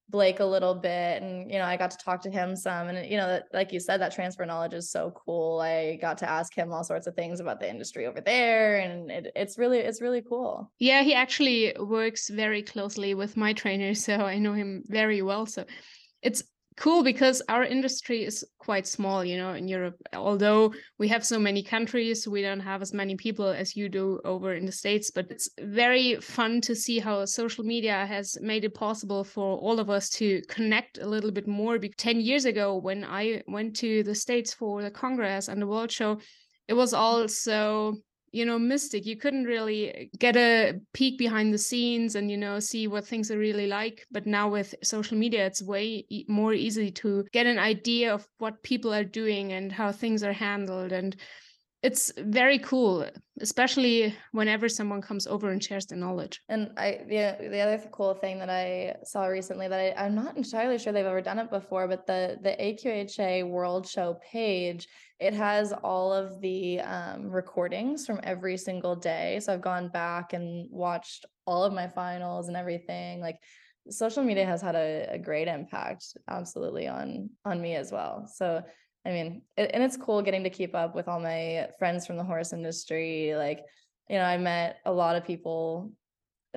Blake 0.10 0.41
a 0.41 0.45
little 0.45 0.76
bit 0.76 1.24
and 1.24 1.49
you 1.49 1.58
know, 1.58 1.64
I 1.64 1.78
got 1.78 1.91
to 1.91 1.97
talk 1.97 2.22
to 2.24 2.30
him 2.30 2.58
some 2.58 2.89
and 2.89 3.10
you 3.10 3.16
know, 3.16 3.39
like 3.53 3.72
you 3.72 3.80
said 3.80 4.01
that 4.01 4.14
transfer 4.14 4.45
knowledge 4.45 4.74
is 4.74 4.91
so 4.91 5.14
cool. 5.26 5.62
I 5.62 5.95
got 5.95 6.18
to 6.20 6.30
ask 6.30 6.53
him 6.53 6.74
all 6.74 6.84
sorts 6.84 7.08
of 7.08 7.16
things 7.16 7.39
about 7.39 7.62
the 7.62 7.70
industry 7.70 8.06
over 8.06 8.20
there 8.20 8.80
and 8.80 9.10
it, 9.10 9.32
it's 9.34 9.58
really 9.58 9.80
it's 9.80 10.01
really 10.01 10.22
cool. 10.22 10.74
Yeah, 10.80 11.03
he 11.03 11.14
actually 11.14 11.74
works 11.80 12.30
very 12.30 12.64
closely 12.64 13.14
with 13.14 13.38
my 13.38 13.53
trainer, 13.53 13.93
so 14.08 14.14
I 14.14 14.39
know 14.39 14.53
him 14.53 14.84
very 14.88 15.22
well. 15.22 15.45
So 15.45 15.64
it's 16.22 16.43
cool 16.78 17.03
because 17.03 17.41
our 17.47 17.63
industry 17.63 18.26
is 18.26 18.43
quite 18.59 18.86
small 18.88 19.23
you 19.23 19.38
know 19.38 19.53
in 19.53 19.67
europe. 19.67 19.95
Although 20.13 20.73
we 20.97 21.07
have 21.07 21.26
so 21.26 21.39
many 21.39 21.63
countries 21.63 22.28
we 22.28 22.41
don't 22.41 22.59
have 22.59 22.82
as 22.82 22.93
many 22.93 23.15
people 23.15 23.47
as 23.47 23.76
you 23.76 23.89
do 23.89 24.19
over 24.26 24.53
in 24.53 24.65
the 24.65 24.71
states 24.71 25.11
but 25.11 25.30
it's 25.30 25.49
very 25.59 26.15
fun 26.17 26.61
to 26.61 26.76
see 26.76 26.99
how 26.99 27.23
social 27.26 27.63
media 27.63 28.05
has 28.05 28.38
made 28.41 28.65
it 28.65 28.73
possible 28.73 29.23
for 29.23 29.57
all 29.57 29.80
of 29.80 29.89
us 29.89 30.09
to 30.09 30.41
connect 30.49 30.97
a 30.97 31.07
little 31.07 31.32
bit 31.32 31.47
more. 31.47 31.78
10 31.78 32.21
years 32.21 32.45
ago 32.45 32.76
when 32.76 33.03
i 33.03 33.41
went 33.47 33.76
to 33.76 34.03
the 34.03 34.15
states 34.15 34.53
for 34.53 34.82
the 34.82 34.91
congress 34.91 35.47
and 35.47 35.61
the 35.61 35.67
world 35.67 35.91
show 35.91 36.17
it 36.67 36.73
was 36.73 36.93
all 36.93 37.28
so 37.28 37.95
you 38.36 38.45
know 38.45 38.59
mystic. 38.59 39.05
You 39.05 39.15
couldn't 39.15 39.45
really 39.45 40.11
get 40.19 40.36
a 40.36 40.79
peek 40.93 41.17
behind 41.17 41.53
the 41.53 41.57
scenes 41.57 42.15
and 42.15 42.29
you 42.29 42.38
know 42.38 42.59
see 42.59 42.88
what 42.88 43.07
things 43.07 43.31
are 43.31 43.38
really 43.38 43.67
like. 43.67 44.05
But 44.11 44.27
now 44.27 44.49
with 44.49 44.75
social 44.83 45.17
media 45.17 45.45
it's 45.45 45.63
way 45.63 46.05
more 46.27 46.53
easy 46.53 46.91
to 46.91 47.25
get 47.31 47.45
an 47.45 47.57
idea 47.57 48.13
of 48.13 48.27
what 48.38 48.61
people 48.63 48.93
are 48.93 49.05
doing 49.05 49.53
and 49.53 49.71
how 49.71 49.91
things 49.91 50.21
are 50.23 50.33
handled. 50.33 50.91
And 50.91 51.15
it's 51.86 52.11
very 52.17 52.59
cool 52.59 53.05
especially 53.41 54.15
whenever 54.31 54.67
someone 54.67 55.01
comes 55.01 55.27
over 55.27 55.51
and 55.51 55.63
shares 55.63 55.86
the 55.86 55.95
knowledge 55.95 56.41
and 56.49 56.71
i 56.77 56.99
the, 57.07 57.49
the 57.49 57.59
other 57.59 57.77
cool 57.91 58.13
thing 58.13 58.39
that 58.39 58.49
i 58.49 58.95
saw 59.03 59.25
recently 59.25 59.67
that 59.67 59.79
I, 59.79 60.05
i'm 60.05 60.15
not 60.15 60.36
entirely 60.36 60.77
sure 60.77 60.91
they've 60.91 61.05
ever 61.05 61.21
done 61.21 61.39
it 61.39 61.49
before 61.49 61.88
but 61.88 62.07
the 62.07 62.38
the 62.41 62.55
aqha 62.67 63.47
world 63.47 63.88
show 63.88 64.17
page 64.31 64.88
it 65.19 65.33
has 65.33 65.71
all 65.71 66.11
of 66.11 66.41
the 66.41 66.81
um, 66.81 67.29
recordings 67.29 68.05
from 68.05 68.19
every 68.23 68.57
single 68.57 68.95
day. 68.95 69.39
So 69.39 69.53
I've 69.53 69.61
gone 69.61 69.88
back 69.88 70.33
and 70.33 70.67
watched 70.69 71.25
all 71.47 71.63
of 71.63 71.73
my 71.73 71.88
finals 71.88 72.49
and 72.49 72.57
everything. 72.57 73.21
Like 73.21 73.39
social 73.89 74.23
media 74.23 74.45
has 74.45 74.61
had 74.61 74.75
a, 74.75 75.07
a 75.11 75.17
great 75.17 75.47
impact 75.47 76.17
absolutely 76.27 76.88
on 76.88 77.29
on 77.45 77.61
me 77.61 77.75
as 77.75 77.91
well. 77.91 78.29
So 78.33 78.61
I 79.06 79.10
mean, 79.10 79.41
it, 79.56 79.72
and 79.74 79.84
it's 79.84 79.97
cool 79.97 80.22
getting 80.22 80.43
to 80.43 80.49
keep 80.49 80.74
up 80.76 80.95
with 80.95 81.08
all 81.08 81.20
my 81.20 81.70
friends 81.78 82.08
from 82.08 82.18
the 82.18 82.24
horse 82.24 82.53
industry. 82.53 83.34
Like, 83.36 83.62
you 84.10 84.18
know, 84.18 84.24
I 84.24 84.38
met 84.38 84.78
a 84.86 84.91
lot 84.91 85.16
of 85.16 85.26
people. 85.26 85.91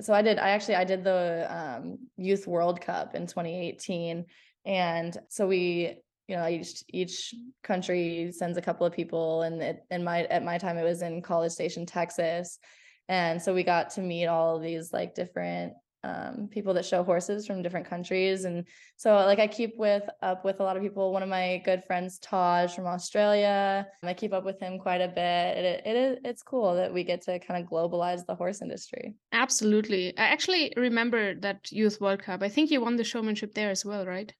So 0.01 0.13
I 0.13 0.21
did, 0.21 0.39
I 0.39 0.49
actually, 0.49 0.75
I 0.75 0.83
did 0.83 1.03
the 1.03 1.47
um, 1.49 1.97
Youth 2.17 2.47
World 2.47 2.81
Cup 2.81 3.15
in 3.15 3.27
2018. 3.27 4.25
And 4.65 5.17
so 5.29 5.47
we 5.47 6.01
you 6.29 6.35
know 6.35 6.47
each 6.47 6.83
each 6.89 7.33
country 7.63 8.31
sends 8.31 8.55
a 8.55 8.61
couple 8.61 8.85
of 8.85 8.93
people 8.93 9.41
and 9.41 9.61
it, 9.63 9.83
in 9.89 10.03
my 10.03 10.25
at 10.25 10.45
my 10.45 10.59
time 10.59 10.77
it 10.77 10.83
was 10.83 11.01
in 11.01 11.23
college 11.23 11.51
station 11.51 11.87
texas 11.87 12.59
and 13.07 13.41
so 13.41 13.51
we 13.51 13.63
got 13.63 13.89
to 13.89 14.01
meet 14.01 14.27
all 14.27 14.55
of 14.55 14.61
these 14.61 14.93
like 14.93 15.15
different 15.15 15.73
um, 16.03 16.47
people 16.49 16.73
that 16.73 16.85
show 16.85 17.03
horses 17.03 17.45
from 17.45 17.61
different 17.61 17.87
countries 17.87 18.45
and 18.45 18.65
so 18.95 19.13
like 19.13 19.39
i 19.39 19.47
keep 19.47 19.77
with 19.77 20.03
up 20.21 20.45
with 20.45 20.59
a 20.59 20.63
lot 20.63 20.77
of 20.77 20.83
people 20.83 21.11
one 21.11 21.23
of 21.23 21.29
my 21.29 21.61
good 21.65 21.83
friends 21.83 22.19
taj 22.19 22.73
from 22.73 22.87
australia 22.87 23.85
i 24.03 24.13
keep 24.13 24.31
up 24.31 24.45
with 24.45 24.59
him 24.59 24.79
quite 24.79 25.01
a 25.01 25.07
bit 25.07 25.57
it, 25.57 25.81
it 25.85 25.95
is 25.95 26.17
it's 26.23 26.41
cool 26.41 26.73
that 26.75 26.93
we 26.93 27.03
get 27.03 27.21
to 27.21 27.37
kind 27.39 27.61
of 27.61 27.69
globalize 27.69 28.25
the 28.25 28.35
horse 28.35 28.61
industry 28.61 29.13
absolutely 29.33 30.17
i 30.17 30.23
actually 30.23 30.73
remember 30.77 31.35
that 31.35 31.69
youth 31.71 31.99
world 31.99 32.23
cup 32.23 32.41
i 32.41 32.49
think 32.49 32.71
you 32.71 32.79
won 32.79 32.95
the 32.95 33.03
showmanship 33.03 33.53
there 33.53 33.69
as 33.69 33.83
well 33.83 34.05
right 34.05 34.33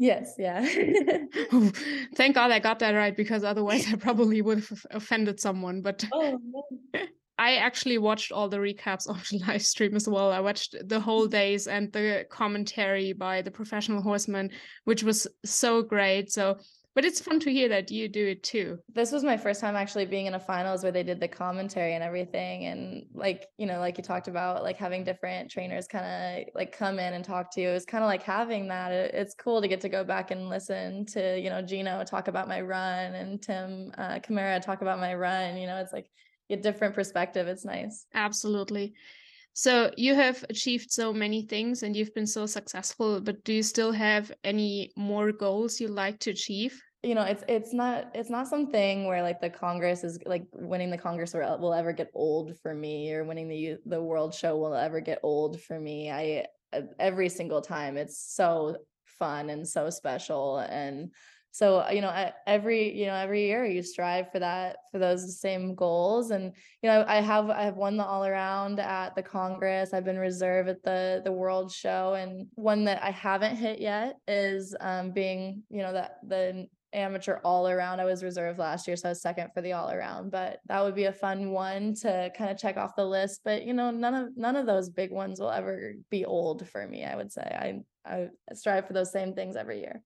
Yes, 0.00 0.36
yeah. 0.38 0.64
Thank 2.14 2.34
God 2.34 2.50
I 2.50 2.58
got 2.58 2.78
that 2.78 2.92
right 2.92 3.14
because 3.14 3.44
otherwise 3.44 3.86
I 3.92 3.96
probably 3.96 4.40
would 4.40 4.60
have 4.64 4.86
offended 4.92 5.38
someone. 5.38 5.82
But 5.82 6.06
oh. 6.14 6.40
I 7.40 7.56
actually 7.56 7.96
watched 7.96 8.32
all 8.32 8.50
the 8.50 8.58
recaps 8.58 9.08
of 9.12 9.26
the 9.30 9.38
live 9.48 9.62
stream 9.62 9.96
as 9.96 10.06
well. 10.06 10.30
I 10.30 10.40
watched 10.40 10.76
the 10.84 11.00
whole 11.00 11.22
mm-hmm. 11.22 11.30
days 11.30 11.66
and 11.66 11.90
the 11.92 12.26
commentary 12.30 13.12
by 13.14 13.42
the 13.42 13.50
professional 13.50 14.02
horsemen, 14.02 14.50
which 14.84 15.02
was 15.02 15.26
so 15.44 15.82
great. 15.82 16.30
So 16.30 16.58
but 16.92 17.04
it's 17.04 17.20
fun 17.20 17.38
to 17.40 17.52
hear 17.52 17.68
that 17.68 17.90
you 17.92 18.08
do 18.08 18.26
it 18.26 18.42
too. 18.42 18.76
This 18.92 19.12
was 19.12 19.22
my 19.22 19.36
first 19.36 19.60
time 19.60 19.76
actually 19.76 20.06
being 20.06 20.26
in 20.26 20.34
a 20.34 20.40
finals 20.40 20.82
where 20.82 20.90
they 20.90 21.04
did 21.04 21.20
the 21.20 21.28
commentary 21.28 21.94
and 21.94 22.02
everything. 22.02 22.66
And 22.66 23.06
like, 23.14 23.46
you 23.58 23.66
know, 23.66 23.78
like 23.78 23.96
you 23.96 24.02
talked 24.02 24.26
about, 24.26 24.64
like 24.64 24.76
having 24.76 25.04
different 25.04 25.52
trainers 25.52 25.86
kind 25.86 26.04
of 26.04 26.52
like 26.54 26.76
come 26.76 26.98
in 26.98 27.14
and 27.14 27.24
talk 27.24 27.52
to 27.52 27.60
you. 27.60 27.68
It 27.68 27.74
was 27.74 27.84
kind 27.84 28.02
of 28.02 28.08
like 28.08 28.24
having 28.24 28.66
that. 28.68 28.90
it's 28.90 29.34
cool 29.34 29.62
to 29.62 29.68
get 29.68 29.80
to 29.82 29.88
go 29.88 30.02
back 30.02 30.32
and 30.32 30.48
listen 30.48 31.06
to, 31.06 31.38
you 31.38 31.48
know, 31.48 31.62
Gino 31.62 32.02
talk 32.02 32.26
about 32.26 32.48
my 32.48 32.60
run 32.60 33.14
and 33.14 33.40
Tim 33.40 33.92
uh, 33.96 34.18
Camara 34.20 34.58
talk 34.58 34.82
about 34.82 34.98
my 34.98 35.14
run. 35.14 35.56
You 35.56 35.68
know, 35.68 35.76
it's 35.76 35.92
like 35.92 36.10
a 36.50 36.56
different 36.56 36.94
perspective. 36.94 37.48
It's 37.48 37.64
nice. 37.64 38.06
Absolutely. 38.14 38.94
So 39.52 39.90
you 39.96 40.14
have 40.14 40.44
achieved 40.48 40.90
so 40.92 41.12
many 41.12 41.42
things 41.42 41.82
and 41.82 41.96
you've 41.96 42.14
been 42.14 42.26
so 42.26 42.46
successful, 42.46 43.20
but 43.20 43.42
do 43.44 43.52
you 43.52 43.62
still 43.62 43.92
have 43.92 44.32
any 44.44 44.92
more 44.96 45.32
goals 45.32 45.80
you'd 45.80 45.90
like 45.90 46.18
to 46.20 46.30
achieve? 46.30 46.80
You 47.02 47.14
know, 47.14 47.22
it's 47.22 47.42
it's 47.48 47.72
not 47.72 48.10
it's 48.14 48.30
not 48.30 48.46
something 48.46 49.06
where 49.06 49.22
like 49.22 49.40
the 49.40 49.50
Congress 49.50 50.04
is 50.04 50.18
like 50.26 50.44
winning 50.52 50.90
the 50.90 50.98
Congress 50.98 51.32
will, 51.32 51.58
will 51.58 51.74
ever 51.74 51.92
get 51.92 52.10
old 52.14 52.58
for 52.60 52.74
me 52.74 53.12
or 53.12 53.24
winning 53.24 53.48
the 53.48 53.76
the 53.86 54.02
World 54.02 54.34
Show 54.34 54.56
will 54.58 54.74
ever 54.74 55.00
get 55.00 55.18
old 55.22 55.60
for 55.60 55.80
me. 55.80 56.10
I 56.10 56.46
every 56.98 57.28
single 57.28 57.62
time 57.62 57.96
it's 57.96 58.18
so 58.18 58.76
fun 59.04 59.50
and 59.50 59.66
so 59.66 59.90
special 59.90 60.58
and 60.58 61.10
so 61.52 61.78
uh, 61.78 61.90
you 61.90 62.00
know 62.00 62.30
every 62.46 62.96
you 62.96 63.06
know 63.06 63.14
every 63.14 63.46
year 63.46 63.64
you 63.64 63.82
strive 63.82 64.30
for 64.30 64.38
that 64.38 64.76
for 64.92 64.98
those 64.98 65.38
same 65.40 65.74
goals 65.74 66.30
and 66.30 66.52
you 66.82 66.88
know 66.88 67.04
i 67.08 67.16
have 67.20 67.50
i 67.50 67.62
have 67.62 67.76
won 67.76 67.96
the 67.96 68.04
all 68.04 68.24
around 68.24 68.78
at 68.78 69.14
the 69.14 69.22
congress 69.22 69.92
i've 69.92 70.04
been 70.04 70.18
reserve 70.18 70.68
at 70.68 70.82
the 70.82 71.20
the 71.24 71.32
world 71.32 71.72
show 71.72 72.14
and 72.14 72.46
one 72.54 72.84
that 72.84 73.02
i 73.02 73.10
haven't 73.10 73.56
hit 73.56 73.80
yet 73.80 74.16
is 74.28 74.74
um 74.80 75.10
being 75.10 75.62
you 75.70 75.82
know 75.82 75.92
that 75.92 76.18
the 76.26 76.66
amateur 76.92 77.38
all 77.44 77.68
around 77.68 78.00
i 78.00 78.04
was 78.04 78.24
reserved 78.24 78.58
last 78.58 78.86
year 78.88 78.96
so 78.96 79.08
i 79.08 79.12
was 79.12 79.22
second 79.22 79.48
for 79.54 79.60
the 79.60 79.72
all 79.72 79.90
around 79.90 80.30
but 80.30 80.58
that 80.66 80.82
would 80.82 80.94
be 80.94 81.04
a 81.04 81.12
fun 81.12 81.50
one 81.50 81.94
to 81.94 82.30
kind 82.36 82.50
of 82.50 82.58
check 82.58 82.76
off 82.76 82.96
the 82.96 83.04
list 83.04 83.42
but 83.44 83.64
you 83.64 83.72
know 83.72 83.92
none 83.92 84.14
of 84.14 84.36
none 84.36 84.56
of 84.56 84.66
those 84.66 84.88
big 84.88 85.12
ones 85.12 85.38
will 85.38 85.50
ever 85.50 85.92
be 86.10 86.24
old 86.24 86.66
for 86.68 86.84
me 86.86 87.04
i 87.04 87.14
would 87.14 87.30
say 87.30 87.42
i 87.42 88.10
i 88.12 88.28
strive 88.54 88.86
for 88.88 88.92
those 88.92 89.12
same 89.12 89.34
things 89.34 89.54
every 89.54 89.78
year 89.78 90.02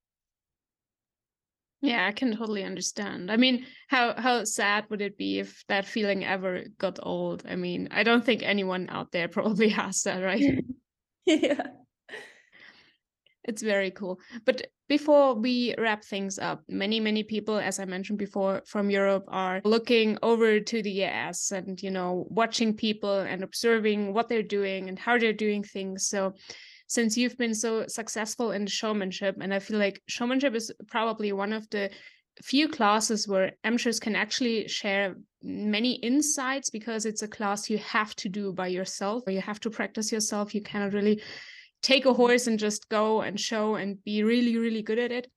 yeah, 1.85 2.07
I 2.07 2.13
can 2.13 2.35
totally 2.35 2.65
understand. 2.65 3.31
I 3.31 3.37
mean, 3.37 3.67
how 3.89 4.15
how 4.15 4.45
sad 4.45 4.87
would 4.89 5.03
it 5.03 5.19
be 5.19 5.39
if 5.39 5.65
that 5.69 5.85
feeling 5.85 6.25
ever 6.25 6.65
got 6.79 6.99
old? 7.03 7.45
I 7.47 7.57
mean, 7.57 7.89
I 7.91 8.05
don't 8.05 8.25
think 8.25 8.43
anyone 8.43 8.89
out 8.89 9.13
there 9.13 9.29
probably 9.37 9.69
has 9.69 10.03
that, 10.05 10.21
right? 10.21 10.65
yeah. 11.27 11.67
It's 13.47 13.61
very 13.61 13.91
cool. 13.91 14.19
But 14.47 14.69
before 14.89 15.35
we 15.35 15.75
wrap 15.77 16.03
things 16.03 16.39
up, 16.39 16.63
many, 16.67 17.01
many 17.01 17.23
people, 17.23 17.59
as 17.59 17.79
I 17.79 17.85
mentioned 17.85 18.19
before, 18.19 18.63
from 18.67 18.89
Europe 18.89 19.25
are 19.29 19.61
looking 19.65 20.17
over 20.23 20.61
to 20.61 20.83
the 20.83 21.05
US 21.05 21.53
and, 21.53 21.83
you 21.83 21.91
know, 21.91 22.27
watching 22.31 22.75
people 22.75 23.21
and 23.21 23.45
observing 23.45 24.15
what 24.15 24.31
they're 24.31 24.43
doing 24.43 24.89
and 24.89 24.99
how 24.99 25.19
they're 25.19 25.35
doing 25.35 25.63
things. 25.63 26.09
So 26.09 26.33
since 26.95 27.17
you've 27.17 27.37
been 27.37 27.55
so 27.55 27.87
successful 27.87 28.53
in 28.53 28.67
showmanship 28.67 29.37
and 29.41 29.53
i 29.53 29.59
feel 29.59 29.79
like 29.79 30.03
showmanship 30.07 30.55
is 30.55 30.73
probably 30.87 31.33
one 31.33 31.53
of 31.53 31.69
the 31.71 31.91
few 32.43 32.69
classes 32.69 33.29
where 33.29 33.53
amateurs 33.63 34.01
can 34.01 34.17
actually 34.17 34.67
share 34.69 35.17
many 35.43 35.95
insights 35.97 36.71
because 36.71 37.07
it's 37.07 37.23
a 37.23 37.29
class 37.29 37.71
you 37.71 37.79
have 37.79 38.15
to 38.17 38.29
do 38.29 38.53
by 38.53 38.67
yourself. 38.67 39.23
Or 39.27 39.33
you 39.33 39.41
have 39.41 39.61
to 39.61 39.71
practice 39.71 40.11
yourself. 40.11 40.55
You 40.55 40.63
cannot 40.63 40.93
really 40.93 41.23
take 41.83 42.07
a 42.07 42.13
horse 42.13 42.47
and 42.47 42.59
just 42.59 42.89
go 42.89 43.21
and 43.21 43.39
show 43.39 43.75
and 43.75 44.03
be 44.05 44.23
really 44.25 44.57
really 44.57 44.83
good 44.83 44.99
at 44.99 45.13
it. 45.13 45.31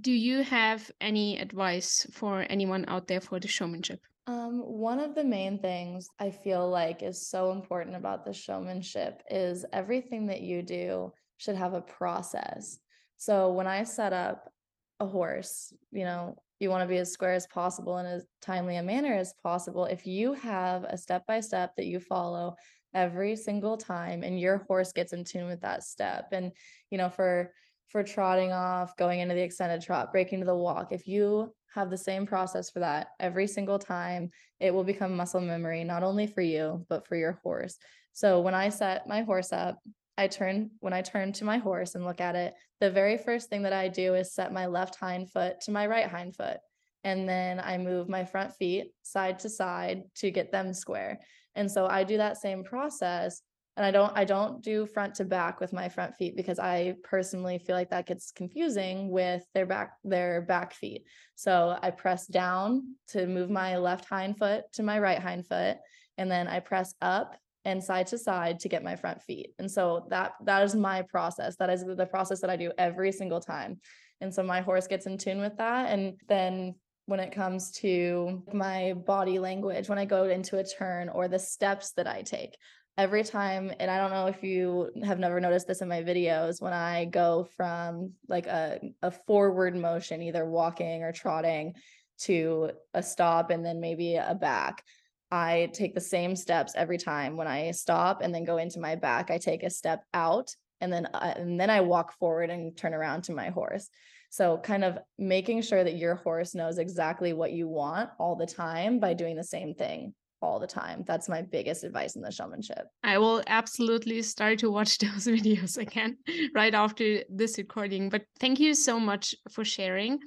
Do 0.00 0.12
you 0.12 0.42
have 0.42 0.90
any 1.00 1.38
advice 1.38 2.06
for 2.12 2.46
anyone 2.48 2.84
out 2.88 3.08
there 3.08 3.20
for 3.20 3.38
the 3.38 3.48
showmanship 3.48 4.00
um, 4.26 4.58
one 4.58 4.98
of 4.98 5.14
the 5.14 5.24
main 5.24 5.58
things 5.58 6.08
I 6.18 6.30
feel 6.30 6.68
like 6.68 7.02
is 7.02 7.28
so 7.28 7.52
important 7.52 7.94
about 7.94 8.24
the 8.24 8.32
showmanship 8.32 9.22
is 9.30 9.64
everything 9.72 10.26
that 10.26 10.40
you 10.40 10.62
do 10.62 11.12
should 11.36 11.56
have 11.56 11.74
a 11.74 11.80
process. 11.80 12.78
So 13.18 13.52
when 13.52 13.66
I 13.66 13.84
set 13.84 14.12
up 14.12 14.50
a 14.98 15.06
horse, 15.06 15.72
you 15.92 16.04
know, 16.04 16.36
you 16.58 16.70
want 16.70 16.82
to 16.82 16.88
be 16.88 16.96
as 16.96 17.12
square 17.12 17.34
as 17.34 17.46
possible 17.46 17.98
in 17.98 18.06
as 18.06 18.24
timely 18.40 18.76
a 18.76 18.82
manner 18.82 19.14
as 19.14 19.34
possible. 19.42 19.84
If 19.84 20.06
you 20.06 20.32
have 20.32 20.84
a 20.84 20.96
step 20.96 21.24
by 21.26 21.40
step 21.40 21.76
that 21.76 21.86
you 21.86 22.00
follow 22.00 22.56
every 22.94 23.36
single 23.36 23.76
time 23.76 24.22
and 24.22 24.40
your 24.40 24.64
horse 24.66 24.92
gets 24.92 25.12
in 25.12 25.22
tune 25.22 25.46
with 25.46 25.60
that 25.60 25.84
step, 25.84 26.28
and 26.32 26.50
you 26.90 26.98
know, 26.98 27.10
for 27.10 27.52
for 27.88 28.02
trotting 28.02 28.52
off, 28.52 28.96
going 28.96 29.20
into 29.20 29.34
the 29.34 29.42
extended 29.42 29.82
trot, 29.82 30.12
breaking 30.12 30.40
to 30.40 30.46
the 30.46 30.54
walk, 30.54 30.88
if 30.90 31.06
you 31.06 31.54
have 31.76 31.90
the 31.90 31.96
same 31.96 32.26
process 32.26 32.70
for 32.70 32.80
that 32.80 33.08
every 33.20 33.46
single 33.46 33.78
time, 33.78 34.30
it 34.58 34.74
will 34.74 34.82
become 34.82 35.16
muscle 35.16 35.40
memory, 35.40 35.84
not 35.84 36.02
only 36.02 36.26
for 36.26 36.40
you, 36.40 36.84
but 36.88 37.06
for 37.06 37.14
your 37.14 37.38
horse. 37.44 37.76
So 38.12 38.40
when 38.40 38.54
I 38.54 38.70
set 38.70 39.06
my 39.06 39.22
horse 39.22 39.52
up, 39.52 39.78
I 40.18 40.26
turn 40.26 40.70
when 40.80 40.94
I 40.94 41.02
turn 41.02 41.32
to 41.34 41.44
my 41.44 41.58
horse 41.58 41.94
and 41.94 42.04
look 42.04 42.20
at 42.20 42.34
it, 42.34 42.54
the 42.80 42.90
very 42.90 43.18
first 43.18 43.50
thing 43.50 43.62
that 43.62 43.74
I 43.74 43.88
do 43.88 44.14
is 44.14 44.34
set 44.34 44.52
my 44.52 44.66
left 44.66 44.96
hind 44.96 45.30
foot 45.30 45.60
to 45.62 45.70
my 45.70 45.86
right 45.86 46.08
hind 46.08 46.34
foot. 46.34 46.56
And 47.04 47.28
then 47.28 47.60
I 47.60 47.78
move 47.78 48.08
my 48.08 48.24
front 48.24 48.54
feet 48.54 48.86
side 49.02 49.38
to 49.40 49.50
side 49.50 50.02
to 50.16 50.30
get 50.30 50.50
them 50.50 50.72
square. 50.72 51.20
And 51.54 51.70
so 51.70 51.86
I 51.86 52.04
do 52.04 52.16
that 52.16 52.38
same 52.38 52.64
process 52.64 53.42
and 53.76 53.84
i 53.84 53.90
don't 53.90 54.12
i 54.16 54.24
don't 54.24 54.62
do 54.62 54.86
front 54.86 55.14
to 55.14 55.24
back 55.24 55.60
with 55.60 55.72
my 55.72 55.88
front 55.88 56.14
feet 56.16 56.36
because 56.36 56.58
i 56.58 56.94
personally 57.02 57.58
feel 57.58 57.76
like 57.76 57.90
that 57.90 58.06
gets 58.06 58.32
confusing 58.32 59.10
with 59.10 59.44
their 59.54 59.66
back 59.66 59.92
their 60.04 60.42
back 60.42 60.72
feet. 60.74 61.04
So 61.34 61.76
i 61.82 61.90
press 61.90 62.26
down 62.26 62.94
to 63.08 63.26
move 63.26 63.50
my 63.50 63.76
left 63.76 64.06
hind 64.06 64.38
foot 64.38 64.64
to 64.74 64.82
my 64.82 64.98
right 64.98 65.18
hind 65.18 65.46
foot 65.46 65.76
and 66.18 66.30
then 66.30 66.48
i 66.48 66.60
press 66.60 66.94
up 67.00 67.36
and 67.64 67.82
side 67.82 68.06
to 68.06 68.16
side 68.16 68.60
to 68.60 68.68
get 68.68 68.84
my 68.84 68.94
front 68.94 69.20
feet. 69.22 69.52
And 69.58 69.68
so 69.68 70.06
that 70.08 70.34
that 70.44 70.62
is 70.62 70.76
my 70.76 71.02
process. 71.02 71.56
That 71.56 71.68
is 71.68 71.84
the 71.84 72.06
process 72.06 72.40
that 72.40 72.50
i 72.50 72.56
do 72.56 72.70
every 72.78 73.10
single 73.10 73.40
time. 73.40 73.80
And 74.20 74.32
so 74.32 74.42
my 74.42 74.60
horse 74.60 74.86
gets 74.86 75.06
in 75.06 75.18
tune 75.18 75.40
with 75.40 75.56
that. 75.58 75.90
And 75.90 76.14
then 76.28 76.76
when 77.06 77.20
it 77.20 77.32
comes 77.32 77.70
to 77.70 78.42
my 78.52 78.92
body 78.92 79.38
language 79.38 79.88
when 79.88 79.98
I 79.98 80.04
go 80.04 80.24
into 80.24 80.58
a 80.58 80.64
turn 80.64 81.08
or 81.08 81.28
the 81.28 81.38
steps 81.38 81.92
that 81.92 82.06
I 82.06 82.22
take 82.22 82.56
every 82.98 83.22
time 83.22 83.70
and 83.78 83.90
i 83.90 83.98
don't 83.98 84.10
know 84.10 84.26
if 84.26 84.42
you 84.42 84.90
have 85.04 85.18
never 85.18 85.40
noticed 85.40 85.66
this 85.66 85.82
in 85.82 85.88
my 85.88 86.02
videos 86.02 86.62
when 86.62 86.72
i 86.72 87.04
go 87.04 87.46
from 87.56 88.12
like 88.28 88.46
a, 88.46 88.80
a 89.02 89.10
forward 89.10 89.76
motion 89.76 90.22
either 90.22 90.44
walking 90.44 91.02
or 91.02 91.12
trotting 91.12 91.74
to 92.18 92.70
a 92.94 93.02
stop 93.02 93.50
and 93.50 93.64
then 93.64 93.80
maybe 93.80 94.16
a 94.16 94.34
back 94.34 94.82
i 95.30 95.68
take 95.72 95.94
the 95.94 96.00
same 96.00 96.36
steps 96.36 96.72
every 96.76 96.98
time. 96.98 97.36
When 97.36 97.48
i 97.48 97.70
stop 97.72 98.22
and 98.22 98.34
then 98.34 98.44
go 98.44 98.56
into 98.58 98.80
my 98.80 98.94
back 98.96 99.30
i 99.30 99.38
take 99.38 99.62
a 99.62 99.70
step 99.70 100.02
out 100.14 100.54
and 100.80 100.92
then 100.92 101.06
uh, 101.06 101.34
and 101.36 101.60
then 101.60 101.70
i 101.70 101.80
walk 101.80 102.12
forward 102.18 102.50
and 102.50 102.76
turn 102.76 102.94
around 102.94 103.22
to 103.24 103.32
my 103.32 103.50
horse. 103.50 103.88
So 104.30 104.58
kind 104.58 104.84
of 104.84 104.98
making 105.18 105.62
sure 105.62 105.82
that 105.82 105.96
your 105.96 106.16
horse 106.16 106.54
knows 106.54 106.78
exactly 106.78 107.32
what 107.32 107.52
you 107.52 107.68
want 107.68 108.10
all 108.18 108.36
the 108.36 108.46
time 108.46 108.98
by 108.98 109.14
doing 109.14 109.36
the 109.36 109.44
same 109.44 109.74
thing 109.74 110.14
all 110.46 110.60
the 110.60 110.66
time. 110.66 111.04
That's 111.06 111.28
my 111.28 111.42
biggest 111.42 111.84
advice 111.84 112.16
in 112.16 112.22
the 112.22 112.30
showmanship. 112.30 112.86
I 113.02 113.18
will 113.18 113.42
absolutely 113.46 114.22
start 114.22 114.60
to 114.60 114.70
watch 114.70 114.98
those 115.04 115.26
videos 115.26 115.76
again 115.76 116.18
right 116.54 116.74
after 116.74 117.22
this 117.28 117.58
recording. 117.58 118.08
But 118.08 118.22
thank 118.40 118.60
you 118.60 118.74
so 118.74 118.98
much 119.00 119.34
for 119.50 119.64
sharing. 119.64 120.20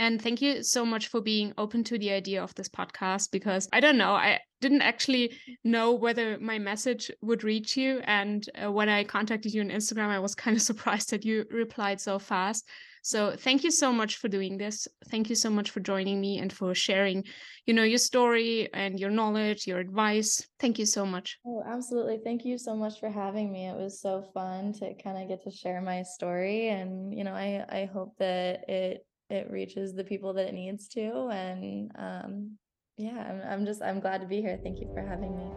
And 0.00 0.22
thank 0.22 0.40
you 0.40 0.62
so 0.62 0.86
much 0.86 1.08
for 1.08 1.20
being 1.20 1.52
open 1.58 1.82
to 1.84 1.98
the 1.98 2.12
idea 2.12 2.40
of 2.40 2.54
this 2.54 2.68
podcast 2.68 3.32
because 3.32 3.68
I 3.72 3.80
don't 3.80 3.98
know, 3.98 4.12
I 4.12 4.38
didn't 4.60 4.82
actually 4.82 5.36
know 5.64 5.92
whether 5.92 6.38
my 6.38 6.58
message 6.58 7.10
would 7.20 7.42
reach 7.42 7.76
you. 7.76 8.00
And 8.04 8.48
uh, 8.54 8.70
when 8.70 8.88
I 8.88 9.02
contacted 9.02 9.52
you 9.52 9.60
on 9.60 9.70
Instagram, 9.70 10.08
I 10.08 10.20
was 10.20 10.36
kind 10.36 10.56
of 10.56 10.62
surprised 10.70 11.10
that 11.10 11.24
you 11.24 11.44
replied 11.50 12.00
so 12.00 12.20
fast. 12.20 12.68
So 13.02 13.34
thank 13.36 13.64
you 13.64 13.70
so 13.70 13.92
much 13.92 14.16
for 14.16 14.28
doing 14.28 14.58
this. 14.58 14.86
Thank 15.10 15.28
you 15.28 15.36
so 15.36 15.50
much 15.50 15.70
for 15.70 15.80
joining 15.80 16.20
me 16.20 16.38
and 16.38 16.52
for 16.52 16.74
sharing, 16.74 17.24
you 17.66 17.74
know, 17.74 17.82
your 17.82 17.98
story 17.98 18.68
and 18.72 18.98
your 18.98 19.10
knowledge, 19.10 19.66
your 19.66 19.78
advice. 19.78 20.46
Thank 20.58 20.78
you 20.78 20.86
so 20.86 21.06
much. 21.06 21.38
Oh, 21.46 21.62
absolutely. 21.66 22.20
Thank 22.22 22.44
you 22.44 22.58
so 22.58 22.74
much 22.74 23.00
for 23.00 23.10
having 23.10 23.52
me. 23.52 23.66
It 23.66 23.76
was 23.76 24.00
so 24.00 24.22
fun 24.34 24.72
to 24.74 24.94
kind 25.02 25.22
of 25.22 25.28
get 25.28 25.42
to 25.44 25.50
share 25.50 25.80
my 25.80 26.02
story 26.02 26.68
and, 26.68 27.16
you 27.16 27.24
know, 27.24 27.34
I 27.34 27.64
I 27.68 27.84
hope 27.92 28.16
that 28.18 28.68
it 28.68 29.06
it 29.30 29.50
reaches 29.50 29.94
the 29.94 30.04
people 30.04 30.32
that 30.34 30.48
it 30.48 30.54
needs 30.54 30.88
to 30.88 31.28
and 31.28 31.90
um 31.96 32.58
yeah, 32.96 33.16
I'm 33.16 33.60
I'm 33.60 33.66
just 33.66 33.82
I'm 33.82 34.00
glad 34.00 34.20
to 34.22 34.26
be 34.26 34.40
here. 34.40 34.58
Thank 34.62 34.80
you 34.80 34.90
for 34.92 35.00
having 35.00 35.36
me. 35.36 35.50